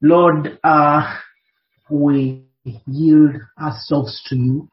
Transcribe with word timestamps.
Lord, 0.00 0.58
uh, 0.62 1.16
we 1.90 2.44
yield 2.86 3.36
ourselves 3.60 4.22
to 4.28 4.36
you 4.36 4.68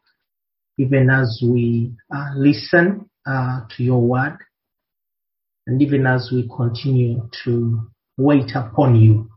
even 0.77 1.09
as 1.09 1.41
we 1.43 1.93
uh, 2.13 2.31
listen 2.35 3.09
uh, 3.25 3.61
to 3.75 3.83
your 3.83 4.01
word 4.01 4.37
and 5.65 5.81
even 5.81 6.05
as 6.05 6.29
we 6.31 6.49
continue 6.55 7.27
to 7.43 7.81
wait 8.17 8.51
upon 8.55 8.95
you. 8.95 9.29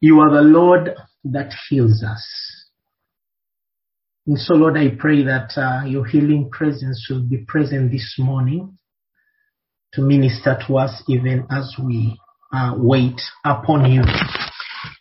You 0.00 0.20
are 0.20 0.30
the 0.30 0.42
Lord 0.42 0.96
that 1.24 1.52
heals 1.68 2.02
us. 2.02 2.26
And 4.26 4.38
so, 4.38 4.54
Lord, 4.54 4.76
I 4.76 4.88
pray 4.98 5.22
that 5.24 5.52
uh, 5.56 5.86
your 5.86 6.04
healing 6.04 6.50
presence 6.50 7.06
will 7.08 7.22
be 7.22 7.44
present 7.46 7.92
this 7.92 8.16
morning 8.18 8.78
to 9.92 10.00
minister 10.02 10.58
to 10.66 10.78
us 10.78 11.02
even 11.08 11.46
as 11.50 11.76
we 11.78 12.18
uh, 12.54 12.74
wait 12.76 13.20
upon 13.44 13.90
you. 13.90 14.02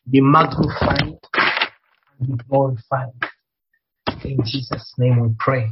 Be 0.10 0.22
magnified 0.22 1.20
and 2.20 2.38
be 2.38 2.44
glorified. 2.50 3.14
In 4.24 4.40
Jesus' 4.44 4.94
name 4.98 5.22
we 5.22 5.36
pray. 5.38 5.72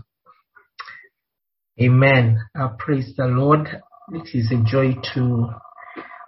Amen. 1.82 2.40
Uh, 2.58 2.70
praise 2.78 3.14
the 3.18 3.26
Lord. 3.26 3.68
It 4.14 4.30
is 4.36 4.52
a 4.52 4.64
joy 4.64 4.94
to 5.16 5.50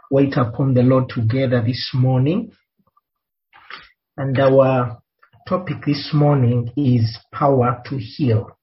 wait 0.09 0.35
upon 0.37 0.73
the 0.73 0.81
Lord 0.81 1.09
together 1.09 1.61
this 1.61 1.91
morning. 1.93 2.51
And 4.17 4.39
our 4.39 5.01
topic 5.47 5.77
this 5.85 6.11
morning 6.13 6.71
is 6.77 7.19
power 7.31 7.81
to 7.85 7.97
heal. 7.97 8.57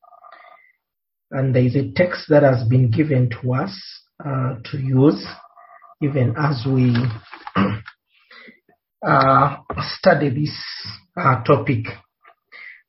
And 1.30 1.54
there 1.54 1.64
is 1.64 1.76
a 1.76 1.92
text 1.92 2.24
that 2.30 2.42
has 2.42 2.66
been 2.66 2.90
given 2.90 3.30
to 3.40 3.54
us 3.54 3.78
uh, 4.24 4.56
to 4.64 4.78
use 4.78 5.24
even 6.02 6.34
as 6.36 6.64
we 6.66 6.94
uh, 9.06 9.56
study 9.98 10.30
this 10.30 10.56
uh, 11.16 11.42
topic. 11.44 11.86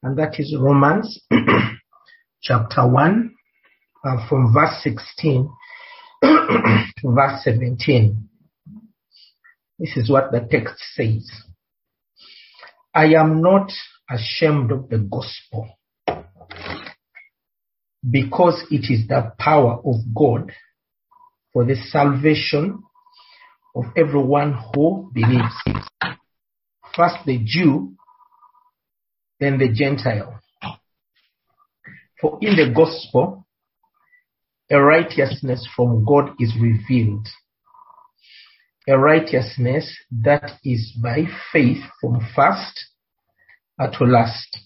And 0.03 0.17
that 0.17 0.39
is 0.39 0.55
Romans 0.57 1.19
chapter 2.41 2.87
1 2.87 3.35
uh, 4.03 4.27
from 4.27 4.53
verse 4.53 4.81
16 4.83 5.49
to 6.23 6.87
verse 7.03 7.43
17. 7.43 8.29
This 9.77 9.97
is 9.97 10.09
what 10.09 10.31
the 10.31 10.47
text 10.49 10.75
says. 10.93 11.29
I 12.93 13.13
am 13.15 13.41
not 13.41 13.71
ashamed 14.09 14.71
of 14.71 14.89
the 14.89 14.97
gospel 14.99 15.69
because 18.09 18.63
it 18.71 18.91
is 18.91 19.07
the 19.07 19.31
power 19.37 19.79
of 19.85 19.95
God 20.15 20.51
for 21.53 21.65
the 21.65 21.75
salvation 21.75 22.83
of 23.75 23.85
everyone 23.95 24.57
who 24.73 25.11
believes. 25.13 25.53
First 26.95 27.17
the 27.25 27.39
Jew, 27.43 27.95
then 29.39 29.57
the 29.57 29.69
Gentile. 29.71 30.39
For 32.19 32.37
in 32.41 32.55
the 32.55 32.71
gospel, 32.75 33.47
a 34.69 34.79
righteousness 34.79 35.67
from 35.75 36.05
God 36.05 36.31
is 36.39 36.53
revealed. 36.59 37.27
A 38.87 38.97
righteousness 38.97 39.93
that 40.23 40.59
is 40.63 40.97
by 41.01 41.23
faith 41.51 41.83
from 41.99 42.19
first 42.35 42.79
to 43.79 44.03
last. 44.03 44.57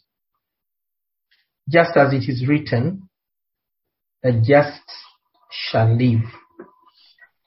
Just 1.69 1.95
as 1.95 2.13
it 2.13 2.29
is 2.29 2.45
written, 2.47 3.09
the 4.21 4.33
just 4.45 4.83
shall 5.49 5.95
live 5.95 6.23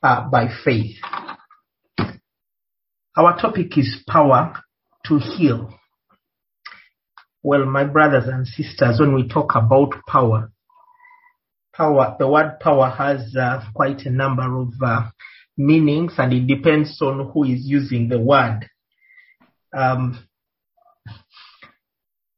uh, 0.03 0.29
by 0.31 0.49
faith. 0.65 0.97
Our 3.19 3.37
topic 3.37 3.77
is 3.77 4.01
power 4.07 4.63
to 5.07 5.19
heal. 5.19 5.75
Well, 7.43 7.65
my 7.65 7.83
brothers 7.83 8.29
and 8.29 8.47
sisters, 8.47 9.01
when 9.01 9.13
we 9.13 9.27
talk 9.27 9.57
about 9.57 9.93
power, 10.07 10.53
power, 11.75 12.15
the 12.17 12.29
word 12.29 12.61
power 12.61 12.89
has 12.89 13.35
uh, 13.35 13.65
quite 13.75 14.03
a 14.03 14.11
number 14.11 14.61
of 14.61 14.69
uh, 14.81 15.09
meanings 15.57 16.13
and 16.17 16.33
it 16.33 16.47
depends 16.47 17.03
on 17.03 17.29
who 17.35 17.43
is 17.43 17.63
using 17.65 18.09
the 18.09 18.21
word. 18.21 18.69
Um, 19.77 20.25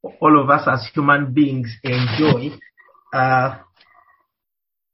all 0.03 0.41
of 0.43 0.49
us 0.49 0.67
as 0.67 0.89
human 0.95 1.35
beings 1.35 1.77
enjoy 1.85 2.57
uh, 3.13 3.59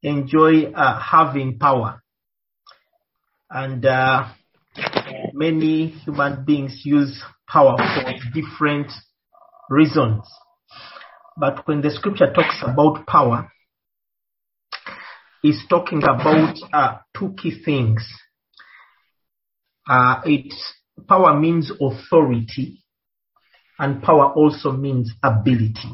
enjoy 0.03 0.65
uh, 0.73 1.01
having 1.01 1.61
power 1.61 2.03
and 3.49 3.87
uh, 3.87 4.27
many 5.37 5.89
human 5.89 6.45
beings 6.47 6.81
use 6.85 7.23
power 7.47 7.77
for 7.77 8.15
different 8.33 8.91
reasons. 9.69 10.23
But 11.37 11.69
when 11.69 11.83
the 11.83 11.91
scripture 11.91 12.33
talks 12.33 12.63
about 12.63 13.07
power, 13.07 13.53
it's 15.43 15.67
talking 15.69 16.03
about 16.03 16.57
uh, 16.73 16.97
two 17.17 17.35
key 17.41 17.63
things. 17.63 18.09
Uh, 19.89 20.23
it 20.25 20.55
power 21.07 21.39
means 21.39 21.71
authority, 21.71 22.83
and 23.79 24.03
power 24.03 24.33
also 24.33 24.73
means 24.73 25.13
ability. 25.23 25.93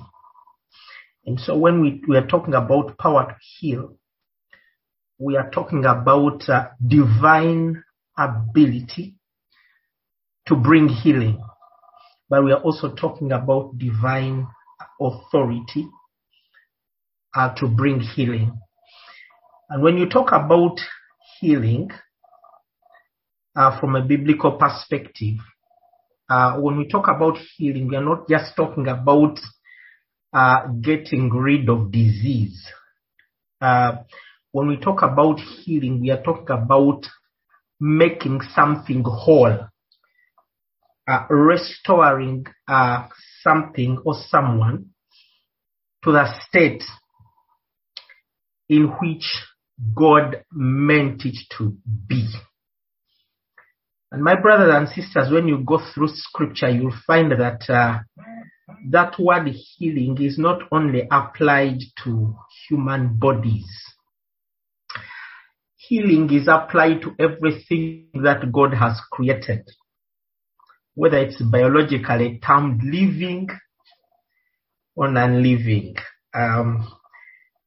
And 1.26 1.41
so 1.41 1.58
when 1.58 1.81
we, 1.81 2.00
we 2.08 2.16
are 2.16 2.26
talking 2.26 2.54
about 2.54 2.97
power 2.97 3.26
to 3.26 3.34
heal, 3.58 3.98
we 5.19 5.36
are 5.36 5.50
talking 5.50 5.84
about 5.84 6.48
uh, 6.48 6.69
divine 6.86 7.82
ability 8.16 9.16
to 10.47 10.56
bring 10.56 10.88
healing, 10.88 11.42
but 12.28 12.44
we 12.44 12.53
are 12.53 12.60
also 12.60 12.94
talking 12.94 13.32
about 13.32 13.78
divine 13.78 14.47
authority 15.00 15.88
uh, 17.34 17.54
to 17.56 17.69
bring 17.69 18.00
healing. 18.00 18.58
And 19.69 19.82
when 19.82 19.97
you 19.97 20.08
talk 20.08 20.28
about 20.32 20.78
healing 21.41 21.91
uh, 23.56 23.78
from 23.81 23.97
a 23.97 24.02
biblical 24.02 24.52
perspective, 24.52 25.36
uh, 26.28 26.56
when 26.58 26.78
we 26.78 26.88
talk 26.88 27.08
about 27.08 27.38
healing, 27.56 27.88
we 27.88 27.97
are 27.97 28.04
not 28.04 28.28
just 28.28 28.56
talking 28.56 28.88
about 28.88 29.38
uh, 30.32 30.66
getting 30.81 31.31
rid 31.31 31.69
of 31.69 31.92
disease. 31.92 32.66
Uh, 33.60 33.97
when 34.50 34.69
we 34.69 34.76
talk 34.76 35.02
about 35.02 35.38
healing, 35.41 36.00
we 36.00 36.10
are 36.10 36.22
talking 36.22 36.50
about 36.50 37.06
making 37.81 38.41
something 38.54 39.02
whole, 39.04 39.58
uh, 41.08 41.26
restoring 41.28 42.46
uh, 42.68 43.08
something 43.42 43.98
or 44.04 44.14
someone 44.28 44.90
to 46.04 46.12
the 46.12 46.26
state 46.48 46.82
in 48.68 48.86
which 49.00 49.24
God 49.94 50.44
meant 50.52 51.24
it 51.24 51.36
to 51.58 51.76
be. 52.06 52.28
And 54.10 54.22
my 54.22 54.38
brothers 54.40 54.74
and 54.74 54.88
sisters, 54.88 55.32
when 55.32 55.48
you 55.48 55.58
go 55.64 55.78
through 55.94 56.08
scripture, 56.12 56.68
you'll 56.68 56.94
find 57.06 57.32
that 57.32 57.69
uh, 57.69 58.00
that 58.90 59.19
word 59.19 59.48
healing 59.48 60.19
is 60.20 60.38
not 60.38 60.62
only 60.70 61.08
applied 61.10 61.78
to 62.04 62.36
human 62.69 63.19
bodies 63.19 63.66
healing 65.92 66.32
is 66.32 66.48
applied 66.48 67.02
to 67.02 67.14
everything 67.19 68.08
that 68.14 68.50
God 68.52 68.74
has 68.74 69.00
created, 69.10 69.69
whether 70.94 71.19
it's 71.19 71.41
biologically 71.42 72.41
termed 72.44 72.82
living 72.84 73.48
or 74.94 75.10
non-living. 75.10 75.97
Um, 76.34 76.86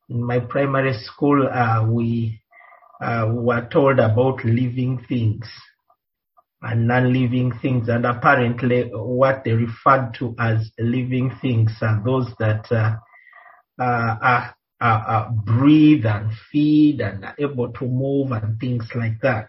in 0.09 0.23
my 0.23 0.39
primary 0.39 0.93
school, 0.93 1.47
uh, 1.47 1.85
we 1.87 2.41
uh, 3.01 3.29
were 3.33 3.67
told 3.71 3.99
about 3.99 4.45
living 4.45 5.03
things 5.09 5.47
and 6.61 6.87
non-living 6.87 7.53
things, 7.61 7.89
and 7.89 8.05
apparently, 8.05 8.89
what 8.93 9.43
they 9.43 9.51
referred 9.51 10.13
to 10.19 10.35
as 10.39 10.71
living 10.79 11.31
things 11.41 11.71
are 11.81 12.01
those 12.03 12.31
that 12.39 12.71
uh, 12.71 12.95
uh 13.81 14.51
are 14.81 15.31
breathe 15.45 16.05
and 16.05 16.31
feed 16.51 17.01
and 17.01 17.23
are 17.25 17.35
able 17.39 17.71
to 17.73 17.85
move 17.85 18.31
and 18.31 18.59
things 18.59 18.87
like 18.95 19.19
that. 19.21 19.47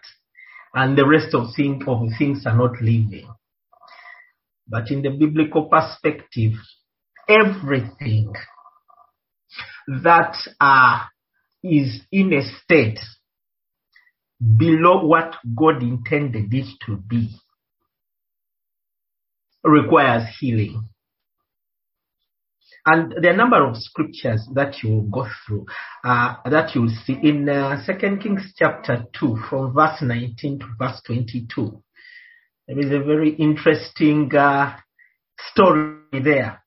And 0.73 0.97
the 0.97 1.07
rest 1.07 1.33
of, 1.33 1.47
thing, 1.55 1.83
of 1.87 2.07
things 2.17 2.45
are 2.45 2.55
not 2.55 2.81
living. 2.81 3.27
But 4.67 4.91
in 4.91 5.01
the 5.01 5.09
biblical 5.09 5.65
perspective, 5.65 6.53
everything 7.27 8.33
that 9.87 10.35
uh, 10.59 11.05
is 11.63 12.01
in 12.11 12.33
a 12.33 12.43
state 12.63 12.99
below 14.57 15.05
what 15.05 15.35
God 15.55 15.81
intended 15.81 16.53
it 16.53 16.67
to 16.85 16.97
be 16.97 17.29
requires 19.63 20.23
healing. 20.39 20.89
And 22.85 23.13
there 23.21 23.31
are 23.31 23.33
a 23.33 23.37
number 23.37 23.67
of 23.67 23.75
scriptures 23.75 24.47
that 24.53 24.81
you 24.81 24.91
will 24.91 25.09
go 25.09 25.27
through, 25.45 25.65
uh, 26.05 26.35
that 26.45 26.73
you'll 26.73 26.93
see 27.05 27.17
in 27.21 27.49
uh, 27.49 27.85
2 27.85 28.17
Kings 28.17 28.53
chapter 28.55 29.03
2 29.19 29.39
from 29.49 29.73
verse 29.73 30.01
19 30.01 30.59
to 30.59 30.65
verse 30.79 31.01
22. 31.05 31.83
There 32.67 32.79
is 32.79 32.91
a 32.91 32.99
very 32.99 33.29
interesting 33.29 34.29
uh, 34.35 34.75
story 35.51 35.95
there 36.21 36.61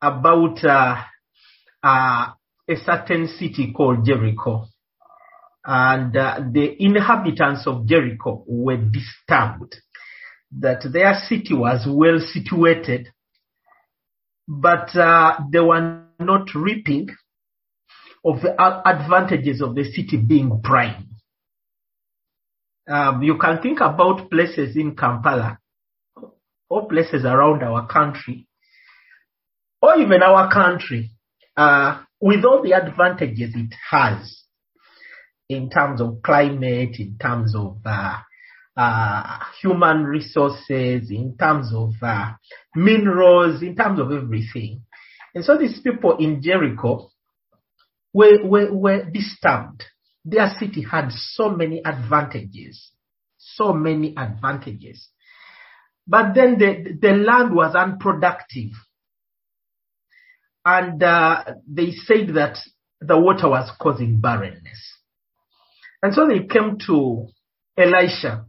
about 0.00 0.64
uh, 0.64 1.02
uh, 1.82 2.32
a 2.66 2.76
certain 2.82 3.28
city 3.28 3.70
called 3.76 4.06
Jericho. 4.06 4.64
And 5.62 6.16
uh, 6.16 6.40
the 6.50 6.82
inhabitants 6.82 7.66
of 7.66 7.86
Jericho 7.86 8.42
were 8.46 8.78
disturbed 8.78 9.76
that 10.60 10.82
their 10.90 11.14
city 11.28 11.52
was 11.52 11.86
well 11.86 12.20
situated, 12.20 13.08
but 14.48 14.96
uh, 14.96 15.40
they 15.52 15.60
were 15.60 16.04
not 16.20 16.54
reaping 16.54 17.08
of 18.24 18.40
the 18.40 18.54
advantages 18.86 19.60
of 19.60 19.74
the 19.74 19.84
city 19.84 20.16
being 20.16 20.62
prime. 20.62 21.13
Um, 22.86 23.22
you 23.22 23.38
can 23.38 23.62
think 23.62 23.80
about 23.80 24.30
places 24.30 24.76
in 24.76 24.94
Kampala 24.94 25.58
or 26.68 26.88
places 26.88 27.24
around 27.24 27.62
our 27.62 27.86
country 27.86 28.46
or 29.80 29.96
even 29.96 30.22
our 30.22 30.52
country 30.52 31.10
uh, 31.56 32.02
with 32.20 32.44
all 32.44 32.62
the 32.62 32.72
advantages 32.72 33.54
it 33.54 33.74
has 33.90 34.42
in 35.48 35.68
terms 35.68 36.00
of 36.00 36.22
climate, 36.22 36.96
in 36.98 37.16
terms 37.20 37.54
of 37.54 37.78
uh, 37.84 38.18
uh, 38.76 39.38
human 39.60 40.04
resources, 40.04 41.10
in 41.10 41.36
terms 41.38 41.70
of 41.74 41.92
uh, 42.02 42.32
minerals, 42.74 43.62
in 43.62 43.76
terms 43.76 44.00
of 44.00 44.10
everything. 44.10 44.82
And 45.34 45.44
so 45.44 45.58
these 45.58 45.80
people 45.80 46.16
in 46.18 46.40
Jericho 46.42 47.10
were, 48.12 48.42
were, 48.44 48.72
were 48.72 49.04
disturbed. 49.10 49.84
Their 50.24 50.54
city 50.58 50.82
had 50.82 51.10
so 51.10 51.50
many 51.50 51.82
advantages, 51.84 52.90
so 53.36 53.72
many 53.72 54.14
advantages. 54.16 55.08
But 56.06 56.34
then 56.34 56.58
the, 56.58 56.96
the 57.00 57.14
land 57.14 57.54
was 57.54 57.74
unproductive. 57.74 58.70
And 60.64 61.02
uh, 61.02 61.44
they 61.68 61.90
said 61.92 62.34
that 62.34 62.58
the 63.00 63.18
water 63.18 63.48
was 63.48 63.70
causing 63.78 64.20
barrenness. 64.20 64.80
And 66.02 66.14
so 66.14 66.26
they 66.26 66.46
came 66.46 66.78
to 66.86 67.26
Elisha 67.76 68.46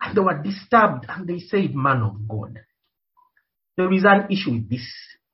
and 0.00 0.16
they 0.16 0.20
were 0.20 0.42
disturbed 0.42 1.06
and 1.08 1.26
they 1.26 1.40
said, 1.40 1.74
Man 1.74 2.02
of 2.02 2.28
God, 2.28 2.60
there 3.76 3.92
is 3.92 4.04
an 4.04 4.26
issue 4.30 4.52
with 4.52 4.70
this 4.70 4.86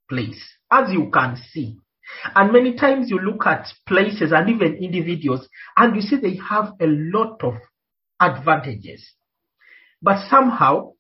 place, 0.09 0.43
as 0.71 0.93
you 0.93 1.11
can 1.13 1.37
see. 1.51 1.79
And 2.35 2.53
many 2.53 2.75
times 2.75 3.11
you 3.11 3.19
look 3.19 3.47
at 3.47 3.67
places 3.87 4.33
and 4.33 4.49
even 4.49 4.75
individuals 4.77 5.49
and 5.77 5.95
you 5.97 6.03
see 6.03 6.17
they 6.17 6.37
have 6.37 6.73
a 6.81 6.87
lot 6.87 7.43
of 7.43 7.55
advantages. 8.21 9.05
But 10.01 10.29
somehow 10.29 10.93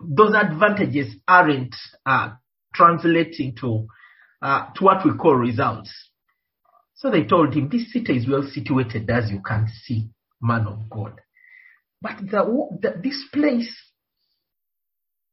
those 0.00 0.34
advantages 0.34 1.14
aren't 1.26 1.74
uh, 2.04 2.30
translating 2.74 3.56
to 3.60 3.86
uh, 4.42 4.66
to 4.74 4.84
what 4.84 5.04
we 5.04 5.12
call 5.16 5.34
results. 5.34 5.90
So 6.94 7.10
they 7.10 7.24
told 7.24 7.54
him, 7.54 7.68
"This 7.68 7.92
city 7.92 8.16
is 8.16 8.28
well 8.28 8.42
situated, 8.42 9.08
as 9.10 9.30
you 9.30 9.40
can 9.40 9.68
see, 9.84 10.10
man 10.40 10.66
of 10.66 10.88
God. 10.90 11.20
But 12.00 12.18
the, 12.18 12.68
the, 12.80 13.00
this 13.02 13.24
place, 13.32 13.74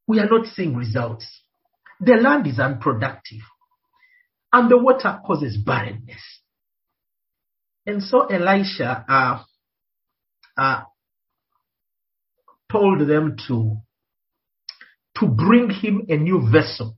we 0.07 0.19
are 0.19 0.29
not 0.29 0.47
seeing 0.47 0.75
results. 0.75 1.25
The 1.99 2.13
land 2.13 2.47
is 2.47 2.59
unproductive, 2.59 3.41
and 4.51 4.69
the 4.69 4.77
water 4.77 5.19
causes 5.25 5.57
barrenness." 5.57 6.21
And 7.85 8.03
so 8.03 8.27
Elisha 8.27 9.05
uh, 9.09 9.43
uh, 10.57 10.83
told 12.71 13.07
them 13.07 13.35
to 13.47 13.77
to 15.19 15.27
bring 15.27 15.69
him 15.69 16.05
a 16.09 16.17
new 16.17 16.49
vessel. 16.51 16.97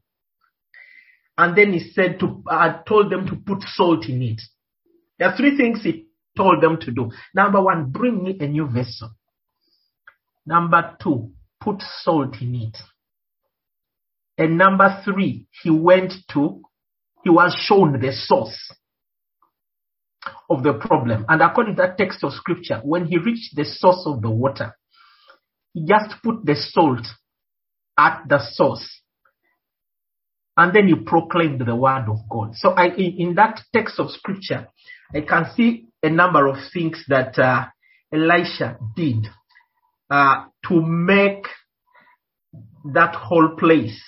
And 1.37 1.57
then 1.57 1.73
he 1.73 1.79
said 1.79 2.19
to, 2.19 2.43
uh, 2.47 2.83
told 2.83 3.11
them 3.11 3.25
to 3.27 3.35
put 3.35 3.63
salt 3.63 4.07
in 4.07 4.21
it. 4.21 4.41
There 5.17 5.27
are 5.29 5.35
three 5.35 5.57
things 5.57 5.81
he 5.83 6.05
told 6.37 6.61
them 6.61 6.79
to 6.81 6.91
do. 6.91 7.11
Number 7.33 7.61
one, 7.61 7.91
bring 7.91 8.23
me 8.23 8.37
a 8.39 8.47
new 8.47 8.67
vessel. 8.67 9.11
Number 10.45 10.95
two, 11.01 11.31
put 11.59 11.81
salt 12.01 12.35
in 12.41 12.55
it. 12.55 12.77
And 14.37 14.57
number 14.57 15.01
three, 15.03 15.47
he 15.63 15.69
went 15.69 16.13
to, 16.33 16.61
he 17.23 17.29
was 17.29 17.55
shown 17.67 17.99
the 17.99 18.11
source 18.11 18.57
of 20.49 20.63
the 20.63 20.73
problem. 20.73 21.25
And 21.27 21.41
according 21.41 21.75
to 21.75 21.81
that 21.83 21.97
text 21.97 22.23
of 22.23 22.33
scripture, 22.33 22.81
when 22.83 23.05
he 23.05 23.17
reached 23.17 23.55
the 23.55 23.65
source 23.65 24.03
of 24.05 24.21
the 24.21 24.29
water, 24.29 24.75
he 25.73 25.85
just 25.85 26.21
put 26.23 26.45
the 26.45 26.55
salt 26.55 27.05
at 27.97 28.23
the 28.27 28.39
source. 28.51 29.01
And 30.55 30.73
then 30.75 30.87
he 30.87 30.95
proclaimed 30.95 31.61
the 31.65 31.75
word 31.75 32.05
of 32.09 32.17
God. 32.29 32.55
So 32.55 32.69
I, 32.69 32.87
in 32.95 33.35
that 33.35 33.61
text 33.73 33.99
of 33.99 34.11
scripture, 34.11 34.67
I 35.13 35.21
can 35.21 35.47
see 35.55 35.87
a 36.03 36.09
number 36.09 36.47
of 36.47 36.57
things 36.73 37.03
that 37.07 37.39
uh, 37.39 37.65
Elisha 38.13 38.77
did 38.95 39.27
uh, 40.09 40.45
to 40.67 40.81
make 40.81 41.47
that 42.93 43.15
whole 43.15 43.55
place 43.57 43.99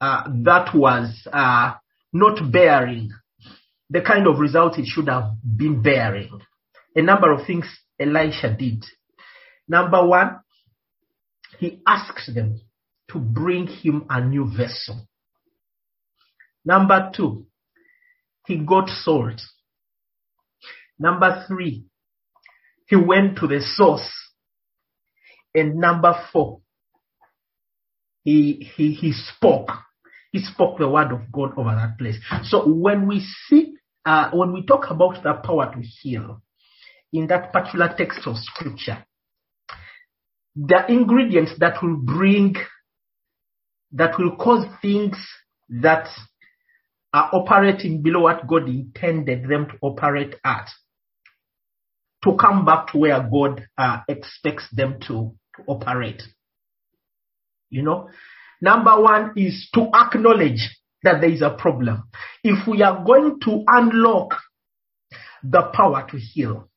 uh, 0.00 0.24
that 0.42 0.74
was 0.74 1.26
uh, 1.32 1.74
not 2.12 2.52
bearing 2.52 3.10
the 3.90 4.00
kind 4.00 4.26
of 4.26 4.38
result 4.38 4.78
it 4.78 4.86
should 4.86 5.08
have 5.08 5.32
been 5.44 5.82
bearing. 5.82 6.40
A 6.96 7.02
number 7.02 7.32
of 7.32 7.46
things 7.46 7.66
Elisha 8.00 8.54
did. 8.58 8.84
Number 9.68 10.06
one, 10.06 10.40
he 11.58 11.80
asked 11.86 12.34
them 12.34 12.60
to 13.10 13.18
bring 13.18 13.66
him 13.66 14.06
a 14.08 14.24
new 14.24 14.50
vessel. 14.50 15.06
Number 16.64 17.10
two, 17.14 17.46
he 18.46 18.56
got 18.56 18.88
salt. 18.88 19.40
Number 20.98 21.44
three, 21.46 21.84
he 22.86 22.96
went 22.96 23.38
to 23.38 23.46
the 23.46 23.60
source. 23.60 24.10
And 25.54 25.76
number 25.76 26.14
four, 26.32 26.60
he, 28.22 28.70
he, 28.76 28.92
he 28.94 29.12
spoke. 29.12 29.70
He 30.32 30.40
spoke 30.40 30.78
the 30.78 30.88
word 30.88 31.12
of 31.12 31.30
God 31.30 31.52
over 31.56 31.74
that 31.74 31.98
place. 31.98 32.16
So 32.44 32.66
when 32.66 33.06
we 33.06 33.20
see, 33.46 33.74
uh, 34.04 34.30
when 34.32 34.52
we 34.52 34.64
talk 34.64 34.90
about 34.90 35.22
the 35.22 35.34
power 35.34 35.72
to 35.72 35.80
heal 35.80 36.42
in 37.12 37.26
that 37.26 37.52
particular 37.52 37.94
text 37.96 38.26
of 38.26 38.36
scripture, 38.38 39.04
the 40.56 40.90
ingredients 40.90 41.52
that 41.58 41.82
will 41.82 41.96
bring, 41.96 42.54
that 43.92 44.18
will 44.18 44.36
cause 44.36 44.66
things 44.80 45.16
that 45.68 46.08
are 47.12 47.30
operating 47.34 48.02
below 48.02 48.20
what 48.22 48.46
God 48.46 48.68
intended 48.68 49.46
them 49.46 49.66
to 49.66 49.74
operate 49.82 50.36
at 50.44 50.68
to 52.24 52.36
come 52.36 52.64
back 52.64 52.92
to 52.92 52.98
where 52.98 53.20
God 53.20 53.66
uh, 53.76 54.00
expects 54.08 54.66
them 54.72 54.98
to, 55.08 55.34
to 55.56 55.62
operate. 55.66 56.22
You 57.68 57.82
know, 57.82 58.08
number 58.62 58.98
one 59.00 59.32
is 59.36 59.68
to 59.74 59.90
acknowledge 59.92 60.70
that 61.02 61.20
there 61.20 61.30
is 61.30 61.42
a 61.42 61.50
problem. 61.50 62.04
If 62.42 62.66
we 62.66 62.82
are 62.82 63.04
going 63.04 63.40
to 63.40 63.64
unlock 63.66 64.38
the 65.42 65.62
power 65.74 66.06
to 66.10 66.16
heal, 66.16 66.68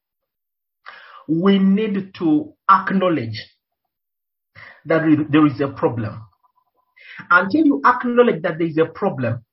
we 1.28 1.60
need 1.60 2.14
to 2.16 2.54
acknowledge 2.70 3.46
that 4.86 5.04
there 5.30 5.46
is 5.46 5.62
a 5.62 5.68
problem. 5.68 6.22
Until 7.30 7.66
you 7.66 7.82
acknowledge 7.86 8.42
that 8.42 8.58
there 8.58 8.68
is 8.68 8.78
a 8.78 8.86
problem, 8.86 9.46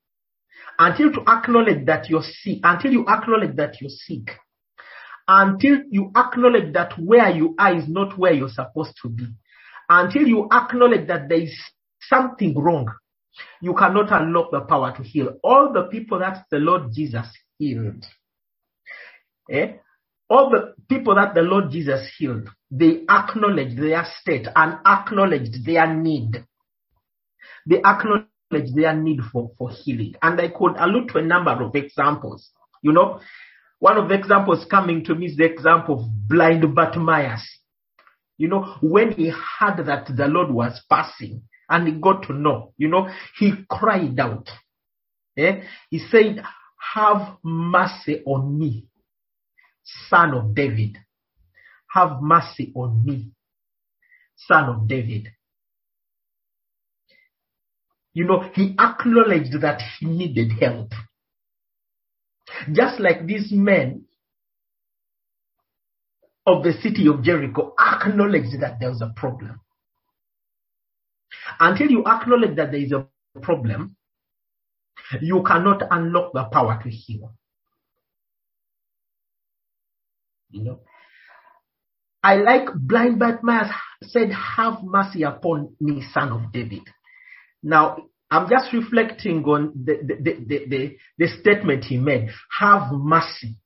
until 0.79 1.13
to 1.13 1.21
acknowledge 1.29 1.87
that 1.87 2.09
you're 2.09 2.23
sick, 2.23 2.59
until 2.63 2.93
you 2.93 3.07
acknowledge 3.07 3.57
that 3.57 3.81
you're 3.81 3.91
sick, 3.91 4.39
until 5.29 5.79
you 5.91 6.11
acknowledge 6.17 6.73
that 6.73 6.99
where 6.99 7.31
you 7.31 7.55
are 7.59 7.77
is 7.77 7.89
not 7.89 8.19
where 8.19 8.33
you're 8.33 8.49
supposed 8.49 8.95
to 9.03 9.09
be, 9.09 9.27
until 9.89 10.27
you 10.27 10.49
acknowledge 10.51 11.07
that 11.07 11.29
there 11.29 11.43
is 11.43 11.55
something 12.09 12.59
wrong, 12.59 12.89
you 13.61 13.75
cannot 13.75 14.13
unlock 14.13 14.51
the 14.51 14.61
power 14.61 14.95
to 14.97 15.03
heal. 15.03 15.35
All 15.43 15.73
the 15.73 15.85
people 15.85 16.19
that 16.19 16.45
the 16.51 16.59
Lord 16.59 16.93
Jesus 16.93 17.27
healed, 17.59 18.05
eh? 19.51 19.75
all 20.29 20.51
the 20.51 20.75
people 20.89 21.15
that 21.15 21.35
the 21.35 21.43
Lord 21.43 21.71
Jesus 21.71 22.09
healed, 22.17 22.49
they 22.71 23.05
acknowledged 23.09 23.79
their 23.79 24.07
state 24.21 24.47
and 24.55 24.79
acknowledged 24.87 25.65
their 25.65 25.95
need. 25.95 26.45
They 27.67 27.79
acknowledged 27.79 28.75
their 28.75 28.95
need 28.95 29.21
for, 29.31 29.53
for 29.59 29.71
healing. 29.71 30.15
And 30.23 30.41
I 30.41 30.49
could 30.49 30.77
allude 30.77 31.09
to 31.11 31.19
a 31.19 31.23
number 31.23 31.53
of 31.53 31.75
examples. 31.75 32.51
You 32.83 32.93
know, 32.93 33.21
one 33.79 33.97
of 33.97 34.09
the 34.09 34.15
examples 34.15 34.65
coming 34.71 35.05
to 35.05 35.15
me 35.15 35.27
is 35.27 35.37
the 35.37 35.45
example 35.45 36.01
of 36.01 36.29
blind 36.29 36.75
Bartimaeus. 36.75 37.43
You 38.39 38.49
know, 38.49 38.77
when 38.81 39.13
he 39.13 39.29
heard 39.29 39.87
that 39.87 40.07
the 40.17 40.27
Lord 40.27 40.51
was 40.51 40.81
passing 40.89 41.43
and 41.69 41.89
he 41.89 41.95
got 41.95 42.25
to 42.25 42.33
know, 42.33 42.73
you 42.77 42.89
know, 42.89 43.09
he 43.39 43.53
cried 43.69 44.19
out. 44.19 44.49
Eh? 45.37 45.63
He 45.91 45.99
said, 45.99 46.43
Have 46.95 47.37
mercy 47.43 48.23
on 48.27 48.59
me, 48.59 48.87
son 50.09 50.35
of 50.35 50.55
David. 50.55 50.99
Have 51.95 52.23
mercy 52.23 52.73
on 52.75 53.05
me, 53.05 53.33
son 54.37 54.69
of 54.69 54.89
David. 54.89 55.29
You 58.15 58.25
know, 58.25 58.51
he 58.55 58.75
acknowledged 58.79 59.61
that 59.63 59.81
he 59.99 60.07
needed 60.07 60.53
help. 60.61 60.93
Just 62.71 63.01
like 63.01 63.27
these 63.27 63.51
men 63.53 64.05
of 66.47 66.63
the 66.63 66.73
city 66.83 67.07
of 67.09 67.23
Jericho 67.23 67.75
acknowledged 67.79 68.61
that 68.61 68.79
there 68.81 68.91
was 68.91 69.01
a 69.01 69.13
problem. 69.17 69.61
Until 71.61 71.91
you 71.91 72.05
acknowledge 72.07 72.57
that 72.57 72.71
there 72.73 72.81
is 72.81 72.93
a 72.93 73.07
problem, 73.41 73.97
you 75.21 75.43
cannot 75.43 75.83
unlock 75.91 76.33
the 76.33 76.45
power 76.45 76.81
to 76.83 76.91
heal. 76.91 77.33
You 80.51 80.65
know, 80.65 80.81
I 82.23 82.37
like 82.37 82.69
blind 82.75 83.19
Bartimaeus 83.19 83.71
said, 84.05 84.31
Have 84.33 84.83
mercy 84.85 85.23
upon 85.23 85.75
me, 85.81 86.05
son 86.13 86.31
of 86.31 86.53
David. 86.53 86.83
Now, 87.63 87.97
I'm 88.31 88.49
just 88.49 88.73
reflecting 88.73 89.45
on 89.45 89.73
the, 89.85 89.99
the, 90.03 90.35
the, 90.47 90.67
the, 90.67 90.97
the 91.19 91.27
statement 91.41 91.85
he 91.85 91.99
made. 91.99 92.29
Have 92.61 92.93
mercy 92.93 93.57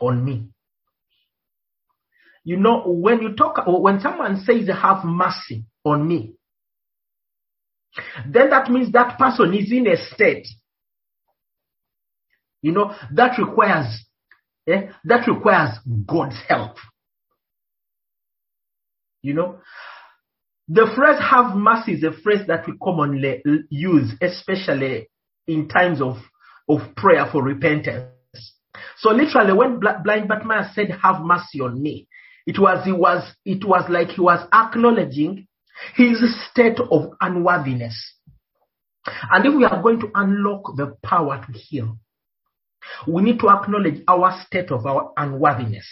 on 0.00 0.24
me. 0.24 0.48
You 2.42 2.56
know, 2.58 2.82
when 2.86 3.22
you 3.22 3.34
talk, 3.34 3.62
when 3.66 4.00
someone 4.00 4.42
says, 4.44 4.68
Have 4.68 5.04
mercy 5.04 5.64
on 5.84 6.06
me, 6.06 6.34
then 8.28 8.50
that 8.50 8.70
means 8.70 8.92
that 8.92 9.18
person 9.18 9.54
is 9.54 9.70
in 9.70 9.86
a 9.86 9.96
state, 9.96 10.46
you 12.62 12.72
know, 12.72 12.94
that 13.12 13.38
requires, 13.38 14.06
eh, 14.66 14.88
that 15.04 15.26
requires 15.28 15.78
God's 16.06 16.38
help. 16.48 16.76
You 19.22 19.34
know, 19.34 19.58
the 20.68 20.90
phrase 20.96 21.20
have 21.20 21.54
mercy 21.56 21.92
is 21.92 22.04
a 22.04 22.12
phrase 22.12 22.46
that 22.46 22.66
we 22.66 22.74
commonly 22.82 23.42
use, 23.70 24.12
especially 24.20 25.08
in 25.46 25.68
times 25.68 26.00
of, 26.00 26.16
of 26.68 26.94
prayer 26.96 27.26
for 27.30 27.42
repentance. 27.42 28.08
So 28.98 29.10
literally 29.10 29.52
when 29.52 29.78
blind 29.78 30.28
Bartimaeus 30.28 30.74
said, 30.74 30.90
have 31.02 31.20
mercy 31.22 31.60
on 31.60 31.82
me, 31.82 32.08
it 32.46 32.58
was, 32.58 32.86
it 32.86 32.96
was, 32.96 33.30
it 33.44 33.64
was 33.64 33.88
like 33.90 34.08
he 34.08 34.20
was 34.20 34.46
acknowledging 34.52 35.46
his 35.94 36.22
state 36.50 36.78
of 36.90 37.12
unworthiness. 37.20 38.14
And 39.30 39.44
if 39.46 39.54
we 39.54 39.64
are 39.64 39.82
going 39.82 40.00
to 40.00 40.10
unlock 40.14 40.76
the 40.76 40.96
power 41.02 41.44
to 41.44 41.58
heal, 41.58 41.98
we 43.06 43.22
need 43.22 43.38
to 43.40 43.48
acknowledge 43.48 44.02
our 44.08 44.40
state 44.46 44.70
of 44.70 44.86
our 44.86 45.12
unworthiness. 45.16 45.86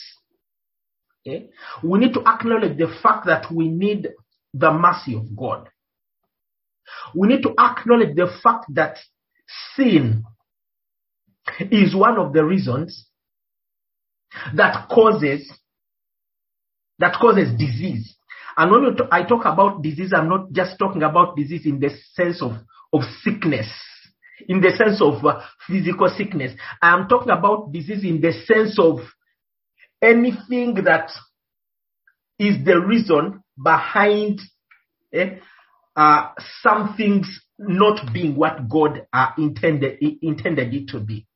Okay? 1.27 1.51
We 1.83 1.99
need 1.99 2.15
to 2.15 2.21
acknowledge 2.27 2.79
the 2.79 2.95
fact 3.03 3.27
that 3.27 3.51
we 3.53 3.69
need 3.69 4.09
the 4.55 4.73
mercy 4.73 5.15
of 5.15 5.37
God. 5.37 5.69
We 7.15 7.29
need 7.29 7.43
to 7.43 7.55
acknowledge 7.59 8.15
the 8.17 8.29
fact 8.43 8.67
that 8.75 8.99
sin 9.75 10.25
is 11.61 11.95
one 11.95 12.19
of 12.19 12.33
the 12.33 12.45
reasons 12.45 13.07
that 14.55 14.89
causes 14.89 15.51
that 16.99 17.19
causes 17.21 17.51
disease. 17.59 18.17
And 18.57 18.71
when 18.71 18.97
I 19.11 19.25
talk 19.25 19.45
about 19.45 19.83
disease, 19.83 20.13
I'm 20.15 20.29
not 20.29 20.53
just 20.53 20.79
talking 20.79 21.03
about 21.03 21.37
disease 21.37 21.67
in 21.67 21.81
the 21.81 21.91
sense 22.15 22.43
of, 22.43 22.53
of 22.93 23.03
sickness, 23.23 23.69
in 24.49 24.61
the 24.61 24.71
sense 24.71 25.01
of 25.01 25.25
uh, 25.25 25.41
physical 25.67 26.09
sickness. 26.17 26.53
I 26.81 26.93
am 26.93 27.09
talking 27.09 27.31
about 27.31 27.73
disease 27.73 28.05
in 28.05 28.21
the 28.21 28.33
sense 28.33 28.79
of 28.79 29.01
anything 30.03 30.75
that 30.85 31.11
is 32.39 32.65
the 32.65 32.81
reason 32.81 33.43
behind 33.63 34.41
eh, 35.13 35.37
uh, 35.95 36.31
some 36.61 36.95
things 36.97 37.41
not 37.59 38.13
being 38.13 38.35
what 38.35 38.69
God 38.69 39.07
uh, 39.13 39.29
intended 39.39 39.99
intended 40.23 40.75
it 40.75 40.89
to 40.89 41.01
be. 41.01 41.27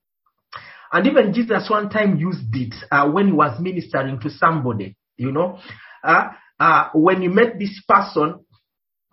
And 0.93 1.07
even 1.07 1.33
Jesus 1.33 1.69
one 1.69 1.91
time 1.91 2.17
used 2.17 2.55
it 2.55 2.75
uh, 2.91 3.09
when 3.11 3.27
he 3.27 3.33
was 3.33 3.61
ministering 3.61 4.21
to 4.21 4.31
somebody. 4.31 4.97
You 5.17 5.33
know, 5.33 5.59
uh, 6.03 6.29
uh, 6.59 6.89
when 6.95 7.23
you 7.23 7.31
met 7.31 7.59
this 7.59 7.83
person, 7.89 8.45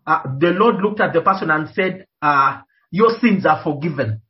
uh, 0.05 0.23
the 0.39 0.49
Lord 0.49 0.77
looked 0.81 1.01
at 1.01 1.13
the 1.13 1.21
person 1.21 1.49
and 1.49 1.69
said, 1.73 2.05
"Your 2.91 3.17
sins 3.19 3.45
are 3.45 3.61
forgiven." 3.63 4.21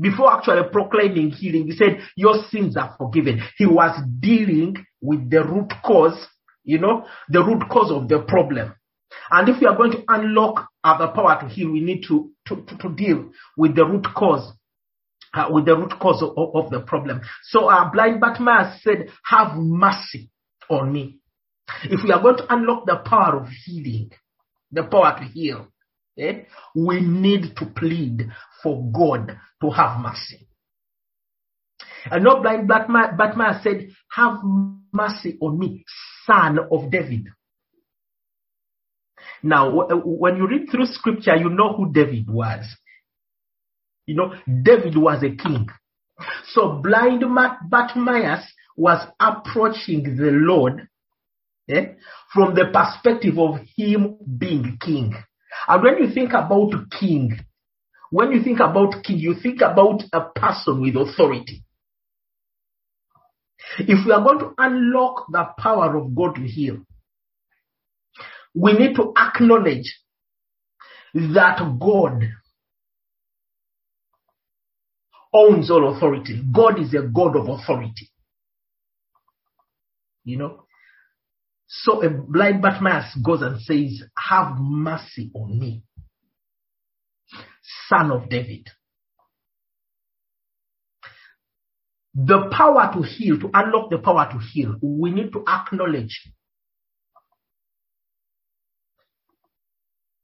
before 0.00 0.32
actually 0.32 0.68
proclaiming 0.70 1.30
healing, 1.30 1.66
he 1.66 1.72
said, 1.72 2.00
Your 2.16 2.44
sins 2.50 2.76
are 2.76 2.94
forgiven. 2.96 3.42
He 3.56 3.66
was 3.66 3.98
dealing 4.20 4.76
with 5.00 5.28
the 5.30 5.44
root 5.44 5.72
cause, 5.84 6.26
you 6.64 6.78
know, 6.78 7.06
the 7.28 7.42
root 7.42 7.68
cause 7.70 7.90
of 7.90 8.08
the 8.08 8.20
problem. 8.20 8.74
And 9.30 9.48
if 9.48 9.60
we 9.60 9.66
are 9.66 9.76
going 9.76 9.92
to 9.92 10.04
unlock 10.08 10.68
the 10.84 11.08
power 11.08 11.40
to 11.40 11.48
heal, 11.48 11.70
we 11.70 11.80
need 11.80 12.04
to, 12.08 12.30
to, 12.46 12.56
to, 12.56 12.78
to 12.78 12.88
deal 12.94 13.30
with 13.56 13.74
the 13.74 13.84
root 13.84 14.06
cause. 14.14 14.52
Uh, 15.34 15.46
with 15.50 15.66
the 15.66 15.76
root 15.76 15.92
cause 16.00 16.22
of, 16.22 16.32
of 16.54 16.70
the 16.70 16.80
problem. 16.80 17.20
So 17.42 17.68
uh, 17.68 17.90
blind 17.90 18.18
Bartimaeus 18.18 18.82
said, 18.82 19.08
have 19.26 19.58
mercy 19.58 20.30
on 20.70 20.90
me. 20.90 21.17
If 21.84 22.02
we 22.04 22.12
are 22.12 22.22
going 22.22 22.38
to 22.38 22.52
unlock 22.52 22.86
the 22.86 22.96
power 22.96 23.40
of 23.40 23.48
healing, 23.64 24.10
the 24.70 24.84
power 24.84 25.18
to 25.18 25.24
heal, 25.24 25.68
eh, 26.18 26.44
we 26.74 27.00
need 27.00 27.56
to 27.56 27.66
plead 27.66 28.30
for 28.62 28.90
God 28.92 29.36
to 29.62 29.70
have 29.70 30.00
mercy. 30.00 30.48
And 32.10 32.24
not 32.24 32.42
blind 32.42 32.68
Bartimaeus 32.68 33.62
said, 33.62 33.90
Have 34.12 34.38
mercy 34.92 35.36
on 35.40 35.58
me, 35.58 35.84
son 36.26 36.58
of 36.70 36.90
David. 36.90 37.26
Now, 39.42 39.86
when 40.04 40.36
you 40.36 40.48
read 40.48 40.68
through 40.70 40.86
scripture, 40.86 41.36
you 41.36 41.48
know 41.50 41.74
who 41.76 41.92
David 41.92 42.28
was. 42.28 42.64
You 44.06 44.16
know, 44.16 44.34
David 44.62 44.96
was 44.96 45.22
a 45.22 45.30
king. 45.36 45.68
So 46.52 46.80
blind 46.82 47.22
bat 47.34 47.58
Bartimaeus 47.68 48.44
was 48.76 49.06
approaching 49.20 50.16
the 50.16 50.30
Lord 50.32 50.87
eh, 51.68 51.94
from 52.32 52.54
the 52.54 52.66
perspective 52.72 53.38
of 53.38 53.60
him 53.76 54.16
being 54.38 54.78
king. 54.80 55.14
And 55.66 55.82
when 55.82 55.98
you 55.98 56.12
think 56.12 56.30
about 56.30 56.72
king, 56.98 57.38
when 58.10 58.32
you 58.32 58.42
think 58.42 58.60
about 58.60 59.02
king, 59.02 59.18
you 59.18 59.34
think 59.34 59.60
about 59.60 60.02
a 60.12 60.20
person 60.34 60.80
with 60.80 60.96
authority. 60.96 61.64
If 63.78 64.06
we 64.06 64.12
are 64.12 64.22
going 64.22 64.38
to 64.38 64.54
unlock 64.56 65.26
the 65.30 65.48
power 65.58 65.96
of 65.96 66.14
God 66.14 66.36
to 66.36 66.42
heal, 66.42 66.78
we 68.54 68.72
need 68.72 68.96
to 68.96 69.12
acknowledge 69.16 70.00
that 71.14 71.60
God 71.78 72.24
owns 75.32 75.70
all 75.70 75.94
authority. 75.94 76.42
God 76.52 76.80
is 76.80 76.94
a 76.94 77.02
God 77.02 77.36
of 77.36 77.48
authority. 77.48 78.10
You 80.24 80.38
know? 80.38 80.67
So 81.68 82.02
a 82.02 82.10
blind 82.10 82.62
Bartimaeus 82.62 83.16
goes 83.24 83.42
and 83.42 83.60
says, 83.60 84.02
Have 84.16 84.56
mercy 84.58 85.30
on 85.34 85.58
me 85.58 85.82
son 87.88 88.10
of 88.10 88.28
David. 88.28 88.68
The 92.14 92.50
power 92.50 92.90
to 92.94 93.02
heal, 93.02 93.38
to 93.38 93.50
unlock 93.54 93.90
the 93.90 93.98
power 93.98 94.28
to 94.32 94.38
heal, 94.38 94.76
we 94.82 95.10
need 95.10 95.32
to 95.32 95.44
acknowledge 95.46 96.20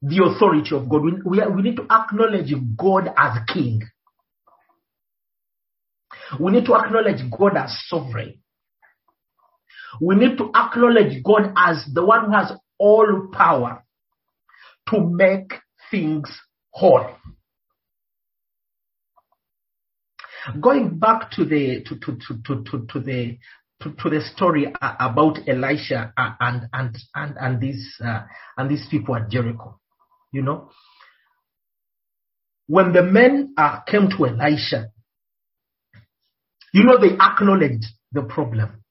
the 0.03 0.25
authority 0.25 0.75
of 0.75 0.89
God. 0.89 1.03
We, 1.05 1.13
we, 1.25 1.47
we 1.55 1.63
need 1.63 1.77
to 1.77 1.87
acknowledge 1.91 2.53
God 2.77 3.13
as 3.17 3.39
king. 3.53 3.83
We 6.41 6.53
need 6.53 6.67
to 6.67 6.75
acknowledge 6.75 7.21
God 7.31 7.57
as 7.57 7.71
sovereign. 7.87 8.41
We 10.01 10.15
need 10.17 10.39
to 10.39 10.51
acknowledge 10.55 11.23
God 11.23 11.53
as 11.57 11.85
the 11.93 12.05
one 12.05 12.27
who 12.27 12.33
has 12.33 12.53
all 12.79 13.29
power 13.33 13.85
to 14.91 15.01
make 15.01 15.53
things 15.91 16.31
whole. 16.71 17.07
Going 20.61 20.99
back 20.99 21.31
to 21.33 21.45
the 21.45 21.83
to 21.85 21.97
to 21.97 22.19
to 22.19 22.43
to, 22.45 22.65
to, 22.65 22.87
to 22.87 23.01
the 23.01 23.39
to, 23.81 23.93
to, 23.93 24.11
the 24.11 24.21
story 24.35 24.67
about 24.81 25.39
Elisha 25.49 26.13
and 26.17 26.69
and 26.73 26.97
and 27.15 27.37
and 27.41 27.61
these 27.61 27.95
uh, 28.05 28.23
and 28.59 28.71
these 28.71 28.87
people 28.91 29.17
at 29.17 29.31
Jericho, 29.31 29.81
you 30.33 30.43
know, 30.43 30.71
when 32.67 32.93
the 32.93 33.03
men 33.03 33.55
uh, 33.57 33.81
came 33.81 34.09
to 34.11 34.27
Elisha, 34.27 34.91
you 36.73 36.85
know, 36.85 36.99
they 36.99 37.17
acknowledged 37.19 37.87
the 38.13 38.23
problem. 38.23 38.84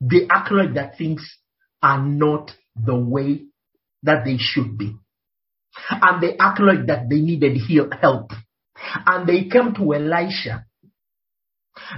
They 0.00 0.24
acknowledge 0.30 0.74
that 0.74 0.98
things 0.98 1.26
are 1.82 2.02
not 2.02 2.52
the 2.74 2.96
way 2.96 3.44
that 4.02 4.24
they 4.24 4.36
should 4.38 4.76
be. 4.76 4.94
And 5.90 6.22
they 6.22 6.34
acknowledge 6.34 6.86
that 6.86 7.08
they 7.08 7.20
needed 7.20 7.58
help. 8.00 8.30
And 9.06 9.26
they 9.28 9.44
came 9.44 9.74
to 9.74 9.94
Elisha 9.94 10.66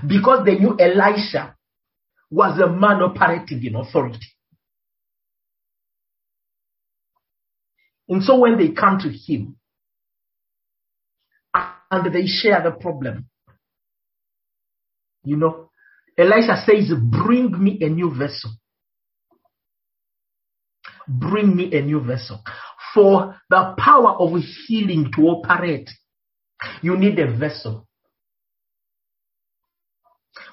because 0.07 0.45
they 0.45 0.59
knew 0.59 0.77
Elisha 0.79 1.57
was 2.31 2.59
a 2.61 2.69
man 2.69 3.03
operating 3.03 3.65
in 3.65 3.75
authority. 3.75 4.27
And 8.09 8.23
so 8.23 8.39
when 8.39 8.57
they 8.59 8.71
come 8.71 8.99
to 9.01 9.11
him 9.11 9.57
and 11.91 12.15
they 12.15 12.27
share 12.27 12.63
the 12.63 12.71
problem, 12.71 13.29
you 15.25 15.37
know, 15.37 15.68
Elisha 16.19 16.65
says, 16.67 16.93
Bring 16.99 17.63
me 17.63 17.79
a 17.81 17.89
new 17.89 18.13
vessel. 18.15 18.51
Bring 21.07 21.55
me 21.55 21.75
a 21.77 21.81
new 21.81 22.01
vessel. 22.01 22.43
For 22.93 23.37
the 23.49 23.75
power 23.79 24.17
of 24.19 24.33
healing 24.67 25.13
to 25.15 25.23
operate, 25.23 25.89
you 26.83 26.97
need 26.97 27.19
a 27.19 27.37
vessel. 27.37 27.87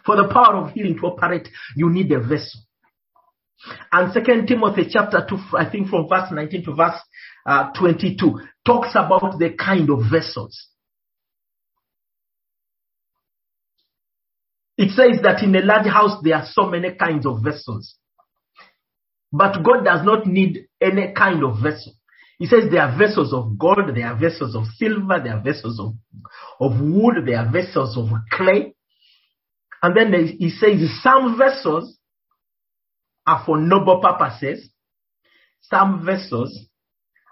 For 0.05 0.15
the 0.15 0.27
power 0.31 0.57
of 0.57 0.73
healing 0.73 0.97
to 0.99 1.07
operate, 1.07 1.49
you 1.75 1.89
need 1.89 2.11
a 2.11 2.19
vessel. 2.19 2.61
And 3.91 4.13
Second 4.13 4.47
Timothy 4.47 4.87
chapter 4.89 5.25
2, 5.27 5.57
I 5.57 5.69
think 5.69 5.89
from 5.89 6.07
verse 6.07 6.29
19 6.31 6.65
to 6.65 6.75
verse 6.75 6.99
uh, 7.47 7.71
22, 7.71 8.39
talks 8.65 8.91
about 8.91 9.39
the 9.39 9.55
kind 9.57 9.89
of 9.89 10.01
vessels. 10.11 10.67
It 14.77 14.91
says 14.91 15.21
that 15.23 15.41
in 15.41 15.55
a 15.55 15.61
large 15.61 15.87
house 15.87 16.19
there 16.23 16.35
are 16.35 16.45
so 16.51 16.69
many 16.69 16.93
kinds 16.95 17.25
of 17.25 17.43
vessels. 17.43 17.95
But 19.31 19.63
God 19.63 19.83
does 19.85 20.05
not 20.05 20.25
need 20.25 20.67
any 20.81 21.13
kind 21.13 21.43
of 21.43 21.61
vessel. 21.61 21.93
He 22.37 22.45
says 22.47 22.65
there 22.69 22.81
are 22.81 22.97
vessels 22.97 23.33
of 23.33 23.57
gold, 23.57 23.95
there 23.95 24.07
are 24.07 24.19
vessels 24.19 24.55
of 24.55 24.65
silver, 24.75 25.21
there 25.23 25.35
are 25.35 25.41
vessels 25.41 25.79
of, 25.79 25.93
of 26.59 26.79
wood, 26.81 27.25
there 27.25 27.39
are 27.39 27.51
vessels 27.51 27.97
of 27.97 28.09
clay. 28.31 28.73
And 29.81 29.95
then 29.95 30.13
he 30.37 30.49
says 30.49 30.81
some 31.01 31.37
vessels 31.37 31.97
are 33.25 33.43
for 33.45 33.57
noble 33.57 34.01
purposes, 34.01 34.69
some 35.61 36.05
vessels 36.05 36.67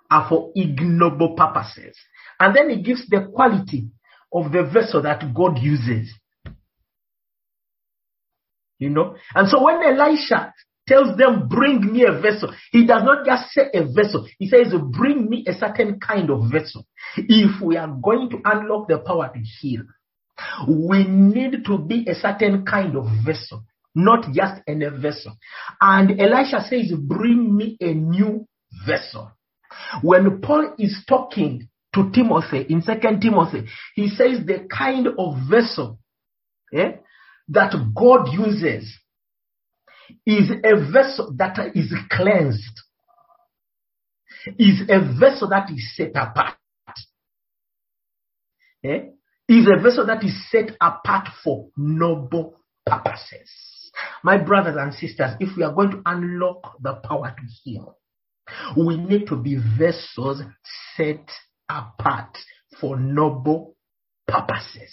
are 0.09 0.27
for 0.29 0.51
ignoble 0.55 1.35
purposes. 1.35 1.97
And 2.39 2.55
then 2.55 2.69
he 2.69 2.81
gives 2.81 3.07
the 3.07 3.29
quality 3.33 3.89
of 4.31 4.51
the 4.51 4.63
vessel 4.63 5.01
that 5.03 5.33
God 5.33 5.59
uses. 5.59 6.13
You 8.80 8.89
know? 8.89 9.15
And 9.34 9.48
so 9.50 9.63
when 9.63 9.82
Elisha 9.84 10.53
tells 10.88 11.18
them, 11.18 11.48
bring 11.48 11.94
me 11.94 12.06
a 12.06 12.20
vessel, 12.20 12.53
he 12.72 12.86
does 12.86 13.03
not 13.03 13.25
just 13.25 13.51
say 13.51 13.70
a 13.74 13.84
vessel. 13.86 14.27
He 14.38 14.48
says, 14.48 14.74
bring 14.92 15.30
me 15.30 15.46
a 15.48 15.53
certain 15.53 16.00
kind 16.00 16.30
of 16.30 16.51
vessel. 16.51 16.86
If 17.15 17.62
we 17.62 17.77
are 17.77 17.88
going 17.88 18.30
to 18.32 18.38
unlock 18.44 18.88
the 18.88 19.00
power 19.00 19.32
to 19.34 19.39
heal, 19.39 19.84
we 20.68 21.06
need 21.06 21.63
to 21.65 21.77
be 21.77 22.06
a 22.10 22.15
certain 22.15 22.65
kind 22.65 22.98
of 22.98 23.06
vessel, 23.25 23.63
not 23.96 24.32
just 24.34 24.62
any 24.68 24.88
vessel. 24.89 25.38
And 25.80 26.20
Elisha 26.20 26.65
says, 26.68 26.92
bring 26.98 27.56
me 27.56 27.77
a 27.80 27.94
new 27.94 28.48
vessel. 28.86 29.32
When 30.01 30.42
Paul 30.42 30.74
is 30.77 31.03
talking 31.08 31.70
to 31.94 32.12
Timothy 32.12 32.65
in 32.70 32.82
Second 32.82 33.22
Timothy, 33.22 33.68
he 33.96 34.10
says 34.10 34.46
the 34.46 34.68
kind 34.70 35.08
of 35.08 35.36
vessel 35.50 36.00
eh, 36.74 36.94
that 37.50 37.73
God 37.95 38.31
uses 38.33 38.97
is 40.25 40.51
a 40.63 40.91
vessel 40.91 41.33
that 41.38 41.57
is 41.75 41.93
cleansed, 42.09 42.81
is 44.57 44.81
a 44.89 45.00
vessel 45.19 45.50
that 45.50 45.69
is 45.69 45.95
set 45.95 46.12
apart. 46.15 46.55
Eh? 48.83 49.00
Is 49.47 49.67
a 49.67 49.81
vessel 49.81 50.05
that 50.07 50.23
is 50.23 50.50
set 50.50 50.75
apart 50.81 51.29
for 51.43 51.69
noble 51.77 52.59
purposes. 52.85 53.50
My 54.23 54.38
brothers 54.38 54.75
and 54.77 54.93
sisters, 54.93 55.31
if 55.39 55.55
we 55.57 55.63
are 55.63 55.73
going 55.73 55.91
to 55.91 56.01
unlock 56.05 56.75
the 56.81 56.93
power 56.95 57.35
to 57.38 57.43
heal, 57.63 57.97
we 58.75 58.97
need 58.97 59.27
to 59.27 59.35
be 59.35 59.57
vessels 59.77 60.41
set 60.96 61.29
apart 61.70 62.37
for 62.79 62.98
noble 62.98 63.75
purposes. 64.27 64.91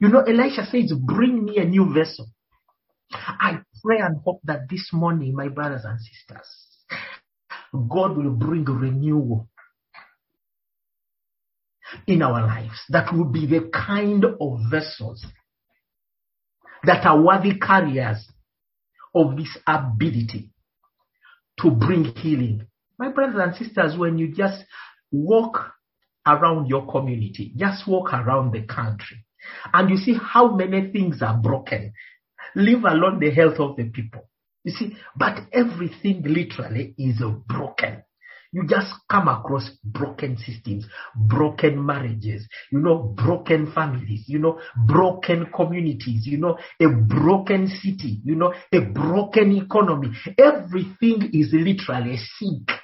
You 0.00 0.08
know, 0.08 0.20
Elisha 0.20 0.66
says, 0.66 0.92
Bring 0.98 1.44
me 1.44 1.58
a 1.58 1.64
new 1.64 1.92
vessel. 1.92 2.26
I 3.12 3.60
pray 3.84 3.98
and 3.98 4.18
hope 4.24 4.40
that 4.44 4.68
this 4.70 4.90
morning, 4.92 5.34
my 5.34 5.48
brothers 5.48 5.82
and 5.84 5.98
sisters, 6.00 6.48
God 7.72 8.16
will 8.16 8.30
bring 8.30 8.64
renewal 8.64 9.48
in 12.06 12.22
our 12.22 12.40
lives 12.46 12.80
that 12.88 13.12
will 13.12 13.24
be 13.24 13.46
the 13.46 13.70
kind 13.72 14.24
of 14.24 14.58
vessels 14.70 15.24
that 16.84 17.04
are 17.04 17.20
worthy 17.20 17.58
carriers 17.58 18.26
of 19.14 19.36
this 19.36 19.58
ability 19.66 20.50
to 21.60 21.70
bring 21.70 22.04
healing. 22.04 22.66
My 22.98 23.10
brothers 23.10 23.40
and 23.42 23.54
sisters, 23.56 23.98
when 23.98 24.18
you 24.18 24.32
just 24.32 24.64
walk 25.10 25.72
around 26.26 26.68
your 26.68 26.86
community, 26.90 27.52
just 27.56 27.88
walk 27.88 28.12
around 28.12 28.52
the 28.52 28.62
country, 28.62 29.24
and 29.72 29.90
you 29.90 29.96
see 29.96 30.14
how 30.14 30.54
many 30.54 30.90
things 30.92 31.22
are 31.22 31.36
broken, 31.36 31.92
leave 32.54 32.84
alone 32.84 33.20
the 33.20 33.30
health 33.30 33.58
of 33.58 33.76
the 33.76 33.84
people. 33.84 34.28
You 34.64 34.72
see, 34.72 34.96
but 35.16 35.40
everything 35.52 36.22
literally 36.22 36.94
is 36.98 37.22
broken. 37.46 38.02
You 38.52 38.66
just 38.66 38.92
come 39.08 39.28
across 39.28 39.70
broken 39.84 40.36
systems, 40.36 40.84
broken 41.14 41.84
marriages, 41.86 42.48
you 42.72 42.80
know, 42.80 43.14
broken 43.16 43.72
families, 43.72 44.24
you 44.26 44.40
know, 44.40 44.60
broken 44.86 45.46
communities, 45.54 46.26
you 46.26 46.38
know, 46.38 46.58
a 46.80 46.88
broken 46.88 47.68
city, 47.68 48.20
you 48.24 48.34
know, 48.34 48.52
a 48.72 48.80
broken 48.80 49.56
economy. 49.56 50.10
Everything 50.36 51.30
is 51.32 51.52
literally 51.52 52.16
sick. 52.16 52.76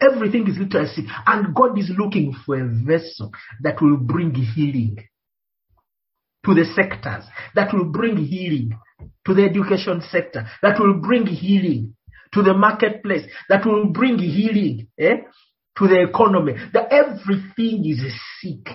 Everything 0.00 0.48
is 0.48 0.58
literally 0.58 0.88
sick. 0.88 1.04
And 1.26 1.54
God 1.54 1.78
is 1.78 1.90
looking 1.96 2.34
for 2.44 2.60
a 2.60 2.68
vessel 2.68 3.32
that 3.62 3.80
will 3.80 3.96
bring 3.96 4.34
healing 4.34 4.96
to 6.44 6.54
the 6.54 6.64
sectors, 6.74 7.24
that 7.54 7.72
will 7.72 7.86
bring 7.86 8.16
healing 8.16 8.78
to 9.26 9.34
the 9.34 9.44
education 9.44 10.02
sector, 10.10 10.46
that 10.62 10.78
will 10.78 11.00
bring 11.00 11.26
healing 11.26 11.94
to 12.32 12.42
the 12.42 12.54
marketplace, 12.54 13.26
that 13.48 13.64
will 13.64 13.86
bring 13.86 14.18
healing 14.18 14.88
eh, 14.98 15.18
to 15.78 15.88
the 15.88 16.02
economy. 16.02 16.54
That 16.72 16.92
everything 16.92 17.84
is 17.86 18.02
sick. 18.40 18.74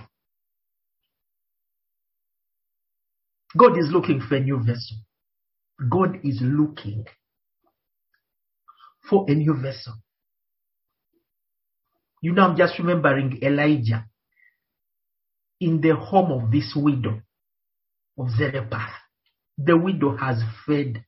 God 3.58 3.77
is 3.77 3.89
looking 3.91 4.21
for 4.21 4.36
a 4.36 4.39
new 4.39 4.58
vessel. 4.58 4.97
God 5.89 6.19
is 6.23 6.39
looking 6.41 7.05
for 9.10 9.25
a 9.27 9.34
new 9.34 9.55
vessel. 9.60 9.93
You 12.21 12.34
know, 12.34 12.43
I'm 12.43 12.58
just 12.58 12.77
remembering 12.79 13.39
Elijah 13.41 14.05
in 15.60 15.82
the 15.82 15.95
home 15.95 16.32
of 16.32 16.51
this 16.51 16.73
widow 16.75 17.21
of 18.17 18.29
Zarephath 18.38 18.93
the 19.63 19.77
widow 19.77 20.15
has 20.15 20.41
fed, 20.65 21.03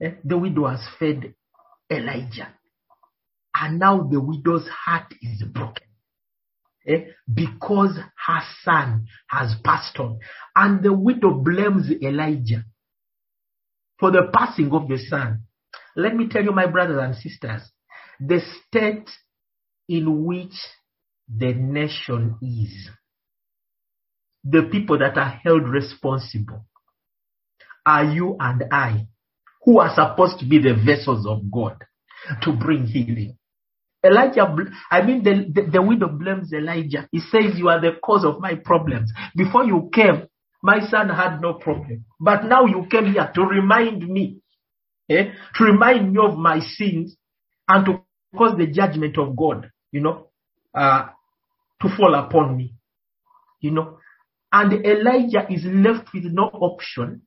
eh, 0.00 0.12
the 0.24 0.36
widow 0.36 0.66
has 0.66 0.86
fed 0.98 1.34
Elijah. 1.90 2.48
And 3.54 3.78
now 3.78 4.02
the 4.02 4.20
widow's 4.20 4.68
heart 4.68 5.14
is 5.22 5.42
broken. 5.42 5.86
Eh, 6.86 7.06
because 7.32 7.96
her 8.26 8.40
son 8.62 9.06
has 9.28 9.54
passed 9.64 9.98
on. 9.98 10.18
And 10.54 10.82
the 10.82 10.92
widow 10.92 11.32
blames 11.32 11.90
Elijah 12.02 12.64
for 13.98 14.10
the 14.10 14.30
passing 14.32 14.70
of 14.72 14.88
the 14.88 14.98
son. 14.98 15.44
Let 15.96 16.14
me 16.14 16.28
tell 16.28 16.44
you, 16.44 16.52
my 16.52 16.66
brothers 16.66 16.98
and 17.00 17.16
sisters, 17.16 17.62
the 18.20 18.40
state 18.40 19.08
in 19.88 20.24
which 20.24 20.54
the 21.28 21.52
nation 21.54 22.36
is, 22.42 22.90
the 24.44 24.68
people 24.70 24.98
that 24.98 25.16
are 25.18 25.40
held 25.42 25.68
responsible 25.68 26.64
are 27.84 28.04
you 28.04 28.36
and 28.40 28.64
I, 28.70 29.06
who 29.64 29.78
are 29.80 29.94
supposed 29.94 30.38
to 30.40 30.46
be 30.46 30.58
the 30.58 30.74
vessels 30.74 31.26
of 31.26 31.50
God 31.50 31.76
to 32.42 32.52
bring 32.52 32.86
healing. 32.86 33.36
Elijah, 34.04 34.54
I 34.90 35.02
mean, 35.02 35.22
the, 35.24 35.46
the, 35.52 35.70
the 35.70 35.82
widow 35.82 36.08
blames 36.08 36.52
Elijah. 36.52 37.08
He 37.10 37.20
says, 37.20 37.56
You 37.58 37.68
are 37.68 37.80
the 37.80 37.92
cause 38.04 38.24
of 38.24 38.40
my 38.40 38.54
problems. 38.54 39.12
Before 39.34 39.64
you 39.64 39.90
came, 39.92 40.26
my 40.62 40.80
son 40.88 41.08
had 41.08 41.40
no 41.40 41.54
problem. 41.54 42.04
But 42.20 42.44
now 42.44 42.66
you 42.66 42.86
came 42.90 43.12
here 43.12 43.30
to 43.34 43.42
remind 43.42 44.06
me, 44.06 44.38
eh, 45.10 45.32
to 45.56 45.64
remind 45.64 46.12
me 46.12 46.20
of 46.22 46.36
my 46.36 46.60
sins 46.60 47.16
and 47.68 47.86
to 47.86 48.00
cause 48.36 48.56
the 48.56 48.66
judgment 48.66 49.18
of 49.18 49.36
God, 49.36 49.70
you 49.96 50.02
know, 50.02 50.28
uh, 50.74 51.06
to 51.80 51.88
fall 51.96 52.14
upon 52.14 52.54
me, 52.54 52.74
you 53.60 53.70
know. 53.70 53.98
And 54.52 54.84
Elijah 54.84 55.46
is 55.50 55.64
left 55.64 56.12
with 56.12 56.24
no 56.24 56.44
option 56.52 57.22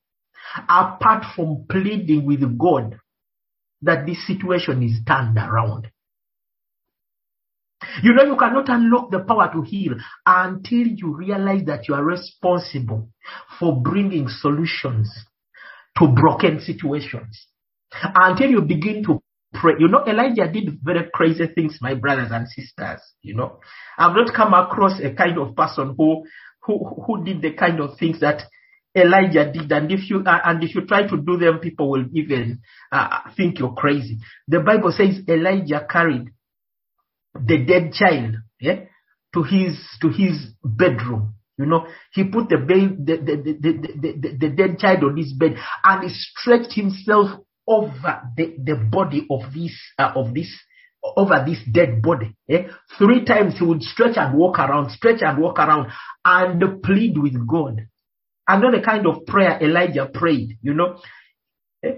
apart 0.70 1.24
from 1.36 1.66
pleading 1.68 2.28
with 2.28 2.58
God 2.60 3.00
that 3.82 4.06
this 4.06 4.26
situation 4.28 4.84
is 4.84 5.00
turned 5.08 5.36
around. 5.36 5.88
You 8.04 8.14
know, 8.14 8.24
you 8.24 8.36
cannot 8.38 8.70
unlock 8.70 9.10
the 9.10 9.20
power 9.22 9.50
to 9.52 9.64
heal 9.64 9.96
until 10.28 10.86
you 10.86 11.16
realize 11.16 11.66
that 11.66 11.88
you 11.88 11.96
are 11.96 12.04
responsible 12.04 13.10
for 13.60 13.82
bringing 13.82 14.28
solutions 14.28 15.12
to 15.98 16.08
broken 16.08 16.60
situations. 16.60 17.48
Until 17.92 18.52
you 18.52 18.62
begin 18.62 19.04
to 19.06 19.24
pray. 19.54 19.74
You 19.80 19.88
know, 19.88 20.04
Elijah 20.06 20.52
did 20.52 20.80
very 20.82 21.10
crazy 21.14 21.48
things, 21.54 21.78
my 21.82 21.96
brothers 21.96 22.32
and 22.32 22.48
sisters. 22.48 23.02
You 23.22 23.36
know, 23.36 23.60
I've 23.98 24.16
not 24.16 24.34
come 24.34 24.54
across 24.54 25.00
a 25.00 25.14
kind 25.14 25.38
of 25.38 25.56
person 25.56 25.96
who 25.98 26.26
who 26.64 27.04
who 27.06 27.24
did 27.24 27.42
the 27.42 27.54
kind 27.54 27.80
of 27.80 27.98
things 27.98 28.20
that 28.20 28.44
Elijah 28.96 29.52
did, 29.52 29.72
and 29.72 29.92
if 29.92 30.10
you 30.10 30.24
uh, 30.26 30.40
and 30.46 30.64
if 30.64 30.76
you 30.76 30.86
try 30.86 31.08
to 31.08 31.18
do 31.18 31.38
them, 31.38 31.60
people 31.60 31.90
will 31.92 32.06
even 32.14 32.62
uh, 32.92 33.20
think 33.36 33.60
you're 33.60 33.74
crazy. 33.74 34.20
The 34.48 34.60
Bible 34.60 34.92
says 34.92 35.22
Elijah 35.28 35.86
carried 35.90 36.30
the 37.34 37.58
dead 37.66 37.94
child, 37.94 38.36
yeah, 38.60 38.86
to 39.34 39.44
his 39.44 39.78
to 40.02 40.10
his 40.10 40.54
bedroom. 40.64 41.36
You 41.58 41.66
know, 41.66 41.88
he 42.14 42.24
put 42.24 42.48
the, 42.48 42.56
babe, 42.56 43.06
the, 43.06 43.18
the, 43.18 43.36
the, 43.36 44.18
the, 44.24 44.38
the, 44.40 44.50
dead 44.56 44.80
child 44.80 45.04
on 45.04 45.18
his 45.18 45.34
bed 45.34 45.58
and 45.84 46.04
he 46.04 46.10
stretched 46.10 46.74
himself 46.74 47.42
over 47.70 48.22
the, 48.36 48.56
the 48.64 48.76
body 48.76 49.28
of 49.30 49.54
this 49.54 49.80
uh, 49.98 50.12
of 50.16 50.34
this 50.34 50.52
over 51.16 51.44
this 51.46 51.60
dead 51.72 52.02
body. 52.02 52.36
Eh? 52.50 52.64
Three 52.98 53.24
times 53.24 53.58
he 53.58 53.66
would 53.66 53.82
stretch 53.82 54.18
and 54.18 54.38
walk 54.38 54.60
around, 54.60 54.92
stretch 54.92 55.22
and 55.22 55.38
walk 55.38 55.60
around, 55.60 55.92
and 56.26 56.84
plead 56.84 57.18
with 57.18 57.36
God. 57.48 57.88
And 58.48 58.64
then 58.64 58.72
the 58.72 58.82
kind 58.82 59.06
of 59.06 59.26
prayer 59.26 59.60
Elijah 59.62 60.10
prayed, 60.14 60.58
you 60.62 60.74
know. 60.74 61.00
Eh? 61.84 61.92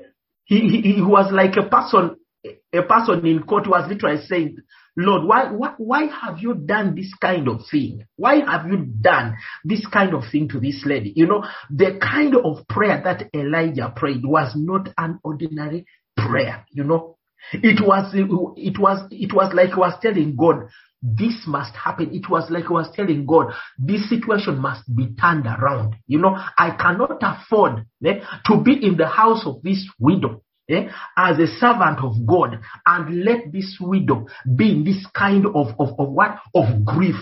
He, 0.43 0.59
he, 0.59 0.93
he 0.95 1.01
was 1.01 1.31
like 1.31 1.55
a 1.55 1.67
person, 1.69 2.17
a 2.45 2.81
person 2.83 3.25
in 3.25 3.43
court 3.43 3.67
was 3.67 3.87
literally 3.89 4.21
saying, 4.25 4.57
Lord, 4.97 5.23
why, 5.23 5.51
why, 5.51 5.73
why 5.77 6.05
have 6.07 6.39
you 6.39 6.53
done 6.53 6.95
this 6.95 7.13
kind 7.21 7.47
of 7.47 7.61
thing? 7.69 8.05
Why 8.17 8.41
have 8.45 8.67
you 8.67 8.77
done 8.77 9.37
this 9.63 9.85
kind 9.87 10.13
of 10.13 10.23
thing 10.31 10.49
to 10.49 10.59
this 10.59 10.83
lady? 10.85 11.13
You 11.15 11.27
know, 11.27 11.45
the 11.69 11.97
kind 12.01 12.35
of 12.35 12.67
prayer 12.67 13.01
that 13.03 13.29
Elijah 13.33 13.93
prayed 13.95 14.25
was 14.25 14.51
not 14.55 14.89
an 14.97 15.19
ordinary 15.23 15.85
prayer, 16.17 16.65
you 16.71 16.83
know. 16.83 17.17
It 17.53 17.81
was, 17.85 18.13
it 18.13 18.79
was, 18.79 19.07
it 19.11 19.33
was 19.33 19.53
like 19.53 19.69
he 19.69 19.75
was 19.75 19.93
telling 20.01 20.35
God, 20.35 20.67
this 21.01 21.43
must 21.47 21.75
happen. 21.75 22.13
It 22.13 22.29
was 22.29 22.51
like 22.51 22.65
he 22.67 22.73
was 22.73 22.91
telling 22.95 23.25
God, 23.25 23.53
this 23.79 24.07
situation 24.09 24.59
must 24.59 24.83
be 24.93 25.07
turned 25.19 25.47
around. 25.47 25.95
You 26.05 26.19
know, 26.19 26.35
I 26.35 26.71
cannot 26.71 27.17
afford 27.21 27.85
eh, 28.05 28.19
to 28.45 28.61
be 28.61 28.73
in 28.85 28.97
the 28.97 29.07
house 29.07 29.43
of 29.45 29.63
this 29.63 29.87
widow 29.99 30.43
eh, 30.71 30.89
as 31.17 31.37
a 31.39 31.47
servant 31.47 31.99
of 32.03 32.25
God 32.25 32.59
and 32.85 33.23
let 33.23 33.51
this 33.51 33.77
widow 33.79 34.27
be 34.55 34.71
in 34.71 34.83
this 34.83 35.05
kind 35.15 35.45
of, 35.45 35.67
of, 35.79 35.99
of 35.99 36.09
what? 36.09 36.39
Of 36.53 36.85
grief. 36.85 37.15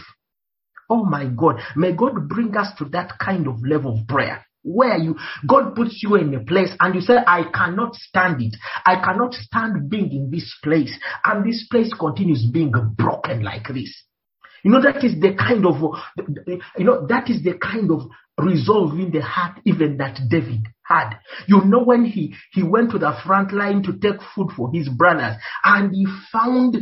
Oh 0.90 1.06
my 1.06 1.26
God. 1.26 1.60
May 1.76 1.94
God 1.94 2.28
bring 2.28 2.56
us 2.58 2.70
to 2.80 2.86
that 2.86 3.20
kind 3.20 3.48
of 3.48 3.64
level 3.64 4.00
of 4.00 4.08
prayer 4.08 4.46
where 4.64 4.98
you 4.98 5.16
God 5.48 5.76
puts 5.76 6.02
you 6.04 6.16
in 6.16 6.34
a 6.34 6.44
place 6.44 6.72
and 6.80 6.96
you 6.96 7.02
say, 7.02 7.14
I 7.16 7.44
cannot 7.54 7.96
stand 7.96 8.42
it. 8.42 8.56
I 8.86 8.96
cannot 8.96 9.34
stand 9.34 9.90
being 9.90 10.12
in 10.12 10.32
this 10.32 10.54
place. 10.64 10.94
And 11.26 11.46
this 11.46 11.68
place 11.70 11.94
continues 11.94 12.46
being 12.52 12.74
broken 12.98 13.44
like 13.44 13.68
this. 13.68 14.04
You 14.64 14.72
know, 14.72 14.82
that 14.82 15.04
is 15.06 15.20
the 15.20 15.36
kind 15.36 15.66
of, 15.66 15.76
you 16.78 16.84
know, 16.86 17.08
that 17.08 17.30
is 17.30 17.42
the 17.44 17.58
kind 17.58 17.92
of 17.92 18.02
resolve 18.42 18.94
in 19.00 19.12
the 19.12 19.22
heart 19.22 19.60
even 19.66 19.98
that 19.98 20.20
David 20.30 20.62
had. 20.84 21.16
You 21.48 21.64
know, 21.66 21.84
when 21.84 22.06
he, 22.06 22.36
he 22.52 22.64
went 22.64 22.92
to 22.92 23.00
the 23.00 23.16
front 23.26 23.54
line 23.54 23.84
to 23.84 23.94
take 23.94 24.22
food 24.36 24.50
for 24.56 24.72
his 24.74 24.90
brothers 24.90 25.36
and 25.64 25.94
he 25.94 26.08
found 26.32 26.78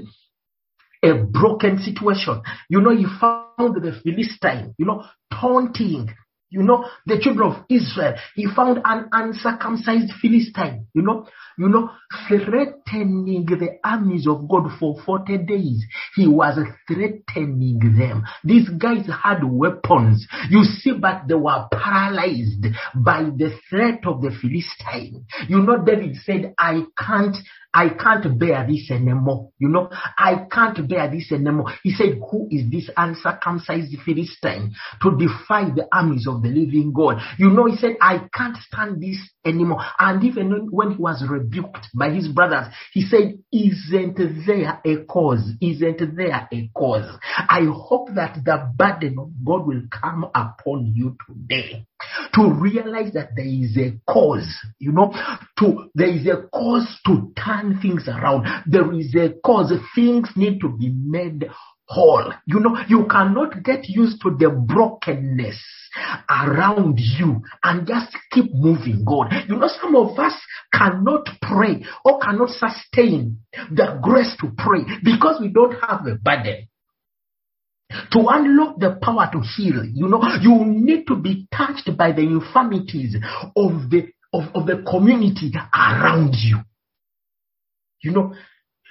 a 1.04 1.13
broken 1.13 1.78
situation. 1.80 2.41
You 2.70 2.82
know, 2.82 2.96
he 2.96 3.06
found 3.20 3.76
the 3.76 4.00
Philistine, 4.04 4.74
you 4.78 4.86
know, 4.86 5.04
taunting 5.32 6.10
you 6.49 6.63
know, 6.63 6.86
the 7.05 7.19
children 7.19 7.51
of 7.51 7.65
Israel, 7.69 8.15
he 8.36 8.47
found 8.55 8.79
an 8.86 9.10
uncircumcised 9.12 10.13
Philistine, 10.21 10.88
you 10.93 11.01
know, 11.01 11.27
you 11.57 11.67
know, 11.67 11.89
threatening 12.27 13.45
the 13.45 13.79
armies 13.83 14.27
of 14.27 14.47
God 14.47 14.69
for 14.79 15.01
40 15.05 15.39
days. 15.39 15.83
He 16.15 16.27
was 16.27 16.57
threatening 16.88 17.79
them. 17.97 18.23
These 18.43 18.69
guys 18.69 19.07
had 19.07 19.43
weapons, 19.43 20.27
you 20.49 20.63
see, 20.63 20.93
but 20.93 21.23
they 21.27 21.36
were 21.36 21.67
paralyzed 21.71 22.65
by 22.95 23.23
the 23.23 23.57
threat 23.69 24.05
of 24.05 24.21
the 24.21 24.31
Philistine. 24.31 25.25
You 25.49 25.62
know, 25.62 25.83
David 25.83 26.15
said, 26.23 26.53
I 26.57 26.83
can't 26.97 27.36
I 27.73 27.89
can't 27.89 28.39
bear 28.39 28.65
this 28.67 28.89
anymore. 28.91 29.51
You 29.60 29.69
know, 29.69 29.89
I 29.91 30.47
can't 30.51 30.88
bear 30.88 31.10
this 31.10 31.32
anymore. 31.32 31.73
He 31.84 31.91
said, 31.91 32.19
Who 32.32 32.47
is 32.49 32.69
this 32.71 32.89
uncircumcised 32.95 33.95
Philistine 34.06 34.73
to 35.01 35.17
defy 35.17 35.69
the 35.75 35.88
armies 35.91 36.27
of 36.27 36.41
the 36.41 36.49
living 36.49 36.93
God? 36.93 37.17
You 37.38 37.49
know, 37.49 37.65
he 37.65 37.75
said, 37.77 37.97
I 38.01 38.27
can't 38.34 38.58
stand 38.58 39.01
this 39.01 39.17
anymore. 39.45 39.82
And 39.99 40.23
even 40.23 40.69
when 40.71 40.91
he 40.91 40.97
was 40.97 41.23
rebuked 41.27 41.88
by 41.93 42.10
his 42.12 42.27
brothers, 42.27 42.73
he 42.93 43.01
said, 43.01 43.39
Isn't 43.51 44.17
there 44.45 44.82
a 44.84 45.06
cause? 45.06 45.51
Isn't 45.62 46.15
there 46.15 46.47
a 46.51 46.69
cause? 46.75 47.17
I 47.38 47.62
hope 47.71 48.10
that 48.15 48.39
the 48.43 48.71
burden 48.75 49.17
of 49.19 49.32
God 49.45 49.67
will 49.67 49.84
come 49.91 50.25
upon 50.34 50.93
you 50.95 51.15
today 51.27 51.86
to 52.33 52.51
realize 52.51 53.13
that 53.13 53.29
there 53.36 53.45
is 53.45 53.77
a 53.77 53.93
cause, 54.12 54.47
you 54.79 54.91
know, 54.91 55.13
to 55.60 55.89
there 55.95 56.10
is 56.10 56.27
a 56.27 56.47
cause 56.53 56.99
to 57.05 57.31
turn 57.36 57.79
things 57.81 58.07
around. 58.07 58.47
There 58.65 58.91
is 58.93 59.15
a 59.15 59.33
cause. 59.43 59.73
Things 59.95 60.29
need 60.36 60.62
to 60.62 60.69
be 60.69 60.89
made 60.89 61.49
whole. 61.88 62.33
You 62.45 62.60
know, 62.60 62.77
you 62.88 63.07
cannot 63.10 63.63
get 63.63 63.88
used 63.88 64.21
to 64.21 64.36
the 64.38 64.49
brokenness 64.49 65.60
around 66.29 66.99
you 66.99 67.41
and 67.63 67.88
just 67.88 68.15
keep 68.31 68.53
moving 68.53 69.03
God. 69.05 69.33
You 69.47 69.57
know, 69.57 69.69
some 69.81 69.95
of 69.95 70.17
us 70.19 70.33
cannot 70.73 71.27
pray 71.41 71.83
or 72.05 72.19
cannot 72.19 72.49
sustain 72.49 73.39
the 73.71 73.99
grace 74.01 74.36
to 74.41 74.51
pray 74.57 74.81
because 75.03 75.39
we 75.41 75.47
don't 75.49 75.75
have 75.81 76.05
a 76.05 76.15
burden. 76.15 76.67
To 77.89 78.19
unlock 78.28 78.80
the 78.80 79.00
power 79.02 79.30
to 79.32 79.39
heal, 79.39 79.86
you 79.86 80.10
know, 80.10 80.21
you 80.41 80.65
need 80.65 81.08
to 81.08 81.15
be 81.15 81.47
touched 81.56 81.89
by 81.97 82.12
the 82.12 82.21
infirmities 82.21 83.15
of 83.56 83.89
the 83.89 84.10
of, 84.34 84.43
of 84.54 84.67
the 84.67 84.84
community 84.89 85.54
around 85.73 86.36
you. 86.36 86.58
You 88.04 88.12
know, 88.12 88.34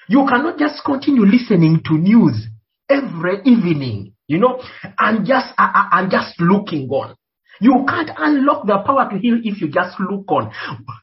you 0.09 0.27
cannot 0.29 0.59
just 0.59 0.83
continue 0.85 1.27
listening 1.27 1.83
to 1.85 1.95
news 1.95 2.47
every 2.89 3.41
evening, 3.45 4.15
you 4.27 4.39
know, 4.39 4.63
and 4.99 5.27
just 5.27 5.53
uh, 5.59 5.73
uh, 5.75 5.89
and 5.93 6.11
just 6.11 6.41
looking 6.41 6.89
on. 6.89 7.17
You 7.61 7.85
can't 7.89 8.11
unlock 8.17 8.67
the 8.67 8.79
power 8.79 9.09
to 9.11 9.19
heal 9.19 9.39
if 9.43 9.61
you 9.61 9.69
just 9.69 9.99
look 10.01 10.31
on. 10.31 10.53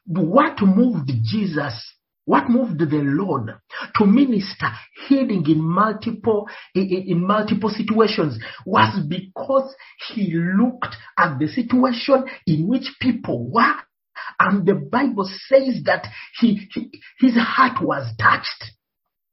What 0.06 0.60
moved 0.62 1.10
Jesus 1.22 1.94
what 2.24 2.48
moved 2.48 2.78
the 2.78 3.02
Lord 3.02 3.50
to 3.96 4.06
minister 4.06 4.68
healing 5.08 5.44
in 5.46 5.60
multiple 5.60 6.48
in, 6.74 7.26
multiple 7.26 7.70
situations 7.70 8.38
was 8.64 9.04
because 9.06 9.74
he 10.08 10.34
looked 10.34 10.96
at 11.18 11.38
the 11.38 11.48
situation 11.48 12.24
in 12.46 12.66
which 12.66 12.94
people 13.00 13.50
were, 13.50 13.76
and 14.40 14.66
the 14.66 14.74
Bible 14.74 15.28
says 15.48 15.82
that 15.84 16.06
he, 16.40 16.66
he 16.72 16.90
his 17.18 17.36
heart 17.36 17.82
was 17.82 18.10
touched. 18.18 18.72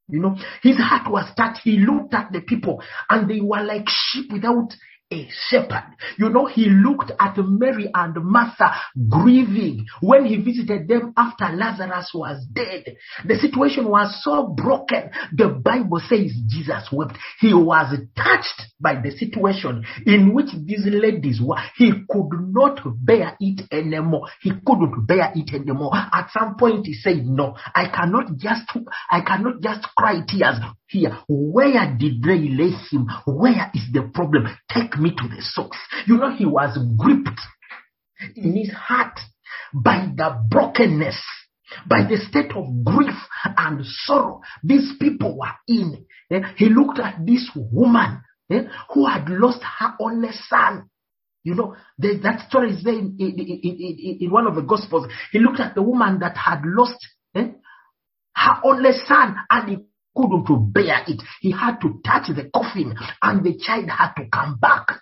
You 0.10 0.20
know, 0.20 0.36
his 0.62 0.78
heart 0.78 1.10
was 1.10 1.34
touched. 1.38 1.62
He 1.64 1.78
looked 1.78 2.14
at 2.14 2.34
the 2.34 2.42
people, 2.42 2.84
and 3.10 3.30
they 3.30 3.40
were 3.40 3.64
like 3.64 3.88
sheep 3.88 4.32
without 4.34 4.74
a 5.12 5.28
shepherd. 5.50 5.84
You 6.18 6.30
know, 6.30 6.46
he 6.46 6.70
looked 6.70 7.12
at 7.20 7.38
Mary 7.38 7.90
and 7.94 8.16
Martha 8.24 8.74
grieving 9.10 9.86
when 10.02 10.26
he 10.26 10.38
visited 10.38 10.88
them 10.88 11.14
after 11.18 11.50
Lazarus 11.54 12.12
was 12.14 12.46
dead. 12.54 12.96
The 13.26 13.36
situation 13.36 13.90
was 13.90 14.22
so 14.24 14.48
broken. 14.48 15.10
The 15.34 15.50
Bible 15.50 16.02
says 16.08 16.32
Jesus 16.48 16.90
wept. 16.92 17.18
He 17.40 17.54
was 17.54 17.98
touched 18.16 18.72
by 18.80 19.02
the 19.02 19.12
situation 19.12 19.86
in 20.06 20.34
which 20.34 20.50
these 20.66 20.86
ladies 20.86 21.40
were. 21.42 21.62
He 21.76 21.92
could 22.10 22.30
not 22.54 22.82
bear 23.04 23.36
it 23.40 23.62
anymore. 23.72 24.28
He 24.42 24.52
couldn't 24.66 25.06
bear 25.06 25.32
it 25.36 25.54
anymore. 25.54 25.92
At 25.94 26.30
some 26.32 26.56
point 26.56 26.86
he 26.88 26.94
said, 26.94 27.26
no, 27.26 27.56
I 27.76 27.90
cannot 27.90 28.38
just, 28.38 28.64
I 29.10 29.22
cannot 29.22 29.62
just 29.62 29.88
cry 29.96 30.22
tears 30.28 30.58
here. 30.88 31.18
Where 31.28 31.96
did 31.98 32.22
they 32.24 32.50
lay 32.50 32.72
him? 32.92 33.08
Where 33.26 33.72
is 33.74 33.92
the 33.92 34.10
problem? 34.14 34.48
Take 34.70 34.98
me 35.02 35.12
to 35.12 35.28
the 35.28 35.42
source. 35.42 35.78
You 36.08 36.18
know, 36.18 36.32
he 36.36 36.46
was 36.46 36.78
gripped 36.98 37.40
in 38.36 38.56
his 38.56 38.72
heart 38.72 39.20
by 39.74 40.08
the 40.16 40.46
brokenness, 40.50 41.22
by 41.88 42.04
the 42.04 42.18
state 42.18 42.52
of 42.56 42.84
grief 42.84 43.16
and 43.44 43.86
sorrow 43.86 44.42
these 44.64 44.94
people 45.00 45.38
were 45.38 45.54
in. 45.68 46.06
Eh? 46.32 46.42
He 46.58 46.70
looked 46.70 47.00
at 47.00 47.26
this 47.26 47.50
woman 47.56 48.22
eh, 48.52 48.64
who 48.94 49.06
had 49.08 49.30
lost 49.30 49.62
her 49.80 49.96
only 50.00 50.30
son. 50.48 50.90
You 51.44 51.56
know, 51.56 51.76
that 51.98 52.46
story 52.50 52.72
is 52.72 52.84
there 52.84 52.94
in, 52.94 53.16
in, 53.18 53.40
in, 53.40 54.18
in, 54.22 54.32
one 54.32 54.46
of 54.46 54.54
the 54.54 54.62
Gospels. 54.62 55.08
He 55.32 55.40
looked 55.40 55.60
at 55.60 55.74
the 55.74 55.82
woman 55.82 56.20
that 56.20 56.38
had 56.38 56.62
lost 56.64 57.00
eh, 57.36 57.48
her 58.36 58.54
only 58.64 58.92
son 59.08 59.36
and 59.50 59.70
he 59.70 59.78
couldn't 60.16 60.74
bear 60.74 61.04
it. 61.08 61.22
He 61.42 61.52
had 61.52 61.80
to 61.82 62.00
touch 62.06 62.28
the 62.28 62.50
coffin 62.54 62.96
and 63.22 63.44
the 63.44 63.58
child 63.58 63.90
had 63.90 64.14
to 64.16 64.28
come 64.32 64.58
back. 64.60 65.02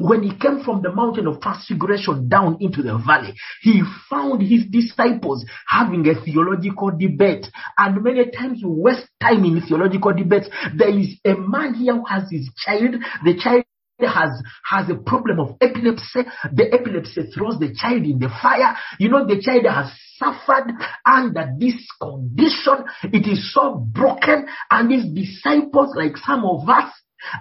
When 0.00 0.22
he 0.24 0.36
came 0.36 0.64
from 0.64 0.82
the 0.82 0.92
mountain 0.92 1.28
of 1.28 1.40
transfiguration 1.40 2.28
down 2.28 2.56
into 2.60 2.82
the 2.82 2.98
valley, 2.98 3.34
he 3.62 3.82
found 4.10 4.42
his 4.42 4.66
disciples 4.66 5.44
having 5.68 6.06
a 6.08 6.20
theological 6.20 6.90
debate. 6.90 7.46
And 7.76 8.02
many 8.02 8.28
times 8.30 8.60
you 8.60 8.70
waste 8.70 9.08
time 9.20 9.44
in 9.44 9.62
theological 9.62 10.12
debates. 10.12 10.48
There 10.76 10.90
is 10.90 11.20
a 11.24 11.34
man 11.34 11.74
here 11.74 11.94
who 11.94 12.04
has 12.06 12.28
his 12.30 12.50
child. 12.56 12.96
The 13.24 13.38
child 13.38 13.64
has 14.06 14.30
has 14.64 14.88
a 14.90 14.94
problem 14.94 15.40
of 15.40 15.56
epilepsy. 15.60 16.20
The 16.52 16.72
epilepsy 16.72 17.30
throws 17.34 17.58
the 17.58 17.74
child 17.74 18.04
in 18.04 18.18
the 18.18 18.28
fire. 18.28 18.76
You 18.98 19.08
know, 19.08 19.26
the 19.26 19.40
child 19.40 19.66
has 19.66 19.92
suffered 20.16 20.72
under 21.04 21.52
this 21.58 21.74
condition. 22.00 22.84
It 23.04 23.26
is 23.26 23.52
so 23.52 23.74
broken, 23.74 24.46
and 24.70 24.92
his 24.92 25.06
disciples, 25.12 25.94
like 25.96 26.16
some 26.18 26.44
of 26.44 26.68
us, 26.68 26.92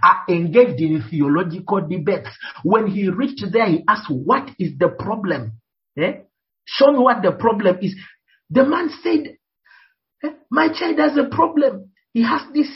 are 0.04 0.24
engaged 0.30 0.82
in 0.82 1.04
theological 1.10 1.88
debates. 1.88 2.30
When 2.64 2.88
he 2.88 3.10
reached 3.10 3.46
there, 3.52 3.68
he 3.68 3.84
asked, 3.88 4.10
What 4.10 4.50
is 4.60 4.78
the 4.78 4.90
problem? 4.90 5.54
Eh? 5.98 6.14
Show 6.66 6.92
me 6.92 7.00
what 7.00 7.22
the 7.22 7.32
problem 7.32 7.78
is. 7.82 7.96
The 8.50 8.66
man 8.66 8.90
said, 9.04 9.38
eh, 10.24 10.36
My 10.50 10.70
child 10.70 11.00
has 11.00 11.18
a 11.18 11.30
problem. 11.30 11.92
He 12.14 12.24
has 12.24 12.42
this 12.54 12.70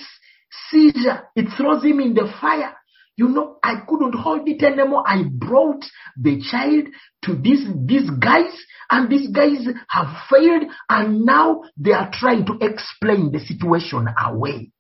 seizure. 0.69 1.23
It 1.35 1.47
throws 1.57 1.83
him 1.83 1.99
in 1.99 2.13
the 2.13 2.31
fire. 2.39 2.75
You 3.21 3.29
know, 3.29 3.59
I 3.61 3.81
couldn't 3.87 4.15
hold 4.15 4.49
it 4.49 4.63
anymore. 4.63 5.03
I 5.05 5.21
brought 5.31 5.85
the 6.17 6.41
child 6.41 6.87
to 7.25 7.35
these, 7.35 7.67
these 7.85 8.09
guys, 8.09 8.51
and 8.89 9.11
these 9.11 9.29
guys 9.29 9.63
have 9.89 10.07
failed, 10.27 10.63
and 10.89 11.23
now 11.23 11.61
they 11.77 11.91
are 11.91 12.09
trying 12.11 12.47
to 12.47 12.57
explain 12.59 13.31
the 13.31 13.37
situation 13.37 14.07
away. 14.19 14.71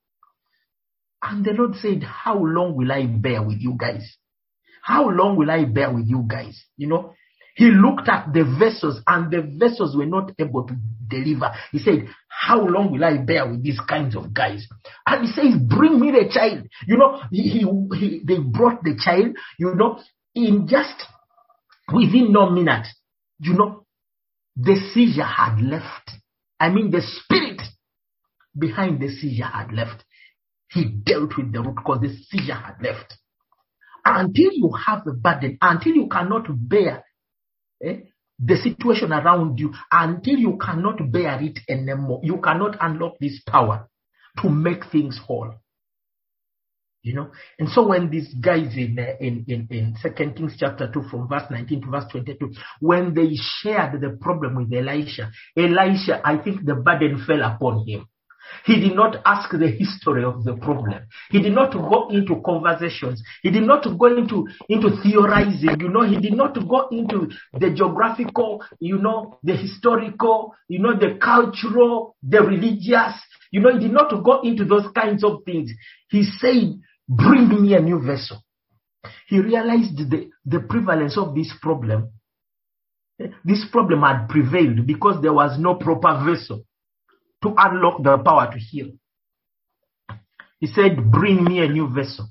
And 1.21 1.45
the 1.45 1.51
Lord 1.51 1.75
said, 1.75 2.01
How 2.01 2.39
long 2.39 2.75
will 2.75 2.91
I 2.91 3.05
bear 3.05 3.43
with 3.43 3.59
you 3.59 3.75
guys? 3.77 4.11
How 4.81 5.07
long 5.07 5.35
will 5.35 5.51
I 5.51 5.65
bear 5.65 5.93
with 5.93 6.07
you 6.07 6.25
guys? 6.27 6.59
You 6.77 6.87
know, 6.87 7.13
he 7.61 7.69
looked 7.69 8.09
at 8.09 8.33
the 8.33 8.43
vessels 8.43 9.03
and 9.05 9.29
the 9.29 9.43
vessels 9.43 9.95
were 9.95 10.07
not 10.07 10.31
able 10.39 10.65
to 10.65 10.75
deliver. 11.07 11.53
He 11.71 11.77
said, 11.77 12.07
How 12.27 12.59
long 12.59 12.91
will 12.91 13.05
I 13.05 13.17
bear 13.17 13.47
with 13.47 13.61
these 13.61 13.79
kinds 13.87 14.15
of 14.15 14.33
guys? 14.33 14.65
And 15.05 15.27
he 15.27 15.31
says, 15.31 15.61
Bring 15.61 15.99
me 15.99 16.09
the 16.09 16.27
child. 16.33 16.67
You 16.87 16.97
know, 16.97 17.21
he, 17.29 17.43
he, 17.43 17.59
he, 17.99 18.21
they 18.25 18.39
brought 18.39 18.81
the 18.81 18.99
child, 18.99 19.35
you 19.59 19.75
know, 19.75 19.99
in 20.33 20.67
just 20.67 21.03
within 21.93 22.31
no 22.31 22.49
minute, 22.49 22.87
you 23.37 23.53
know, 23.53 23.85
the 24.55 24.77
seizure 24.91 25.21
had 25.21 25.61
left. 25.61 26.09
I 26.59 26.69
mean, 26.69 26.89
the 26.89 27.03
spirit 27.03 27.61
behind 28.57 28.99
the 28.99 29.09
seizure 29.09 29.45
had 29.45 29.71
left. 29.71 30.03
He 30.71 30.85
dealt 30.85 31.37
with 31.37 31.53
the 31.53 31.61
root 31.61 31.77
cause, 31.85 31.99
the 32.01 32.17
seizure 32.27 32.55
had 32.55 32.81
left. 32.81 33.13
Until 34.03 34.51
you 34.51 34.71
have 34.87 35.05
a 35.05 35.13
burden, 35.13 35.59
until 35.61 35.93
you 35.93 36.07
cannot 36.09 36.47
bear 36.49 37.03
eh, 37.83 37.97
the 38.39 38.55
situation 38.57 39.13
around 39.13 39.59
you 39.59 39.73
until 39.91 40.37
you 40.37 40.57
cannot 40.57 41.11
bear 41.11 41.41
it 41.41 41.59
anymore. 41.69 42.21
You 42.23 42.39
cannot 42.41 42.77
unlock 42.81 43.19
this 43.19 43.41
power 43.47 43.87
to 44.41 44.49
make 44.49 44.85
things 44.91 45.19
whole. 45.23 45.53
You 47.03 47.15
know, 47.15 47.31
and 47.57 47.67
so 47.69 47.87
when 47.87 48.11
these 48.11 48.31
guys 48.35 48.77
in 48.77 48.99
uh, 48.99 49.17
in 49.19 49.43
in 49.47 49.67
in 49.71 49.95
Second 49.99 50.35
Kings 50.35 50.55
chapter 50.59 50.87
two, 50.91 51.01
from 51.09 51.27
verse 51.27 51.49
nineteen 51.49 51.81
to 51.81 51.89
verse 51.89 52.05
twenty-two, 52.11 52.53
when 52.79 53.15
they 53.15 53.31
shared 53.35 53.99
the 53.99 54.17
problem 54.21 54.55
with 54.55 54.71
Elisha, 54.71 55.31
Elisha, 55.57 56.21
I 56.23 56.37
think 56.37 56.63
the 56.63 56.75
burden 56.75 57.23
fell 57.25 57.41
upon 57.41 57.87
him. 57.87 58.05
He 58.65 58.79
did 58.79 58.95
not 58.95 59.17
ask 59.25 59.49
the 59.51 59.67
history 59.67 60.23
of 60.23 60.43
the 60.43 60.55
problem. 60.55 61.07
He 61.29 61.41
did 61.41 61.53
not 61.53 61.73
go 61.73 62.09
into 62.09 62.41
conversations. 62.45 63.23
He 63.41 63.49
did 63.49 63.63
not 63.63 63.85
go 63.97 64.05
into, 64.15 64.47
into 64.69 65.01
theorizing. 65.01 65.79
You 65.79 65.89
know, 65.89 66.03
he 66.03 66.19
did 66.19 66.33
not 66.33 66.55
go 66.67 66.87
into 66.89 67.29
the 67.53 67.71
geographical, 67.71 68.63
you 68.79 68.97
know, 68.97 69.39
the 69.43 69.55
historical, 69.55 70.53
you 70.67 70.79
know, 70.79 70.93
the 70.97 71.17
cultural, 71.21 72.15
the 72.21 72.41
religious. 72.41 73.15
You 73.51 73.61
know, 73.61 73.73
he 73.73 73.79
did 73.79 73.93
not 73.93 74.11
go 74.23 74.41
into 74.41 74.65
those 74.65 74.85
kinds 74.93 75.23
of 75.23 75.43
things. 75.45 75.71
He 76.09 76.23
said, 76.23 76.79
bring 77.07 77.49
me 77.61 77.73
a 77.73 77.81
new 77.81 77.99
vessel. 77.99 78.43
He 79.27 79.39
realized 79.39 79.97
the, 79.97 80.29
the 80.45 80.59
prevalence 80.59 81.17
of 81.17 81.33
this 81.35 81.51
problem. 81.61 82.11
This 83.43 83.65
problem 83.71 84.01
had 84.01 84.27
prevailed 84.27 84.85
because 84.87 85.21
there 85.21 85.33
was 85.33 85.59
no 85.59 85.75
proper 85.75 86.23
vessel 86.25 86.65
to 87.43 87.53
unlock 87.57 88.03
the 88.03 88.17
power 88.17 88.51
to 88.51 88.59
heal. 88.59 88.91
He 90.59 90.67
said, 90.67 91.11
Bring 91.11 91.43
me 91.43 91.59
a 91.59 91.67
new 91.67 91.93
vessel. 91.93 92.29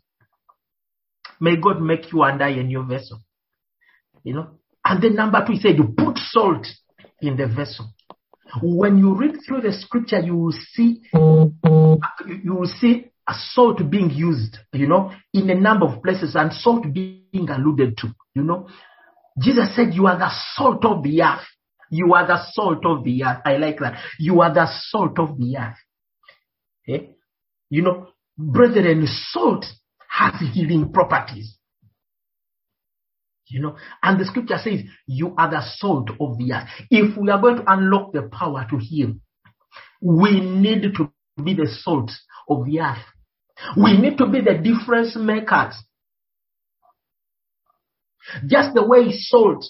May 1.40 1.57
God 1.57 1.81
make 1.81 2.12
you 2.12 2.23
and 2.23 2.42
I 2.42 2.51
a 2.51 2.62
new 2.62 2.85
vessel. 2.85 3.18
You 4.23 4.35
know? 4.35 4.51
And 4.85 5.03
then 5.03 5.16
number 5.16 5.44
two, 5.44 5.53
he 5.53 5.61
said, 5.61 5.77
You 5.77 5.94
put 5.96 6.18
salt 6.18 6.66
in 7.20 7.37
the 7.37 7.46
vessel. 7.46 7.92
When 8.62 8.99
you 8.99 9.14
read 9.16 9.37
through 9.46 9.62
the 9.62 9.73
scripture, 9.73 10.20
you 10.20 10.37
will 10.37 10.55
see 10.73 11.03
you 11.12 12.55
will 12.55 12.73
see 12.81 13.11
salt 13.53 13.79
being 13.90 14.11
used, 14.11 14.59
you 14.73 14.87
know, 14.87 15.12
in 15.33 15.49
a 15.51 15.55
number 15.55 15.87
of 15.87 16.03
places 16.03 16.35
and 16.35 16.53
salt 16.53 16.85
being 16.92 17.49
alluded 17.49 17.96
to, 17.99 18.09
you 18.35 18.42
know. 18.42 18.68
Jesus 19.38 19.75
said, 19.75 19.94
You 19.94 20.07
are 20.07 20.18
the 20.18 20.31
salt 20.55 20.85
of 20.85 21.03
the 21.03 21.23
earth. 21.23 21.46
You 21.90 22.14
are 22.14 22.26
the 22.26 22.38
salt 22.53 22.87
of 22.87 23.05
the 23.05 23.24
earth. 23.24 23.42
I 23.44 23.57
like 23.57 23.79
that. 23.81 23.98
You 24.18 24.40
are 24.40 24.55
the 24.55 24.66
salt 24.88 25.18
of 25.18 25.37
the 25.37 25.57
earth. 25.59 25.76
Okay? 26.88 27.05
Eh? 27.05 27.12
You 27.68 27.83
know, 27.83 28.09
brethren, 28.38 29.07
salt 29.07 29.66
has 30.09 30.35
healing 30.53 30.92
properties. 30.92 31.57
You 33.48 33.61
know, 33.61 33.76
and 34.03 34.20
the 34.20 34.24
scripture 34.24 34.59
says, 34.62 34.81
You 35.07 35.35
are 35.37 35.50
the 35.50 35.62
salt 35.79 36.11
of 36.20 36.38
the 36.38 36.53
earth. 36.53 36.68
If 36.88 37.16
we 37.16 37.31
are 37.31 37.40
going 37.40 37.57
to 37.57 37.72
unlock 37.72 38.12
the 38.12 38.22
power 38.22 38.64
to 38.70 38.79
heal, 38.79 39.14
we 40.00 40.40
need 40.40 40.83
to 40.83 41.12
be 41.42 41.55
the 41.55 41.66
salt 41.66 42.12
of 42.48 42.64
the 42.66 42.81
earth. 42.81 43.05
We 43.76 43.96
need 43.98 44.18
to 44.18 44.26
be 44.26 44.40
the 44.40 44.55
difference 44.55 45.16
makers. 45.16 45.74
Just 48.46 48.74
the 48.74 48.87
way 48.87 49.11
salt 49.12 49.64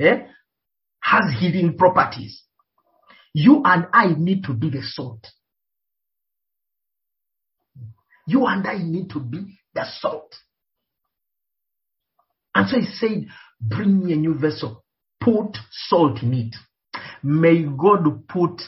eh, 0.00 0.26
has 1.10 1.24
healing 1.40 1.76
properties. 1.76 2.42
You 3.32 3.62
and 3.64 3.86
I 3.92 4.14
need 4.16 4.44
to 4.44 4.54
be 4.54 4.70
the 4.70 4.82
salt. 4.82 5.26
You 8.26 8.46
and 8.46 8.66
I 8.66 8.78
need 8.78 9.10
to 9.10 9.20
be 9.20 9.58
the 9.74 9.86
salt. 9.98 10.34
And 12.54 12.68
so 12.68 12.78
he 12.78 12.86
said, 12.86 13.26
Bring 13.60 14.04
me 14.04 14.12
a 14.12 14.16
new 14.16 14.34
vessel, 14.38 14.84
put 15.20 15.56
salt 15.70 16.22
in 16.22 16.32
it. 16.34 16.56
May 17.22 17.64
God 17.64 18.28
put 18.28 18.62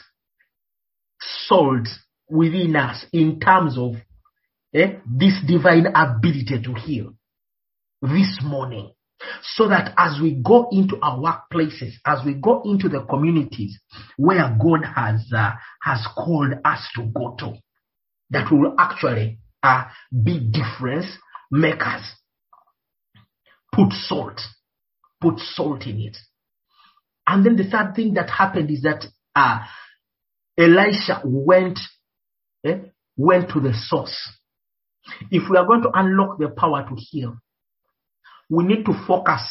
salt 1.47 1.87
within 2.29 2.75
us 2.75 3.05
in 3.13 3.39
terms 3.39 3.77
of 3.77 3.95
eh, 4.73 4.97
this 5.05 5.39
divine 5.47 5.87
ability 5.87 6.61
to 6.63 6.73
heal 6.73 7.13
this 8.01 8.39
morning 8.43 8.91
so 9.41 9.67
that 9.69 9.93
as 9.97 10.19
we 10.21 10.33
go 10.43 10.69
into 10.71 10.97
our 11.01 11.19
workplaces, 11.19 11.93
as 12.05 12.19
we 12.25 12.33
go 12.33 12.61
into 12.65 12.89
the 12.89 13.05
communities 13.09 13.79
where 14.17 14.55
God 14.61 14.83
has 14.83 15.25
uh, 15.35 15.51
has 15.81 16.05
called 16.15 16.53
us 16.63 16.87
to 16.95 17.03
go 17.03 17.35
to, 17.39 17.53
that 18.29 18.51
we 18.51 18.59
will 18.59 18.75
actually 18.77 19.39
uh, 19.61 19.85
be 20.11 20.39
difference 20.39 21.07
makers. 21.51 22.03
Put 23.73 23.91
salt, 23.93 24.39
put 25.21 25.39
salt 25.39 25.87
in 25.87 25.99
it. 25.99 26.17
And 27.25 27.45
then 27.45 27.55
the 27.55 27.63
third 27.69 27.93
thing 27.95 28.13
that 28.15 28.29
happened 28.29 28.69
is 28.69 28.81
that 28.83 29.05
uh, 29.35 29.59
Elisha 30.57 31.21
went 31.23 31.79
eh, 32.65 32.79
went 33.17 33.49
to 33.49 33.59
the 33.59 33.73
source. 33.73 34.17
If 35.31 35.49
we 35.49 35.57
are 35.57 35.65
going 35.65 35.81
to 35.83 35.91
unlock 35.93 36.37
the 36.39 36.49
power 36.49 36.87
to 36.87 36.95
heal, 36.95 37.37
we 38.49 38.63
need 38.63 38.85
to 38.85 38.93
focus 39.07 39.41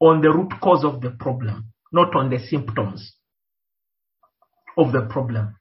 on 0.00 0.22
the 0.22 0.30
root 0.30 0.52
cause 0.62 0.84
of 0.84 1.00
the 1.00 1.10
problem, 1.10 1.72
not 1.92 2.14
on 2.16 2.30
the 2.30 2.38
symptoms 2.38 3.14
of 4.76 4.92
the 4.92 5.02
problem. 5.02 5.56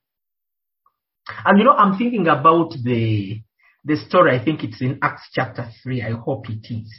And 1.46 1.60
you 1.60 1.66
know, 1.66 1.74
I'm 1.74 1.98
thinking 1.98 2.28
about 2.28 2.72
the 2.84 3.42
the 3.86 3.96
story, 3.96 4.38
I 4.38 4.44
think 4.44 4.64
it's 4.64 4.82
in 4.82 5.00
Acts 5.02 5.30
chapter 5.34 5.70
3, 5.84 6.02
I 6.02 6.12
hope 6.12 6.50
it 6.50 6.68
is, 6.70 6.94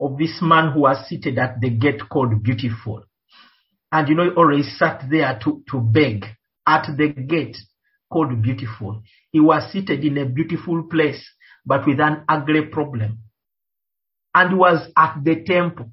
of 0.00 0.16
this 0.18 0.38
man 0.40 0.72
who 0.72 0.80
was 0.80 1.06
seated 1.06 1.38
at 1.38 1.60
the 1.60 1.70
gate 1.70 2.00
called 2.10 2.42
Beautiful. 2.42 3.04
And 3.92 4.08
you 4.08 4.14
know, 4.14 4.24
he 4.24 4.30
always 4.30 4.78
sat 4.78 5.04
there 5.10 5.38
to, 5.44 5.62
to 5.70 5.80
beg 5.80 6.24
at 6.66 6.86
the 6.96 7.08
gate 7.08 7.56
called 8.10 8.42
Beautiful. 8.42 9.02
He 9.30 9.40
was 9.40 9.70
seated 9.70 10.04
in 10.04 10.16
a 10.16 10.24
beautiful 10.24 10.84
place, 10.84 11.22
but 11.66 11.86
with 11.86 12.00
an 12.00 12.24
ugly 12.28 12.62
problem 12.72 13.18
and 14.34 14.58
was 14.58 14.90
at 14.96 15.18
the 15.22 15.44
temple. 15.44 15.90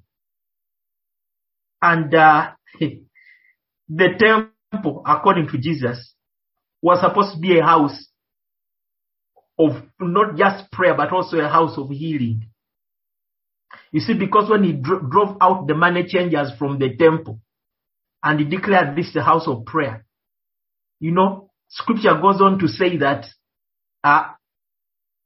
And 1.82 2.14
uh, 2.14 2.52
the 3.90 4.50
temple, 4.72 5.04
according 5.06 5.48
to 5.50 5.58
Jesus, 5.58 6.14
was 6.82 7.00
supposed 7.02 7.36
to 7.36 7.40
be 7.40 7.60
a 7.60 7.64
house 7.64 8.08
of 9.60 9.72
not 10.00 10.36
just 10.38 10.72
prayer, 10.72 10.96
but 10.96 11.12
also 11.12 11.38
a 11.38 11.48
house 11.48 11.78
of 11.78 11.90
healing. 11.90 12.48
You 13.92 14.00
see, 14.00 14.14
because 14.14 14.50
when 14.50 14.64
he 14.64 14.74
dro- 14.74 15.02
drove 15.02 15.38
out 15.42 15.68
the 15.68 15.76
money 15.76 16.06
changers 16.08 16.52
from 16.58 16.80
the 16.80 16.96
temple 16.96 17.40
and 18.24 18.40
he 18.40 18.46
declared 18.46 18.96
this 18.96 19.14
the 19.14 19.24
house 19.24 19.48
of 19.48 19.66
prayer, 19.66 20.06
you 21.00 21.12
know, 21.12 21.50
scripture 21.70 22.20
goes 22.22 22.42
on 22.42 22.60
to 22.60 22.68
say 22.68 22.98
that 22.98 23.26
uh, 24.04 24.24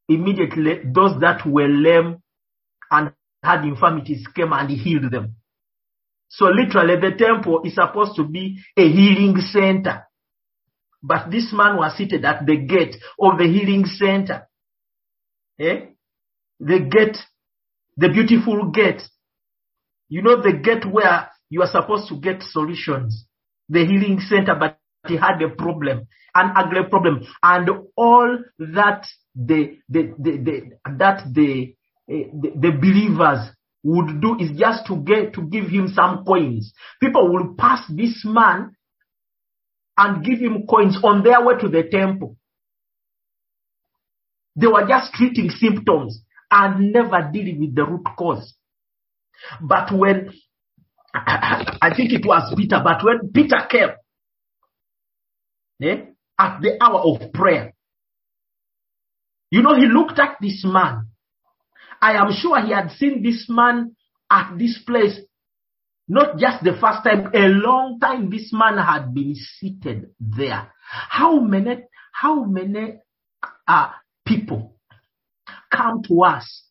immediately 0.09 0.79
those 0.85 1.19
that 1.21 1.45
were 1.45 1.67
lame 1.67 2.21
and 2.91 3.11
had 3.43 3.63
infirmities 3.63 4.25
came 4.35 4.53
and 4.53 4.69
he 4.69 4.75
healed 4.75 5.11
them. 5.11 5.35
So 6.29 6.45
literally 6.45 6.95
the 6.99 7.15
temple 7.15 7.61
is 7.63 7.75
supposed 7.75 8.15
to 8.17 8.23
be 8.23 8.59
a 8.77 8.87
healing 8.87 9.37
center. 9.37 10.05
But 11.01 11.29
this 11.29 11.53
man 11.53 11.77
was 11.77 11.95
seated 11.95 12.25
at 12.25 12.45
the 12.45 12.57
gate 12.57 12.95
of 13.19 13.37
the 13.37 13.45
healing 13.45 13.85
center. 13.85 14.47
Eh? 15.59 15.85
The 16.59 16.79
gate, 16.79 17.17
the 17.95 18.09
beautiful 18.09 18.71
gate. 18.71 19.03
You 20.09 20.23
know 20.23 20.41
the 20.41 20.53
gate 20.53 20.85
where 20.91 21.29
you 21.49 21.61
are 21.61 21.67
supposed 21.71 22.09
to 22.09 22.19
get 22.19 22.41
solutions. 22.41 23.25
The 23.69 23.85
healing 23.85 24.19
center, 24.19 24.55
but 24.55 24.79
he 25.07 25.15
had 25.15 25.41
a 25.41 25.49
problem, 25.49 26.07
an 26.33 26.51
ugly 26.55 26.89
problem. 26.89 27.25
And 27.43 27.69
all 27.95 28.39
that 28.59 29.07
the, 29.35 29.77
the, 29.87 30.13
the, 30.17 30.31
the 30.37 30.61
that 30.97 31.23
the, 31.31 31.75
the, 32.07 32.51
the 32.55 32.71
believers 32.71 33.49
would 33.83 34.19
do 34.21 34.37
is 34.39 34.57
just 34.57 34.87
to 34.87 34.97
get 34.97 35.33
to 35.33 35.41
give 35.43 35.65
him 35.65 35.87
some 35.93 36.25
coins. 36.25 36.73
People 36.99 37.31
will 37.31 37.55
pass 37.57 37.81
this 37.89 38.23
man 38.25 38.75
and 39.97 40.25
give 40.25 40.39
him 40.39 40.65
coins 40.67 40.97
on 41.03 41.23
their 41.23 41.43
way 41.43 41.55
to 41.59 41.69
the 41.69 41.83
temple. 41.89 42.35
They 44.55 44.67
were 44.67 44.87
just 44.87 45.13
treating 45.13 45.49
symptoms 45.49 46.21
and 46.49 46.91
never 46.91 47.29
dealing 47.31 47.59
with 47.59 47.75
the 47.75 47.85
root 47.85 48.05
cause. 48.17 48.53
But 49.61 49.91
when 49.93 50.33
I 51.13 51.91
think 51.95 52.11
it 52.11 52.25
was 52.25 52.53
Peter, 52.57 52.81
but 52.83 53.03
when 53.03 53.31
Peter 53.31 53.67
came 53.69 53.89
eh, 55.81 56.05
at 56.39 56.61
the 56.61 56.77
hour 56.81 57.01
of 57.01 57.31
prayer, 57.33 57.73
you 59.51 59.61
know, 59.61 59.75
he 59.75 59.85
looked 59.85 60.19
at 60.19 60.37
this 60.41 60.63
man. 60.65 61.09
I 62.01 62.13
am 62.13 62.31
sure 62.31 62.61
he 62.61 62.71
had 62.71 62.91
seen 62.91 63.23
this 63.23 63.47
man 63.49 63.95
at 64.29 64.57
this 64.57 64.79
place 64.85 65.19
not 66.07 66.37
just 66.37 66.63
the 66.63 66.73
first 66.73 67.03
time, 67.03 67.31
a 67.33 67.47
long 67.47 67.99
time 67.99 68.29
this 68.29 68.51
man 68.53 68.77
had 68.77 69.13
been 69.13 69.33
seated 69.35 70.11
there. 70.19 70.71
How 70.87 71.39
many, 71.39 71.83
how 72.11 72.43
many 72.43 72.99
uh, 73.67 73.89
people 74.25 74.75
come 75.71 76.03
to 76.07 76.23
us 76.23 76.63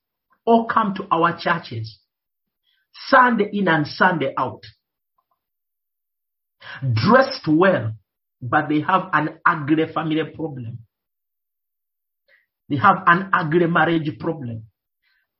or 0.46 0.66
come 0.66 0.94
to 0.94 1.06
our 1.10 1.36
churches 1.38 1.98
Sunday 3.08 3.50
in 3.52 3.66
and 3.66 3.86
Sunday 3.86 4.32
out, 4.38 4.62
dressed 6.82 7.48
well, 7.48 7.92
but 8.40 8.68
they 8.68 8.80
have 8.80 9.08
an 9.12 9.40
ugly 9.44 9.92
family 9.92 10.22
problem. 10.32 10.78
They 12.68 12.76
have 12.76 13.02
an 13.06 13.30
ugly 13.32 13.66
marriage 13.66 14.16
problem. 14.18 14.66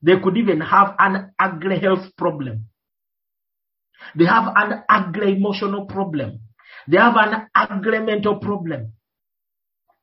They 0.04 0.20
could 0.22 0.36
even 0.36 0.60
have 0.60 0.94
an 0.98 1.32
ugly 1.38 1.78
health 1.78 2.14
problem. 2.18 2.66
They 4.14 4.26
have 4.26 4.52
an 4.54 4.82
ugly 4.88 5.32
emotional 5.32 5.86
problem. 5.86 6.40
They 6.86 6.98
have 6.98 7.16
an 7.16 7.48
ugly 7.54 8.00
mental 8.00 8.36
problem. 8.36 8.92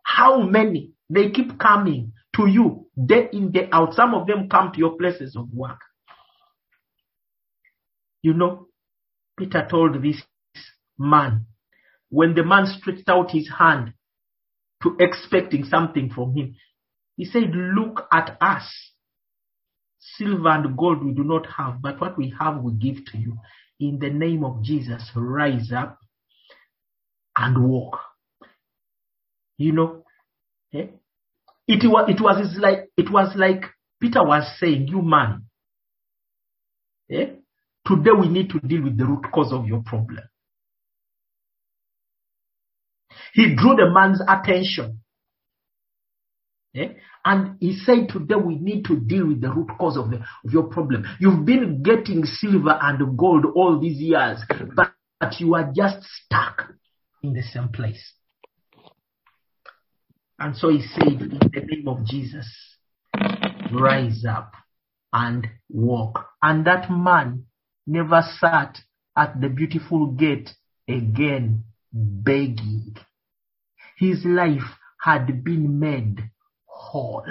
How 0.03 0.41
many? 0.41 0.93
They 1.09 1.29
keep 1.29 1.59
coming 1.59 2.13
to 2.35 2.47
you 2.47 2.87
day 3.05 3.29
in, 3.31 3.51
day 3.51 3.69
out. 3.71 3.93
Some 3.93 4.15
of 4.15 4.25
them 4.25 4.49
come 4.49 4.71
to 4.71 4.79
your 4.79 4.97
places 4.97 5.35
of 5.35 5.49
work. 5.53 5.79
You 8.23 8.33
know, 8.33 8.67
Peter 9.37 9.67
told 9.69 10.01
this 10.01 10.21
man, 10.97 11.45
when 12.09 12.33
the 12.33 12.43
man 12.43 12.65
stretched 12.65 13.07
out 13.07 13.31
his 13.31 13.49
hand 13.49 13.93
to 14.81 14.95
expecting 14.99 15.63
something 15.65 16.09
from 16.09 16.35
him, 16.35 16.55
he 17.17 17.25
said, 17.25 17.51
Look 17.53 18.07
at 18.11 18.37
us. 18.41 18.90
Silver 20.01 20.49
and 20.49 20.75
gold 20.75 21.03
we 21.05 21.13
do 21.13 21.23
not 21.23 21.45
have, 21.45 21.81
but 21.81 22.01
what 22.01 22.17
we 22.17 22.33
have 22.39 22.61
we 22.61 22.73
give 22.73 23.05
to 23.05 23.17
you 23.19 23.37
in 23.79 23.99
the 23.99 24.09
name 24.09 24.43
of 24.43 24.63
Jesus, 24.63 25.09
rise 25.15 25.71
up 25.71 25.99
and 27.35 27.67
walk. 27.69 27.99
You 29.57 29.73
know, 29.73 30.03
eh? 30.73 30.87
it 31.67 31.83
was 31.83 32.09
it 32.09 32.19
was 32.21 32.57
like 32.59 32.89
it 32.97 33.11
was 33.11 33.35
like 33.35 33.65
Peter 34.01 34.23
was 34.23 34.43
saying, 34.59 34.87
you 34.87 35.03
man, 35.03 35.43
eh? 37.11 37.27
today 37.85 38.11
we 38.19 38.27
need 38.27 38.49
to 38.49 38.59
deal 38.59 38.83
with 38.83 38.97
the 38.97 39.05
root 39.05 39.25
cause 39.31 39.53
of 39.53 39.67
your 39.67 39.83
problem. 39.83 40.23
He 43.33 43.55
drew 43.55 43.75
the 43.75 43.89
man's 43.93 44.21
attention. 44.27 45.01
Eh? 46.75 46.93
And 47.25 47.57
he 47.59 47.75
said, 47.75 48.09
Today 48.09 48.35
we 48.35 48.55
need 48.55 48.85
to 48.85 48.95
deal 48.95 49.27
with 49.27 49.41
the 49.41 49.51
root 49.51 49.69
cause 49.77 49.97
of, 49.97 50.09
the, 50.09 50.17
of 50.17 50.51
your 50.51 50.63
problem. 50.63 51.05
You've 51.19 51.45
been 51.45 51.83
getting 51.83 52.23
silver 52.25 52.77
and 52.81 53.17
gold 53.17 53.45
all 53.55 53.79
these 53.79 53.99
years, 53.99 54.39
but, 54.75 54.93
but 55.19 55.39
you 55.39 55.55
are 55.55 55.71
just 55.75 55.97
stuck 56.03 56.73
in 57.21 57.33
the 57.33 57.43
same 57.43 57.69
place. 57.69 58.13
And 60.39 60.55
so 60.55 60.69
he 60.69 60.81
said, 60.81 61.21
In 61.21 61.39
the 61.53 61.61
name 61.61 61.87
of 61.87 62.05
Jesus, 62.05 62.47
rise 63.71 64.25
up 64.27 64.53
and 65.13 65.47
walk. 65.69 66.25
And 66.41 66.65
that 66.65 66.89
man 66.89 67.45
never 67.85 68.23
sat 68.39 68.77
at 69.15 69.39
the 69.41 69.49
beautiful 69.49 70.07
gate 70.07 70.49
again 70.87 71.65
begging. 71.93 72.95
His 73.97 74.23
life 74.25 74.77
had 75.01 75.43
been 75.43 75.79
made 75.79 76.31
whole 76.81 77.23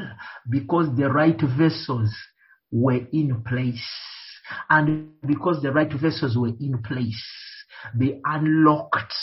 because 0.49 0.87
the 0.97 1.11
right 1.11 1.41
vessels 1.59 2.15
were 2.71 3.01
in 3.13 3.43
place. 3.47 3.87
And 4.69 5.11
because 5.27 5.63
the 5.63 5.73
right 5.73 5.93
vessels 5.93 6.37
were 6.37 6.49
in 6.61 6.83
place, 6.83 7.23
they 7.95 8.21
unlocked 8.25 9.15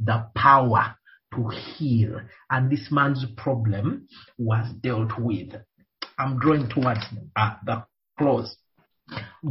the 0.00 0.26
power 0.34 0.96
to 1.34 1.48
heal. 1.48 2.20
And 2.50 2.70
this 2.70 2.88
man's 2.90 3.24
problem 3.36 4.08
was 4.38 4.70
dealt 4.82 5.18
with. 5.18 5.54
I'm 6.18 6.38
drawing 6.38 6.68
towards 6.68 7.00
uh, 7.36 7.54
the 7.66 7.84
close. 8.18 8.56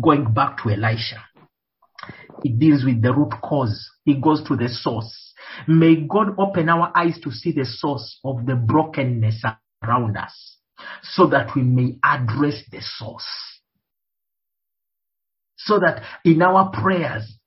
Going 0.01 0.33
back 0.33 0.63
to 0.63 0.69
Elisha. 0.71 1.23
He 2.41 2.49
deals 2.49 2.83
with 2.83 3.01
the 3.01 3.13
root 3.13 3.33
cause. 3.41 3.89
He 4.03 4.15
goes 4.19 4.43
to 4.47 4.55
the 4.55 4.67
source. 4.67 5.33
May 5.67 5.95
God 5.95 6.35
open 6.37 6.69
our 6.69 6.91
eyes 6.95 7.19
to 7.23 7.31
see 7.31 7.51
the 7.51 7.65
source 7.65 8.19
of 8.25 8.45
the 8.45 8.55
brokenness 8.55 9.43
around 9.83 10.17
us 10.17 10.57
so 11.01 11.27
that 11.27 11.55
we 11.55 11.61
may 11.61 11.97
address 12.03 12.63
the 12.71 12.81
source. 12.81 13.27
So 15.57 15.79
that 15.79 16.03
in 16.25 16.41
our 16.41 16.71
prayers, 16.71 17.37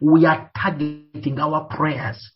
we 0.00 0.26
are 0.26 0.50
targeting 0.56 1.38
our 1.40 1.64
prayers 1.64 2.30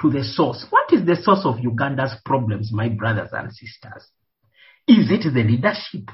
to 0.00 0.10
the 0.10 0.24
source. 0.24 0.66
What 0.70 0.92
is 0.92 1.06
the 1.06 1.16
source 1.16 1.44
of 1.44 1.60
Uganda's 1.60 2.14
problems, 2.24 2.70
my 2.72 2.88
brothers 2.88 3.30
and 3.32 3.52
sisters? 3.52 4.08
Is 4.86 5.10
it 5.10 5.22
the 5.32 5.42
leadership? 5.42 6.10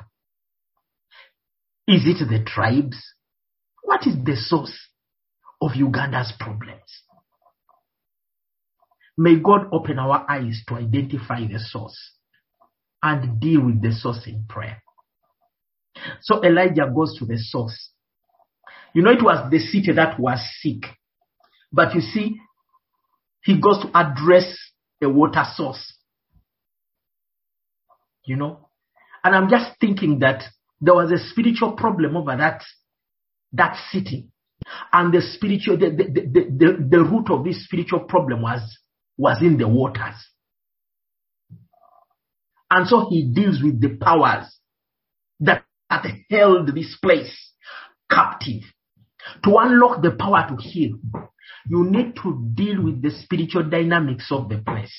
Is 1.87 2.03
it 2.07 2.29
the 2.29 2.45
tribes? 2.45 2.97
What 3.83 4.07
is 4.07 4.17
the 4.25 4.37
source 4.37 4.77
of 5.61 5.73
Uganda's 5.75 6.33
problems? 6.39 6.81
May 9.17 9.37
God 9.37 9.69
open 9.73 9.99
our 9.99 10.27
eyes 10.29 10.63
to 10.69 10.75
identify 10.75 11.47
the 11.47 11.61
source 11.61 12.14
and 13.05 13.39
deal 13.39 13.67
with 13.67 13.83
the 13.83 13.93
source 13.93 14.27
in 14.27 14.47
prayer. 14.49 14.83
So 16.23 16.43
Elijah 16.43 16.91
goes 16.93 17.17
to 17.19 17.27
the 17.27 17.37
source. 17.39 17.91
You 18.95 19.03
know, 19.03 19.11
it 19.11 19.23
was 19.23 19.51
the 19.51 19.59
city 19.59 19.93
that 19.93 20.19
was 20.19 20.41
sick. 20.61 20.87
But 21.71 21.95
you 21.95 22.01
see, 22.01 22.37
he 23.43 23.61
goes 23.61 23.83
to 23.83 23.91
address 23.95 24.57
a 25.03 25.09
water 25.09 25.45
source. 25.55 25.93
You 28.25 28.37
know? 28.37 28.71
And 29.23 29.35
I'm 29.35 29.51
just 29.51 29.79
thinking 29.81 30.21
that 30.21 30.43
there 30.81 30.95
was 30.95 31.13
a 31.13 31.19
spiritual 31.19 31.73
problem 31.73 32.17
over 32.17 32.35
that, 32.37 32.63
that 33.53 33.77
city. 33.91 34.29
And 34.93 35.13
the 35.13 35.21
spiritual, 35.21 35.77
the, 35.77 35.91
the, 35.91 36.05
the, 36.05 36.41
the, 36.57 36.89
the 36.89 37.05
root 37.05 37.31
of 37.31 37.45
this 37.45 37.65
spiritual 37.65 38.01
problem 38.01 38.41
was, 38.41 38.79
was 39.19 39.43
in 39.43 39.59
the 39.59 39.69
waters. 39.69 40.15
And 42.75 42.89
so 42.89 43.09
he 43.09 43.23
deals 43.33 43.63
with 43.63 43.81
the 43.81 43.97
powers 43.97 44.47
that 45.39 45.65
had 45.89 46.07
held 46.29 46.75
this 46.75 46.97
place 47.01 47.53
captive. 48.11 48.63
To 49.45 49.57
unlock 49.59 50.03
the 50.03 50.11
power 50.11 50.45
to 50.49 50.57
heal, 50.61 50.99
you 51.69 51.85
need 51.85 52.17
to 52.17 52.51
deal 52.53 52.83
with 52.83 53.01
the 53.01 53.13
spiritual 53.13 53.63
dynamics 53.71 54.27
of 54.33 54.49
the 54.49 54.59
place. 54.59 54.93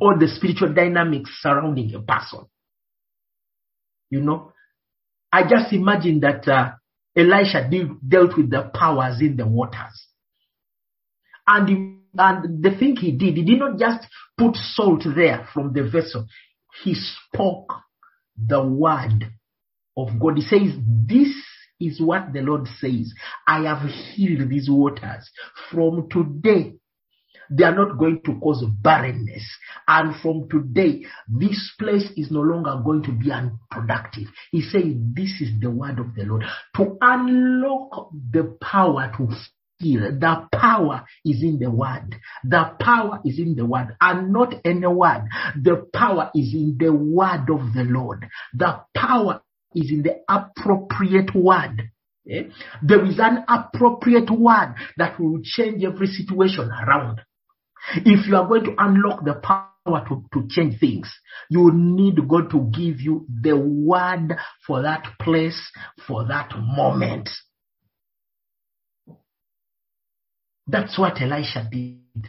or 0.00 0.18
the 0.18 0.28
spiritual 0.28 0.72
dynamics 0.72 1.30
surrounding 1.40 1.94
a 1.94 2.00
person. 2.00 2.40
You 4.10 4.20
know, 4.20 4.52
I 5.32 5.42
just 5.48 5.72
imagine 5.72 6.20
that 6.20 6.46
uh, 6.48 6.72
Elisha 7.16 7.68
deal, 7.68 7.96
dealt 8.06 8.36
with 8.36 8.50
the 8.50 8.70
powers 8.74 9.20
in 9.20 9.36
the 9.36 9.46
waters. 9.46 10.06
And, 11.46 11.93
and 12.16 12.62
the 12.62 12.76
thing 12.76 12.96
he 12.96 13.12
did, 13.12 13.36
he 13.36 13.44
did 13.44 13.58
not 13.58 13.78
just 13.78 14.06
put 14.36 14.56
salt 14.56 15.04
there 15.14 15.48
from 15.52 15.72
the 15.72 15.82
vessel. 15.88 16.26
He 16.82 16.94
spoke 16.94 17.72
the 18.36 18.64
word 18.64 19.30
of 19.96 20.08
God. 20.20 20.36
He 20.36 20.42
says, 20.42 20.74
this 21.06 21.32
is 21.80 22.00
what 22.00 22.32
the 22.32 22.40
Lord 22.40 22.66
says. 22.80 23.12
I 23.46 23.62
have 23.62 23.88
healed 23.88 24.48
these 24.48 24.68
waters. 24.70 25.30
From 25.70 26.08
today, 26.10 26.74
they 27.50 27.64
are 27.64 27.74
not 27.74 27.98
going 27.98 28.20
to 28.24 28.38
cause 28.40 28.64
barrenness. 28.80 29.44
And 29.86 30.16
from 30.20 30.48
today, 30.48 31.04
this 31.28 31.72
place 31.78 32.10
is 32.16 32.30
no 32.30 32.40
longer 32.40 32.80
going 32.84 33.02
to 33.04 33.12
be 33.12 33.30
unproductive. 33.30 34.28
He 34.50 34.62
said, 34.62 35.14
This 35.14 35.40
is 35.40 35.50
the 35.60 35.70
word 35.70 35.98
of 35.98 36.14
the 36.14 36.24
Lord. 36.24 36.44
To 36.76 36.96
unlock 37.00 38.10
the 38.30 38.56
power 38.60 39.12
to 39.18 39.28
heal, 39.78 40.00
the 40.18 40.48
power 40.52 41.04
is 41.24 41.42
in 41.42 41.58
the 41.58 41.70
word. 41.70 42.16
The 42.44 42.72
power 42.80 43.20
is 43.24 43.38
in 43.38 43.54
the 43.54 43.66
word, 43.66 43.96
and 44.00 44.32
not 44.32 44.54
any 44.64 44.86
word. 44.86 45.24
The 45.62 45.86
power 45.92 46.30
is 46.34 46.54
in 46.54 46.76
the 46.78 46.92
word 46.92 47.50
of 47.50 47.72
the 47.74 47.84
Lord. 47.86 48.26
The 48.54 48.80
power 48.94 49.42
is 49.74 49.90
in 49.90 50.02
the 50.02 50.20
appropriate 50.28 51.34
word. 51.34 51.90
Eh? 52.30 52.44
There 52.82 53.04
is 53.04 53.18
an 53.18 53.44
appropriate 53.48 54.30
word 54.30 54.74
that 54.96 55.20
will 55.20 55.40
change 55.42 55.84
every 55.84 56.06
situation 56.06 56.70
around. 56.70 57.20
If 57.96 58.26
you 58.26 58.36
are 58.36 58.48
going 58.48 58.64
to 58.64 58.74
unlock 58.78 59.24
the 59.24 59.34
power 59.34 60.06
to, 60.08 60.24
to 60.32 60.48
change 60.48 60.80
things, 60.80 61.12
you 61.50 61.70
need 61.74 62.16
God 62.26 62.50
to 62.50 62.70
give 62.72 63.00
you 63.00 63.26
the 63.28 63.56
word 63.56 64.38
for 64.66 64.82
that 64.82 65.04
place, 65.20 65.70
for 66.06 66.26
that 66.28 66.52
moment. 66.56 67.28
That's 70.66 70.98
what 70.98 71.20
Elisha 71.20 71.68
did. 71.70 72.28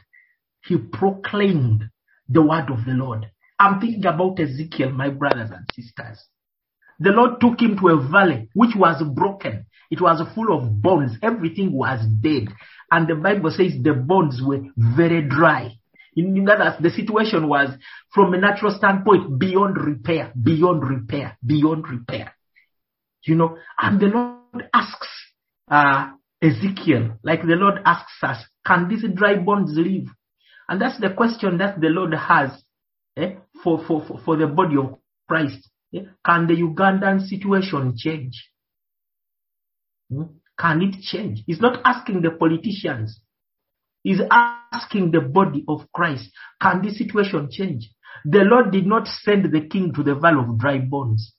He 0.66 0.78
proclaimed 0.78 1.86
the 2.28 2.42
word 2.42 2.70
of 2.70 2.86
the 2.86 2.94
Lord. 2.94 3.30
I'm 3.60 3.80
thinking 3.80 4.06
about 4.06 4.40
Ezekiel, 4.40 4.92
my 4.92 5.10
brothers 5.10 5.52
and 5.52 5.66
sisters. 5.74 6.26
The 7.00 7.12
Lord 7.12 7.40
took 7.40 7.62
him 7.62 7.78
to 7.80 7.90
a 7.90 8.10
valley 8.10 8.50
which 8.54 8.76
was 8.76 9.02
broken. 9.14 9.66
It 9.92 10.02
was 10.02 10.22
full 10.34 10.58
of 10.58 10.82
bones. 10.82 11.18
Everything 11.22 11.72
was 11.74 12.06
dead. 12.22 12.48
And 12.92 13.08
the 13.08 13.16
Bible 13.16 13.52
says 13.52 13.74
the 13.82 13.94
bones 13.94 14.42
were 14.44 14.62
very 14.76 15.28
dry. 15.28 15.78
In 16.16 16.48
other 16.50 16.78
the 16.80 16.90
situation 16.90 17.48
was, 17.48 17.70
from 18.14 18.34
a 18.34 18.38
natural 18.38 18.74
standpoint, 18.74 19.38
beyond 19.38 19.78
repair, 19.78 20.32
beyond 20.42 20.88
repair, 20.88 21.38
beyond 21.46 21.88
repair. 21.90 22.34
You 23.24 23.36
know, 23.36 23.58
and 23.78 24.00
the 24.00 24.08
Lord 24.08 24.70
asks 24.74 25.08
uh, 25.70 26.12
Ezekiel, 26.46 27.18
like 27.24 27.42
the 27.42 27.56
Lord 27.56 27.80
asks 27.86 28.24
us, 28.24 28.38
can 28.66 28.88
these 28.88 29.06
dry 29.16 29.36
bones 29.38 29.72
live? 29.76 30.08
And 30.68 30.82
that's 30.82 31.00
the 31.00 31.12
question 31.12 31.58
that 31.60 31.80
the 31.80 31.88
Lord 31.88 32.14
has 32.14 32.52
eh, 33.18 33.36
for, 33.64 33.84
for, 33.86 34.06
for, 34.06 34.20
for 34.24 34.38
the 34.38 34.48
body 34.48 34.78
of 34.78 34.98
Christ. 35.28 35.70
Eh? 35.94 36.02
Can 36.26 36.48
the 36.48 36.56
Ugandan 36.56 37.22
situation 37.26 37.94
change? 37.98 38.50
Hmm? 40.12 40.24
Can 40.60 40.82
it 40.82 41.02
change? 41.02 41.44
He's 41.46 41.60
not 41.60 41.82
asking 41.84 42.22
the 42.22 42.32
politicians. 42.32 43.20
He's 44.04 44.22
asking 44.32 45.12
the 45.12 45.22
body 45.22 45.66
of 45.68 45.92
Christ. 45.94 46.30
Can 46.62 46.82
this 46.82 46.98
situation 46.98 47.50
change? 47.52 47.90
The 48.24 48.40
Lord 48.40 48.72
did 48.72 48.86
not 48.86 49.08
send 49.08 49.52
the 49.52 49.68
king 49.68 49.94
to 49.94 50.04
the 50.04 50.16
valley 50.16 50.40
of 50.48 50.58
dry 50.58 50.80
bones. 50.80 51.34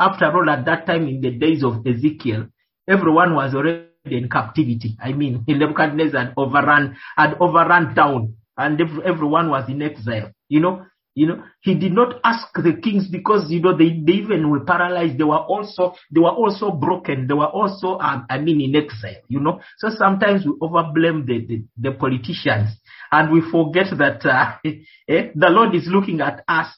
After 0.00 0.26
all, 0.26 0.48
at 0.48 0.64
that 0.64 0.86
time 0.86 1.06
in 1.06 1.20
the 1.20 1.32
days 1.32 1.62
of 1.62 1.86
Ezekiel, 1.86 2.46
everyone 2.88 3.34
was 3.34 3.54
already 3.54 3.86
in 4.04 4.28
captivity. 4.28 4.96
I 5.02 5.12
mean, 5.12 5.44
Nebuchadnezzar 5.48 6.26
had 6.26 6.34
overrun, 6.36 6.96
had 7.16 7.34
overrun 7.40 7.94
town 7.94 8.34
and 8.56 8.80
everyone 9.04 9.50
was 9.50 9.68
in 9.68 9.82
exile. 9.82 10.30
You 10.48 10.60
know, 10.60 10.86
you 11.14 11.26
know, 11.26 11.42
he 11.60 11.74
did 11.74 11.92
not 11.92 12.20
ask 12.24 12.48
the 12.54 12.72
kings 12.82 13.06
because 13.08 13.50
you 13.50 13.60
know 13.60 13.76
they, 13.76 14.00
they 14.04 14.12
even 14.12 14.50
were 14.50 14.64
paralyzed. 14.64 15.18
They 15.18 15.24
were 15.24 15.36
also 15.38 15.94
they 16.10 16.20
were 16.20 16.30
also 16.30 16.70
broken. 16.70 17.26
They 17.26 17.34
were 17.34 17.48
also 17.48 17.98
um, 17.98 18.26
I 18.30 18.38
mean 18.38 18.60
in 18.62 18.74
exile. 18.74 19.20
You 19.28 19.40
know, 19.40 19.60
so 19.78 19.90
sometimes 19.90 20.46
we 20.46 20.52
overblame 20.52 21.26
the, 21.26 21.44
the, 21.46 21.64
the 21.90 21.92
politicians 21.96 22.70
and 23.10 23.30
we 23.30 23.42
forget 23.42 23.86
that 23.98 24.24
uh, 24.24 24.56
eh, 24.64 25.28
the 25.34 25.48
Lord 25.50 25.74
is 25.74 25.86
looking 25.86 26.20
at 26.22 26.42
us. 26.48 26.68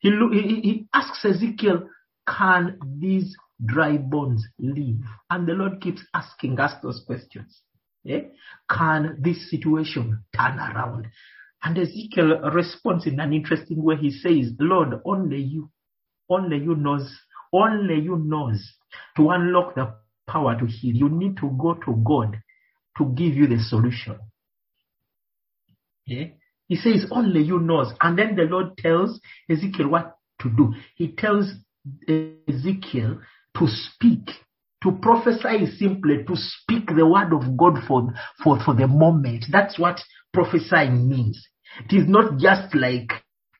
He, 0.00 0.10
he 0.10 0.60
he 0.60 0.86
asks 0.92 1.24
Ezekiel, 1.24 1.88
"Can 2.28 2.78
these 2.98 3.36
dry 3.64 3.96
bones 3.96 4.46
live?" 4.58 4.98
And 5.30 5.46
the 5.46 5.52
Lord 5.52 5.80
keeps 5.80 6.02
asking 6.12 6.58
us 6.60 6.74
those 6.82 7.02
questions. 7.06 7.62
Eh? 8.06 8.20
Can 8.68 9.16
this 9.20 9.50
situation 9.50 10.24
turn 10.36 10.58
around? 10.58 11.06
And 11.62 11.78
Ezekiel 11.78 12.50
responds 12.52 13.06
in 13.06 13.18
an 13.20 13.32
interesting 13.32 13.82
way. 13.82 13.96
He 13.96 14.10
says, 14.10 14.52
Lord, 14.58 15.00
only 15.06 15.40
you, 15.40 15.70
only 16.28 16.58
you 16.58 16.74
knows, 16.74 17.10
only 17.52 18.00
you 18.00 18.16
knows 18.16 18.62
to 19.16 19.30
unlock 19.30 19.74
the 19.74 19.94
power 20.28 20.58
to 20.58 20.66
heal. 20.66 20.94
You 20.94 21.08
need 21.08 21.38
to 21.38 21.50
go 21.58 21.74
to 21.74 22.02
God 22.04 22.38
to 22.98 23.04
give 23.14 23.34
you 23.34 23.46
the 23.46 23.58
solution. 23.58 24.18
Yeah? 26.06 26.26
He 26.68 26.76
says, 26.76 27.06
only 27.10 27.42
you 27.42 27.58
knows. 27.60 27.92
And 28.00 28.18
then 28.18 28.36
the 28.36 28.42
Lord 28.42 28.76
tells 28.76 29.20
Ezekiel 29.48 29.88
what 29.88 30.16
to 30.42 30.50
do. 30.50 30.74
He 30.96 31.12
tells 31.12 31.50
Ezekiel 32.06 33.20
to 33.58 33.66
speak. 33.66 34.30
To 34.82 34.92
prophesy 35.00 35.64
is 35.64 35.78
simply 35.78 36.24
to 36.26 36.34
speak 36.36 36.88
the 36.88 37.06
word 37.06 37.32
of 37.32 37.56
God 37.56 37.78
for, 37.88 38.12
for, 38.42 38.58
for 38.64 38.74
the 38.74 38.86
moment. 38.86 39.46
That's 39.50 39.78
what 39.78 40.00
prophesying 40.32 41.08
means. 41.08 41.46
It 41.88 41.96
is 41.96 42.08
not 42.08 42.38
just 42.38 42.74
like, 42.74 43.10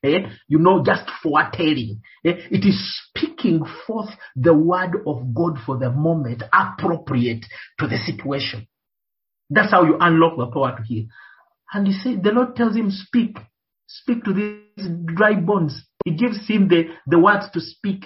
eh, 0.05 0.29
you 0.49 0.59
know, 0.59 0.85
just 0.85 1.11
foretelling. 1.23 2.03
Eh? 2.25 2.35
It 2.51 2.67
is 2.67 3.01
speaking 3.09 3.65
forth 3.87 4.11
the 4.37 4.55
word 4.55 5.03
of 5.07 5.35
God 5.35 5.59
for 5.65 5.79
the 5.79 5.91
moment, 5.91 6.43
appropriate 6.53 7.47
to 7.79 7.87
the 7.87 7.97
situation. 8.05 8.67
That's 9.49 9.71
how 9.71 9.85
you 9.85 9.97
unlock 9.99 10.37
the 10.37 10.47
power 10.47 10.77
to 10.77 10.83
heal. 10.83 11.07
And 11.73 11.87
he 11.87 11.93
said, 11.93 12.23
the 12.23 12.31
Lord 12.31 12.55
tells 12.55 12.77
him, 12.77 12.91
speak, 12.91 13.37
speak 13.87 14.25
to 14.25 14.33
these 14.33 14.87
dry 15.07 15.35
bones. 15.35 15.87
He 16.05 16.13
gives 16.13 16.47
him 16.47 16.69
the, 16.69 16.85
the 17.07 17.19
words 17.19 17.47
to 17.53 17.61
speak. 17.61 18.05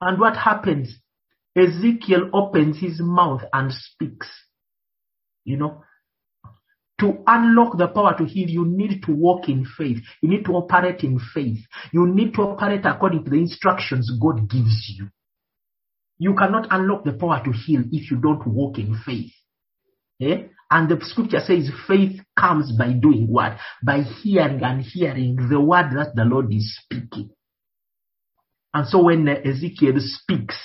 And 0.00 0.20
what 0.20 0.36
happens? 0.36 0.94
Ezekiel 1.56 2.30
opens 2.32 2.78
his 2.78 3.00
mouth 3.00 3.42
and 3.52 3.72
speaks. 3.72 4.28
You 5.44 5.56
know, 5.56 5.82
to 7.00 7.22
unlock 7.26 7.78
the 7.78 7.88
power 7.88 8.16
to 8.18 8.24
heal, 8.24 8.48
you 8.48 8.64
need 8.66 9.02
to 9.04 9.12
walk 9.12 9.48
in 9.48 9.64
faith. 9.64 9.98
You 10.20 10.28
need 10.28 10.44
to 10.46 10.52
operate 10.52 11.02
in 11.02 11.20
faith. 11.32 11.58
You 11.92 12.06
need 12.06 12.34
to 12.34 12.42
operate 12.42 12.84
according 12.84 13.24
to 13.24 13.30
the 13.30 13.36
instructions 13.36 14.10
God 14.20 14.50
gives 14.50 14.94
you. 14.96 15.08
You 16.18 16.34
cannot 16.34 16.66
unlock 16.70 17.04
the 17.04 17.12
power 17.12 17.40
to 17.44 17.52
heal 17.52 17.84
if 17.92 18.10
you 18.10 18.16
don't 18.16 18.44
walk 18.46 18.78
in 18.78 18.98
faith. 19.06 19.32
Eh? 20.20 20.48
And 20.70 20.88
the 20.88 20.98
scripture 21.02 21.40
says 21.40 21.70
faith 21.86 22.20
comes 22.38 22.72
by 22.76 22.92
doing 22.92 23.28
what? 23.28 23.56
By 23.82 24.02
hearing 24.02 24.62
and 24.62 24.82
hearing 24.82 25.36
the 25.48 25.60
word 25.60 25.92
that 25.96 26.14
the 26.14 26.24
Lord 26.24 26.52
is 26.52 26.76
speaking. 26.82 27.30
And 28.74 28.86
so 28.86 29.04
when 29.04 29.28
Ezekiel 29.28 29.94
speaks, 29.98 30.56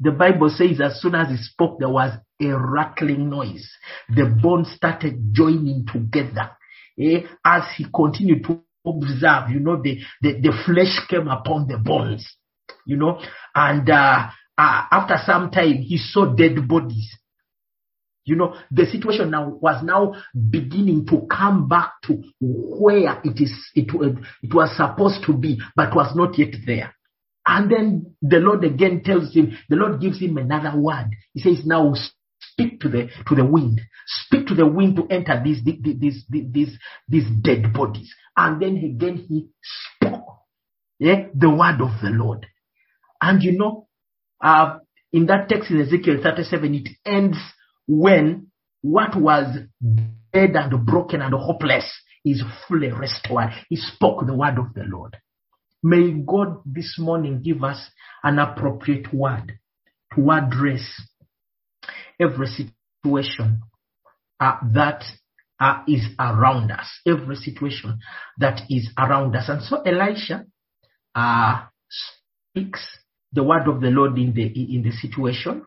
the 0.00 0.12
Bible 0.12 0.50
says 0.50 0.80
as 0.80 1.00
soon 1.00 1.14
as 1.14 1.28
he 1.28 1.36
spoke, 1.36 1.78
there 1.78 1.88
was 1.88 2.12
a 2.40 2.46
rattling 2.56 3.28
noise. 3.28 3.68
The 4.08 4.26
bones 4.26 4.70
started 4.76 5.32
joining 5.32 5.86
together. 5.86 6.50
Eh? 6.98 7.22
As 7.44 7.64
he 7.76 7.86
continued 7.92 8.44
to 8.44 8.60
observe, 8.86 9.50
you 9.50 9.60
know, 9.60 9.80
the, 9.82 9.98
the, 10.22 10.40
the 10.40 10.52
flesh 10.64 11.00
came 11.08 11.28
upon 11.28 11.66
the 11.66 11.78
bones, 11.78 12.36
you 12.86 12.96
know, 12.96 13.20
and 13.54 13.88
uh, 13.90 14.28
uh, 14.56 14.82
after 14.90 15.16
some 15.24 15.50
time, 15.50 15.74
he 15.78 15.98
saw 15.98 16.26
dead 16.26 16.66
bodies. 16.68 17.16
You 18.24 18.36
know, 18.36 18.56
the 18.70 18.84
situation 18.84 19.30
now 19.30 19.48
was 19.48 19.82
now 19.82 20.14
beginning 20.50 21.06
to 21.06 21.26
come 21.30 21.66
back 21.66 21.92
to 22.04 22.22
where 22.40 23.20
it 23.24 23.40
is, 23.40 23.70
it, 23.74 23.88
it 24.42 24.54
was 24.54 24.76
supposed 24.76 25.24
to 25.26 25.32
be, 25.32 25.58
but 25.74 25.96
was 25.96 26.14
not 26.14 26.38
yet 26.38 26.54
there. 26.66 26.94
And 27.50 27.70
then 27.70 28.14
the 28.20 28.40
Lord 28.40 28.62
again 28.62 29.02
tells 29.02 29.34
him, 29.34 29.56
the 29.70 29.76
Lord 29.76 30.02
gives 30.02 30.20
him 30.20 30.36
another 30.36 30.78
word. 30.78 31.08
He 31.32 31.40
says, 31.40 31.64
now 31.64 31.94
speak 32.38 32.78
to 32.80 32.90
the, 32.90 33.08
to 33.26 33.34
the 33.34 33.44
wind. 33.44 33.80
Speak 34.06 34.46
to 34.48 34.54
the 34.54 34.66
wind 34.66 34.96
to 34.96 35.06
enter 35.08 35.40
these, 35.42 35.64
these, 35.64 36.24
these, 36.30 36.78
these, 37.08 37.26
dead 37.40 37.72
bodies. 37.72 38.14
And 38.36 38.60
then 38.60 38.76
again 38.76 39.24
he 39.26 39.48
spoke, 39.62 40.26
yeah, 40.98 41.28
the 41.34 41.48
word 41.48 41.80
of 41.80 42.02
the 42.02 42.10
Lord. 42.10 42.44
And 43.22 43.42
you 43.42 43.52
know, 43.56 43.88
uh, 44.42 44.80
in 45.14 45.24
that 45.26 45.48
text 45.48 45.70
in 45.70 45.80
Ezekiel 45.80 46.18
37, 46.22 46.74
it 46.74 46.88
ends 47.06 47.38
when 47.86 48.48
what 48.82 49.16
was 49.16 49.56
dead 50.34 50.54
and 50.54 50.84
broken 50.84 51.22
and 51.22 51.32
hopeless 51.32 51.90
is 52.26 52.42
fully 52.68 52.92
restored. 52.92 53.48
He 53.70 53.76
spoke 53.76 54.26
the 54.26 54.34
word 54.34 54.58
of 54.58 54.74
the 54.74 54.84
Lord. 54.84 55.16
May 55.82 56.10
God 56.12 56.62
this 56.64 56.96
morning 56.98 57.42
give 57.42 57.62
us 57.62 57.90
an 58.22 58.38
appropriate 58.38 59.12
word 59.12 59.58
to 60.14 60.30
address 60.30 60.82
every 62.20 62.46
situation 62.48 63.62
uh, 64.40 64.56
that 64.72 65.04
uh, 65.60 65.82
is 65.86 66.04
around 66.18 66.70
us, 66.70 66.86
every 67.06 67.36
situation 67.36 67.98
that 68.38 68.62
is 68.68 68.88
around 68.98 69.34
us. 69.36 69.48
And 69.48 69.62
so 69.62 69.82
Elisha 69.82 70.46
uh, 71.14 71.64
speaks 71.88 72.86
the 73.32 73.42
word 73.42 73.68
of 73.68 73.80
the 73.80 73.88
Lord 73.88 74.18
in 74.18 74.32
the 74.34 74.42
in 74.42 74.82
the 74.82 74.92
situation, 74.92 75.64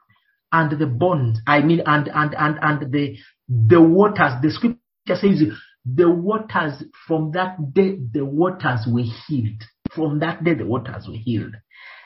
and 0.52 0.80
the 0.80 0.88
bonds. 0.88 1.40
I 1.48 1.62
mean, 1.62 1.82
and 1.86 2.10
and 2.14 2.36
and 2.38 2.58
and 2.62 2.92
the 2.92 3.18
the 3.48 3.82
waters. 3.82 4.34
The 4.42 4.52
scripture 4.52 4.78
says 5.08 5.42
the 5.86 6.10
waters 6.10 6.84
from 7.08 7.32
that 7.32 7.74
day 7.74 7.98
the 8.12 8.26
waters 8.26 8.86
were 8.88 9.04
healed. 9.28 9.64
From 9.96 10.20
that 10.20 10.44
day 10.44 10.54
the 10.54 10.66
waters 10.66 11.08
were 11.08 11.16
healed. 11.16 11.56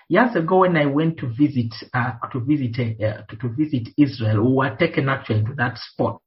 Years 0.07 0.35
ago, 0.35 0.59
when 0.59 0.77
I 0.77 0.85
went 0.85 1.17
to 1.19 1.27
visit 1.27 1.73
uh, 1.93 2.13
to 2.31 2.39
visit 2.39 2.77
uh, 2.79 3.23
to, 3.27 3.35
to, 3.37 3.49
visit 3.49 3.89
Israel, 3.97 4.43
we 4.43 4.53
were 4.53 4.75
taken 4.75 5.09
actually 5.09 5.43
to 5.45 5.53
that 5.57 5.77
spot 5.77 6.21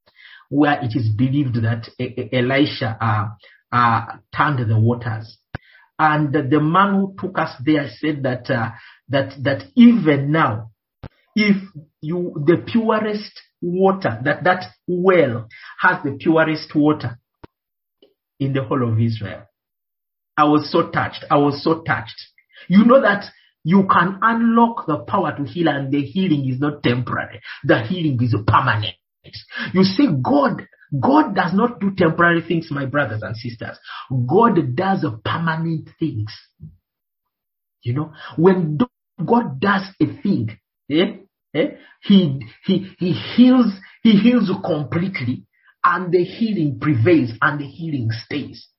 where 0.49 0.79
it 0.83 0.95
is 0.95 1.09
believed 1.09 1.55
that 1.55 1.87
Elisha 2.33 2.97
uh, 2.99 3.27
uh, 3.71 4.17
turned 4.35 4.67
the 4.69 4.79
waters. 4.79 5.37
And 5.97 6.33
the 6.33 6.59
man 6.61 6.95
who 6.95 7.15
took 7.19 7.37
us 7.37 7.51
there 7.63 7.89
said 7.99 8.23
that 8.23 8.49
uh, 8.49 8.71
that 9.09 9.33
that 9.43 9.63
even 9.75 10.31
now, 10.31 10.71
if 11.35 11.55
you 12.01 12.33
the 12.45 12.63
purest 12.65 13.31
water 13.61 14.19
that 14.23 14.43
that 14.43 14.65
well 14.87 15.47
has 15.79 16.01
the 16.03 16.17
purest 16.19 16.73
water 16.73 17.19
in 18.39 18.53
the 18.53 18.63
whole 18.63 18.89
of 18.89 18.99
Israel. 18.99 19.43
I 20.39 20.45
was 20.45 20.71
so 20.71 20.89
touched. 20.89 21.25
I 21.29 21.37
was 21.37 21.61
so 21.61 21.81
touched. 21.81 22.15
You 22.69 22.85
know 22.85 23.01
that 23.01 23.25
you 23.65 23.85
can 23.91 24.19
unlock 24.21 24.87
the 24.87 24.99
power 24.99 25.35
to 25.35 25.43
heal 25.43 25.67
and 25.67 25.91
the 25.91 26.01
healing 26.01 26.49
is 26.49 26.61
not 26.61 26.81
temporary. 26.81 27.41
The 27.65 27.83
healing 27.83 28.17
is 28.23 28.33
permanent. 28.47 28.95
You 29.73 29.83
see, 29.83 30.07
God, 30.23 30.65
God 30.97 31.35
does 31.35 31.53
not 31.53 31.81
do 31.81 31.91
temporary 31.93 32.41
things, 32.41 32.69
my 32.71 32.85
brothers 32.85 33.21
and 33.21 33.35
sisters. 33.35 33.77
God 34.09 34.77
does 34.77 35.05
permanent 35.25 35.89
things. 35.99 36.33
You 37.81 37.95
know, 37.95 38.13
when 38.37 38.77
God 39.25 39.59
does 39.59 39.83
a 40.01 40.05
thing, 40.21 40.57
eh, 40.89 41.17
eh, 41.53 41.67
he, 42.01 42.39
he, 42.63 42.93
he 42.97 43.11
heals, 43.11 43.73
he 44.03 44.11
heals 44.11 44.49
completely 44.63 45.45
and 45.83 46.13
the 46.13 46.23
healing 46.23 46.79
prevails 46.79 47.31
and 47.41 47.59
the 47.59 47.65
healing 47.65 48.09
stays. 48.11 48.69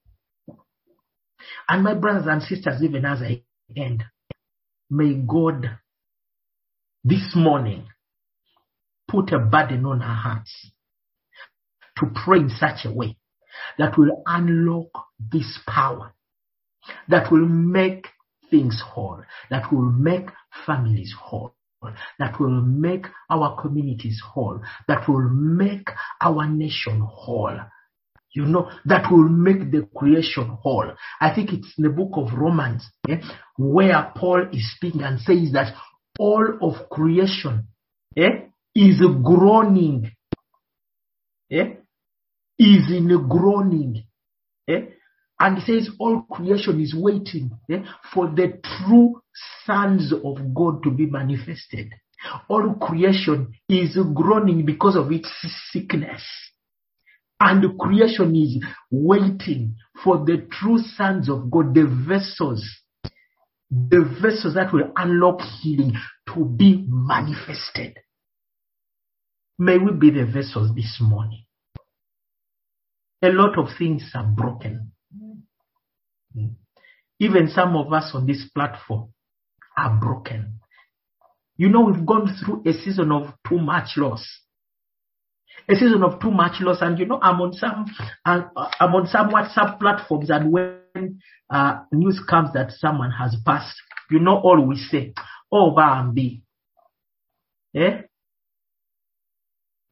And 1.71 1.85
my 1.85 1.95
brothers 1.95 2.27
and 2.27 2.43
sisters, 2.43 2.83
even 2.83 3.05
as 3.05 3.23
I 3.23 3.45
end, 3.77 4.03
may 4.91 5.15
God 5.15 5.79
this 7.05 7.33
morning 7.37 7.87
put 9.09 9.33
a 9.33 9.39
burden 9.39 9.87
on 9.87 10.03
our 10.03 10.17
hearts 10.17 10.73
to 11.99 12.07
pray 12.25 12.41
in 12.41 12.51
such 12.51 12.85
a 12.85 12.93
way 12.93 13.17
that 13.79 13.97
will 13.97 14.21
unlock 14.27 14.91
this 15.21 15.61
power, 15.65 16.13
that 17.09 17.31
will 17.31 17.47
make 17.47 18.09
things 18.51 18.83
whole, 18.85 19.23
that 19.51 19.73
will 19.73 19.93
make 19.93 20.27
families 20.67 21.15
whole, 21.17 21.55
that 22.19 22.41
will 22.41 22.63
make 22.63 23.07
our 23.31 23.63
communities 23.63 24.21
whole, 24.33 24.61
that 24.89 25.09
will 25.09 25.29
make 25.31 25.89
our 26.21 26.49
nation 26.49 27.01
whole. 27.01 27.61
You 28.33 28.47
know, 28.47 28.71
that 28.85 29.11
will 29.11 29.29
make 29.29 29.73
the 29.73 29.89
creation 29.97 30.47
whole. 30.63 30.93
I 31.21 31.35
think 31.35 31.53
it's 31.53 31.73
in 31.77 31.85
the 31.85 31.91
book 31.91 32.13
of 32.15 32.33
Romans 32.33 32.89
eh, 33.09 33.17
where 33.59 34.13
Paul 34.15 34.49
is 34.53 34.73
speaking 34.77 35.03
and 35.03 35.19
says 35.19 35.53
that 35.53 35.75
all 36.19 36.47
of 36.63 36.89
creation 36.91 37.67
eh, 38.17 38.47
is 38.75 39.01
groaning, 39.23 40.13
eh, 41.51 41.75
is 42.59 42.91
in 42.91 43.11
a 43.11 43.19
groaning. 43.19 44.05
And 45.41 45.59
he 45.59 45.65
says 45.65 45.91
all 45.99 46.23
creation 46.31 46.81
is 46.81 46.95
waiting 46.95 47.51
for 48.15 48.29
the 48.29 48.61
true 48.63 49.23
sons 49.65 50.13
of 50.13 50.55
God 50.55 50.85
to 50.85 50.91
be 50.91 51.07
manifested. 51.07 51.95
All 52.49 52.75
creation 52.75 53.55
is 53.69 53.99
groaning 54.15 54.67
because 54.67 54.97
of 54.97 55.11
its 55.11 55.29
sickness. 55.73 56.23
And 57.41 57.65
the 57.65 57.75
creation 57.79 58.37
is 58.37 58.63
waiting 58.91 59.77
for 60.05 60.19
the 60.19 60.47
true 60.53 60.79
sons 60.79 61.31
of 61.31 61.51
God, 61.51 61.75
the 61.75 61.87
vessels, 62.07 62.63
the 63.71 64.05
vessels 64.21 64.55
that 64.55 64.73
will 64.75 64.93
unlock 64.95 65.41
healing 65.41 65.95
to 66.35 66.45
be 66.45 66.85
manifested. 66.87 67.97
May 69.59 69.79
we 69.79 69.93
be 69.93 70.11
the 70.11 70.27
vessels 70.27 70.75
this 70.75 70.99
morning. 71.01 71.45
A 73.23 73.29
lot 73.29 73.59
of 73.59 73.69
things 73.79 74.11
are 74.15 74.25
broken. 74.27 74.93
Even 77.19 77.49
some 77.49 77.77
of 77.77 77.93
us 77.93 78.11
on 78.15 78.27
this 78.27 78.49
platform 78.55 79.13
are 79.77 79.99
broken. 79.99 80.61
You 81.57 81.69
know, 81.69 81.83
we've 81.83 82.07
gone 82.07 82.35
through 82.43 82.63
a 82.67 82.73
season 82.73 83.13
of 83.13 83.35
too 83.47 83.59
much 83.59 83.97
loss. 83.97 84.27
A 85.69 85.75
season 85.75 86.03
of 86.03 86.21
too 86.21 86.31
much 86.31 86.61
loss. 86.61 86.79
And 86.81 86.99
you 86.99 87.07
know, 87.07 87.19
I'm 87.21 87.41
on 87.41 87.53
some, 87.53 87.87
uh, 88.25 88.43
I'm 88.81 88.95
on 88.95 89.07
some 89.07 89.31
WhatsApp 89.31 89.79
platforms 89.79 90.31
and 90.31 90.53
when 90.53 91.21
uh, 91.49 91.81
news 91.93 92.21
comes 92.29 92.53
that 92.55 92.73
someone 92.73 93.11
has 93.11 93.37
passed, 93.45 93.77
you 94.11 94.21
know, 94.21 94.37
all 94.37 94.67
we 94.67 94.77
say, 94.77 95.15
oh, 95.53 95.73
Bambi. 95.75 96.43
Eh? 97.75 98.03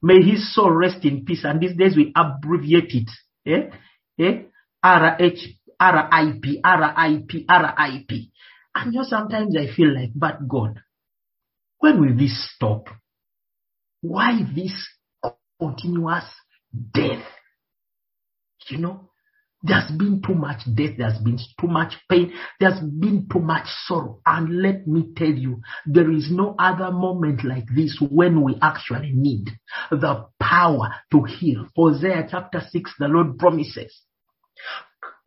May 0.03 0.23
his 0.23 0.55
soul 0.55 0.71
rest 0.71 1.05
in 1.05 1.25
peace. 1.25 1.45
And 1.45 1.61
these 1.61 1.77
days 1.77 1.97
we 1.97 2.13
abbreviate 2.17 2.93
it. 2.95 3.11
Eh? 3.47 3.71
Eh? 4.19 4.43
R-H 4.83 5.59
R-I-P, 5.81 6.61
R-I-P, 6.63 7.47
R-I-P. 7.49 8.33
And 8.75 8.93
just 8.93 9.11
sometimes 9.11 9.57
I 9.57 9.73
feel 9.75 9.95
like, 9.95 10.11
but 10.15 10.47
God, 10.49 10.81
when 11.79 12.01
will 12.01 12.17
this 12.17 12.51
stop? 12.55 12.89
Why 14.01 14.41
this 14.55 14.89
continuous 15.59 16.25
death? 16.93 17.25
You 18.69 18.79
know, 18.79 19.11
there's 19.63 19.91
been 19.91 20.23
too 20.25 20.35
much 20.35 20.61
death, 20.75 20.97
there's 20.99 21.19
been 21.19 21.39
too 21.61 21.67
much 21.67 21.95
pain, 22.11 22.33
there's 22.61 22.79
been 22.81 23.27
too 23.33 23.41
much 23.41 23.67
sorrow. 23.87 24.21
And 24.27 24.63
let 24.63 24.87
me 24.87 25.13
tell 25.17 25.27
you, 25.27 25.61
there 25.87 26.11
is 26.11 26.29
no 26.31 26.55
other 26.59 26.91
moment 26.91 27.45
like 27.45 27.67
this 27.75 27.99
when 28.11 28.43
we 28.43 28.57
actually 28.63 29.13
need 29.15 29.49
the 29.91 30.27
power 30.41 30.95
to 31.13 31.23
heal. 31.25 31.67
Hosea 31.75 32.29
chapter 32.31 32.61
6, 32.71 32.93
the 32.99 33.09
Lord 33.09 33.39
promises 33.39 34.03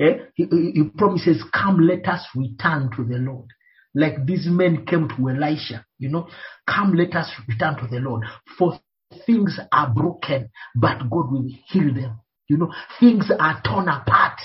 Eh? 0.01 0.17
He, 0.33 0.45
he 0.45 0.83
promises, 0.97 1.43
Come, 1.53 1.79
let 1.79 2.07
us 2.07 2.25
return 2.35 2.89
to 2.95 3.03
the 3.03 3.17
Lord. 3.17 3.47
Like 3.93 4.25
these 4.25 4.47
men 4.47 4.85
came 4.85 5.09
to 5.09 5.29
Elisha, 5.29 5.85
you 5.99 6.09
know, 6.09 6.27
come, 6.67 6.93
let 6.93 7.13
us 7.13 7.29
return 7.47 7.75
to 7.77 7.87
the 7.87 7.99
Lord. 7.99 8.23
For 8.57 8.79
things 9.25 9.59
are 9.71 9.93
broken, 9.93 10.49
but 10.75 11.09
God 11.09 11.31
will 11.31 11.47
heal 11.67 11.93
them. 11.93 12.19
You 12.47 12.57
know, 12.57 12.73
things 12.99 13.31
are 13.37 13.61
torn 13.63 13.87
apart, 13.87 14.39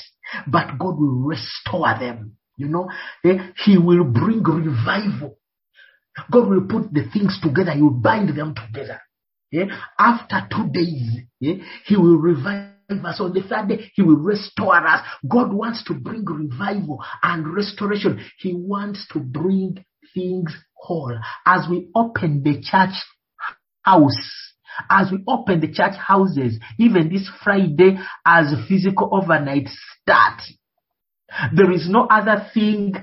but 0.46 0.78
God 0.78 0.98
will 0.98 1.24
restore 1.26 1.98
them. 1.98 2.36
You 2.56 2.68
know, 2.68 2.88
eh? 3.24 3.50
He 3.64 3.76
will 3.78 4.04
bring 4.04 4.42
revival. 4.42 5.38
God 6.30 6.48
will 6.48 6.62
put 6.62 6.92
the 6.92 7.08
things 7.12 7.38
together. 7.42 7.72
He 7.72 7.82
will 7.82 7.90
bind 7.90 8.30
them 8.36 8.54
together. 8.54 9.00
Eh? 9.52 9.66
After 9.98 10.46
two 10.50 10.68
days, 10.70 11.18
eh? 11.42 11.64
He 11.84 11.96
will 11.96 12.16
revive 12.16 12.70
us. 12.88 13.20
On 13.20 13.32
the 13.32 13.42
third 13.42 13.68
day, 13.68 13.90
He 13.94 14.02
will 14.02 14.16
restore 14.16 14.86
us. 14.86 15.04
God 15.28 15.52
wants 15.52 15.84
to 15.84 15.94
bring 15.94 16.24
revival 16.24 17.02
and 17.22 17.54
restoration. 17.54 18.24
He 18.38 18.54
wants 18.54 19.06
to 19.12 19.18
bring 19.18 19.84
things 20.14 20.54
whole. 20.74 21.18
As 21.44 21.68
we 21.68 21.88
open 21.94 22.42
the 22.42 22.62
church 22.62 22.94
house, 23.82 24.55
as 24.90 25.10
we 25.10 25.22
open 25.26 25.60
the 25.60 25.72
church 25.72 25.94
houses, 25.96 26.58
even 26.78 27.08
this 27.08 27.28
Friday 27.42 27.98
as 28.26 28.54
physical 28.68 29.08
overnight 29.12 29.68
start, 30.02 30.42
there 31.54 31.70
is 31.72 31.88
no 31.88 32.06
other 32.06 32.46
thing 32.54 32.94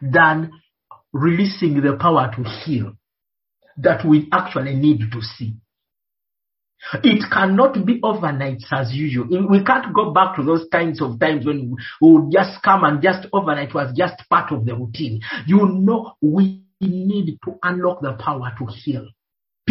than 0.00 0.52
releasing 1.12 1.80
the 1.80 1.96
power 2.00 2.30
to 2.34 2.44
heal 2.44 2.92
that 3.78 4.06
we 4.06 4.28
actually 4.32 4.74
need 4.74 5.00
to 5.12 5.20
see. 5.20 5.54
It 7.04 7.30
cannot 7.30 7.84
be 7.84 8.00
overnight 8.02 8.62
as 8.72 8.92
usual. 8.92 9.26
We 9.48 9.62
can't 9.64 9.94
go 9.94 10.12
back 10.12 10.36
to 10.36 10.42
those 10.42 10.66
kinds 10.72 11.02
of 11.02 11.20
times 11.20 11.44
when 11.44 11.76
we 12.00 12.10
would 12.10 12.32
just 12.32 12.62
come 12.62 12.84
and 12.84 13.02
just 13.02 13.26
overnight 13.32 13.74
was 13.74 13.94
just 13.94 14.22
part 14.30 14.50
of 14.50 14.64
the 14.64 14.74
routine. 14.74 15.20
You 15.46 15.66
know, 15.68 16.14
we 16.22 16.62
need 16.80 17.38
to 17.44 17.58
unlock 17.62 18.00
the 18.00 18.14
power 18.14 18.52
to 18.58 18.66
heal. 18.66 19.06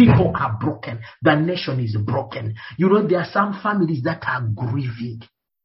People 0.06 0.32
are 0.34 0.56
broken. 0.60 1.00
The 1.22 1.34
nation 1.34 1.80
is 1.80 1.96
broken. 2.04 2.54
You 2.78 2.88
know, 2.88 3.06
there 3.06 3.20
are 3.20 3.30
some 3.30 3.60
families 3.62 4.02
that 4.04 4.22
are 4.26 4.42
grieving. 4.42 5.22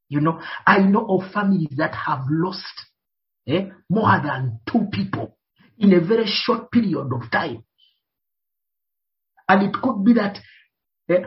You 0.10 0.22
know, 0.22 0.42
I 0.66 0.80
know 0.80 1.06
of 1.10 1.32
families 1.32 1.74
that 1.78 1.96
have 1.96 2.26
lost 2.30 2.82
eh, 3.48 3.70
more 3.90 4.22
than 4.24 4.60
two 4.70 4.88
people 4.92 5.38
in 5.78 5.94
a 5.94 6.00
very 6.06 6.26
short 6.28 6.72
period 6.72 7.12
of 7.14 7.32
time. 7.32 7.64
And 9.48 9.64
it 9.64 9.74
could 9.82 10.04
be 10.04 10.14
that 10.14 10.40
eh, 11.10 11.24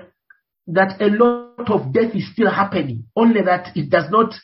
that 0.69 1.01
a 1.01 1.07
lot 1.07 1.71
of 1.71 1.93
death 1.93 2.15
is 2.15 2.31
still 2.33 2.51
happening, 2.51 3.05
only 3.17 3.43
that 3.43 3.75
it 3.75 3.91
does 3.91 4.11
not 4.11 4.35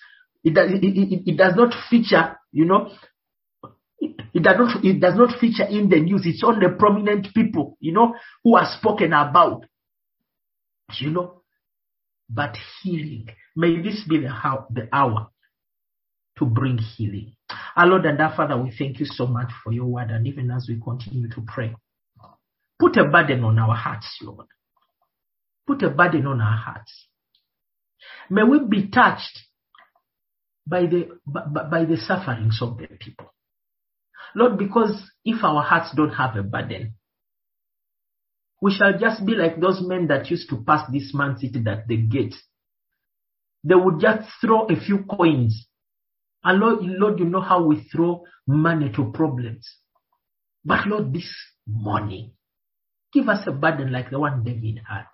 it 0.43 0.55
does, 0.55 0.71
it, 0.71 0.85
it, 0.85 1.23
it 1.27 1.37
does 1.37 1.55
not 1.57 1.75
feature, 1.89 2.37
you 2.53 2.67
know, 2.67 2.91
it, 4.33 4.43
does 4.43 4.57
not 4.59 4.85
it 4.85 5.01
does 5.01 5.15
not 5.17 5.39
feature 5.39 5.65
in 5.65 5.89
the 5.89 6.01
news. 6.01 6.23
It's 6.25 6.45
only 6.45 6.67
prominent 6.79 7.29
people, 7.35 7.77
you 7.81 7.93
know, 7.93 8.15
who 8.43 8.57
are 8.57 8.67
spoken 8.79 9.13
about. 9.13 9.67
You 10.99 11.11
know, 11.11 11.43
but 12.29 12.57
healing. 12.83 13.29
May 13.57 13.81
this 13.81 14.05
be 14.09 14.19
the, 14.21 14.29
how, 14.29 14.67
the 14.71 14.89
hour 14.93 15.29
to 16.39 16.45
bring 16.45 16.79
healing. 16.79 17.37
Our 17.77 17.87
Lord 17.87 18.05
and 18.07 18.21
our 18.21 18.35
Father, 18.37 18.61
we 18.61 18.73
thank 18.77 19.01
you 19.01 19.07
so 19.07 19.27
much 19.27 19.51
for 19.63 19.73
your 19.73 19.87
word, 19.87 20.11
and 20.11 20.27
even 20.27 20.51
as 20.51 20.67
we 20.69 20.81
continue 20.81 21.29
to 21.31 21.43
pray, 21.47 21.75
put 22.79 22.97
a 22.97 23.05
burden 23.05 23.45
on 23.45 23.59
our 23.59 23.75
hearts, 23.75 24.19
Lord. 24.23 24.47
Put 25.67 25.83
a 25.83 25.91
burden 25.91 26.27
on 26.27 26.41
our 26.41 26.57
hearts. 26.57 27.09
May 28.31 28.43
we 28.43 28.61
be 28.69 28.89
touched 28.89 29.41
by 30.67 30.83
the 30.83 31.19
by, 31.27 31.43
by 31.45 31.85
the 31.85 31.97
sufferings 31.97 32.59
of 32.61 32.79
the 32.79 32.87
people. 32.87 33.34
Lord, 34.35 34.59
because 34.59 35.11
if 35.25 35.43
our 35.45 35.63
hearts 35.63 35.95
don't 35.95 36.11
have 36.11 36.37
a 36.37 36.43
burden, 36.43 36.95
we 38.61 38.73
shall 38.73 38.99
just 38.99 39.25
be 39.25 39.35
like 39.35 39.61
those 39.61 39.81
men 39.87 40.09
that 40.09 40.31
used 40.31 40.49
to 40.51 40.63
pass 40.65 40.91
this 40.91 41.13
man 41.15 41.37
city 41.39 41.63
at 41.67 41.87
the 41.87 41.97
gate. 41.97 42.35
They 43.63 43.75
would 43.75 44.01
just 44.01 44.29
throw 44.41 44.67
a 44.67 44.77
few 44.77 45.05
coins. 45.05 45.67
And 46.43 46.61
Lord, 46.61 46.79
Lord, 46.83 47.19
you 47.19 47.27
know 47.27 47.41
how 47.41 47.65
we 47.65 47.87
throw 47.93 48.25
money 48.47 48.91
to 48.97 49.13
problems. 49.13 49.69
But 50.65 50.87
Lord, 50.87 51.13
this 51.13 51.31
morning, 51.67 52.33
give 53.13 53.29
us 53.29 53.47
a 53.47 53.53
burden 53.53 53.93
like 53.93 54.11
the 54.11 54.19
one 54.19 54.45
David 54.45 54.81
had. 54.89 55.07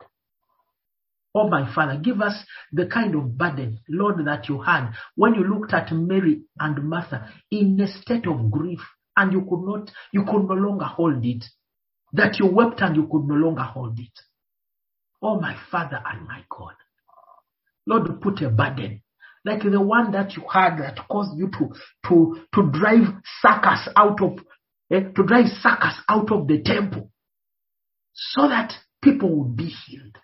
Oh, 1.35 1.49
my 1.49 1.73
Father, 1.73 1.97
give 1.97 2.21
us 2.21 2.35
the 2.73 2.87
kind 2.87 3.15
of 3.15 3.39
burden, 3.39 3.79
Lord, 3.89 4.25
that 4.27 4.49
you 4.49 4.61
had 4.61 4.93
when 5.15 5.35
you 5.35 5.45
looked 5.45 5.73
at 5.73 5.93
Mary 5.93 6.43
and 6.59 6.89
Martha 6.89 7.33
in 7.53 7.81
a 7.81 7.87
state 7.87 8.27
of 8.27 8.51
grief 8.51 8.81
and 9.21 9.33
you 9.33 9.41
could 9.43 9.63
not, 9.63 9.91
you 10.13 10.25
could 10.25 10.49
no 10.49 10.55
longer 10.55 10.85
hold 10.85 11.25
it. 11.25 11.45
That 12.13 12.39
you 12.41 12.47
wept 12.47 12.81
and 12.81 12.97
you 12.97 13.03
could 13.11 13.25
no 13.27 13.35
longer 13.35 13.63
hold 13.63 13.99
it. 13.99 14.19
Oh, 15.23 15.41
my 15.41 15.57
Father 15.71 16.01
and 16.05 16.27
my 16.27 16.43
God. 16.49 16.75
Lord, 17.87 18.21
put 18.21 18.43
a 18.43 18.51
burden 18.51 19.03
like 19.45 19.63
the 19.63 19.81
one 19.81 20.13
that 20.13 20.37
you 20.37 20.45
had 20.53 20.77
that 20.79 20.99
caused 21.09 21.39
you 21.39 21.51
to, 21.51 21.73
to, 22.09 22.41
to 22.55 22.71
drive 22.71 23.15
suckers 23.41 23.89
out 23.97 24.21
of, 24.23 24.39
eh, 24.91 25.01
to 25.15 25.23
drive 25.25 25.47
suckers 25.61 25.95
out 26.09 26.31
of 26.31 26.47
the 26.47 26.63
temple 26.63 27.11
so 28.13 28.49
that 28.49 28.75
people 29.03 29.35
would 29.35 29.57
be 29.57 29.69
healed 29.87 30.19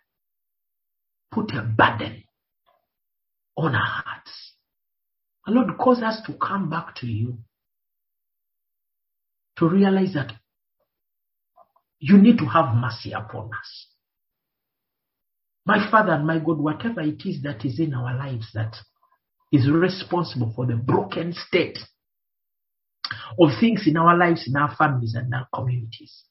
put 1.36 1.52
a 1.54 1.62
burden 1.62 2.24
on 3.58 3.74
our 3.74 4.02
hearts. 4.04 4.54
And 5.44 5.54
Lord, 5.54 5.76
cause 5.78 6.02
us 6.02 6.22
to 6.26 6.32
come 6.32 6.70
back 6.70 6.94
to 6.96 7.06
you. 7.06 7.38
To 9.58 9.68
realize 9.68 10.14
that 10.14 10.32
you 11.98 12.18
need 12.18 12.38
to 12.38 12.44
have 12.46 12.74
mercy 12.74 13.12
upon 13.12 13.46
us. 13.46 13.86
My 15.64 15.90
Father 15.90 16.12
and 16.12 16.26
my 16.26 16.38
God, 16.38 16.58
whatever 16.58 17.00
it 17.00 17.22
is 17.24 17.42
that 17.42 17.64
is 17.64 17.80
in 17.80 17.94
our 17.94 18.16
lives 18.16 18.48
that 18.54 18.76
is 19.50 19.68
responsible 19.68 20.52
for 20.54 20.66
the 20.66 20.76
broken 20.76 21.32
state 21.32 21.78
of 23.40 23.50
things 23.58 23.84
in 23.86 23.96
our 23.96 24.16
lives, 24.16 24.46
in 24.46 24.56
our 24.56 24.74
families, 24.76 25.14
and 25.14 25.32
our 25.34 25.48
communities. 25.54 26.24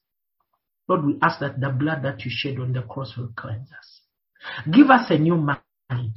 Lord, 0.88 1.04
we 1.04 1.18
ask 1.20 1.40
that 1.40 1.60
the 1.60 1.70
blood 1.70 2.02
that 2.04 2.24
you 2.24 2.30
shed 2.32 2.58
on 2.58 2.72
the 2.72 2.82
cross 2.82 3.14
will 3.16 3.32
cleanse 3.36 3.68
us. 3.72 4.00
Give 4.72 4.90
us 4.90 5.10
a 5.10 5.18
new 5.18 5.36
mind. 5.36 6.12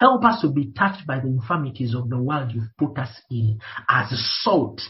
Help 0.00 0.24
us 0.24 0.40
to 0.42 0.48
be 0.48 0.72
touched 0.72 1.06
by 1.06 1.20
the 1.20 1.28
infirmities 1.28 1.94
of 1.94 2.08
the 2.10 2.18
world 2.18 2.50
you've 2.52 2.76
put 2.78 2.98
us 2.98 3.10
in 3.30 3.60
as 3.88 4.08
salt. 4.42 4.80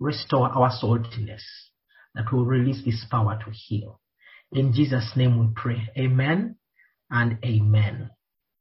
Restore 0.00 0.48
our 0.50 0.70
saltiness 0.70 1.42
that 2.14 2.30
we 2.32 2.38
will 2.38 2.46
release 2.46 2.84
this 2.84 3.04
power 3.10 3.38
to 3.44 3.50
heal. 3.52 4.00
In 4.52 4.72
Jesus' 4.72 5.12
name 5.16 5.38
we 5.38 5.52
pray. 5.54 5.88
Amen 5.98 6.56
and 7.10 7.38
amen. 7.44 8.10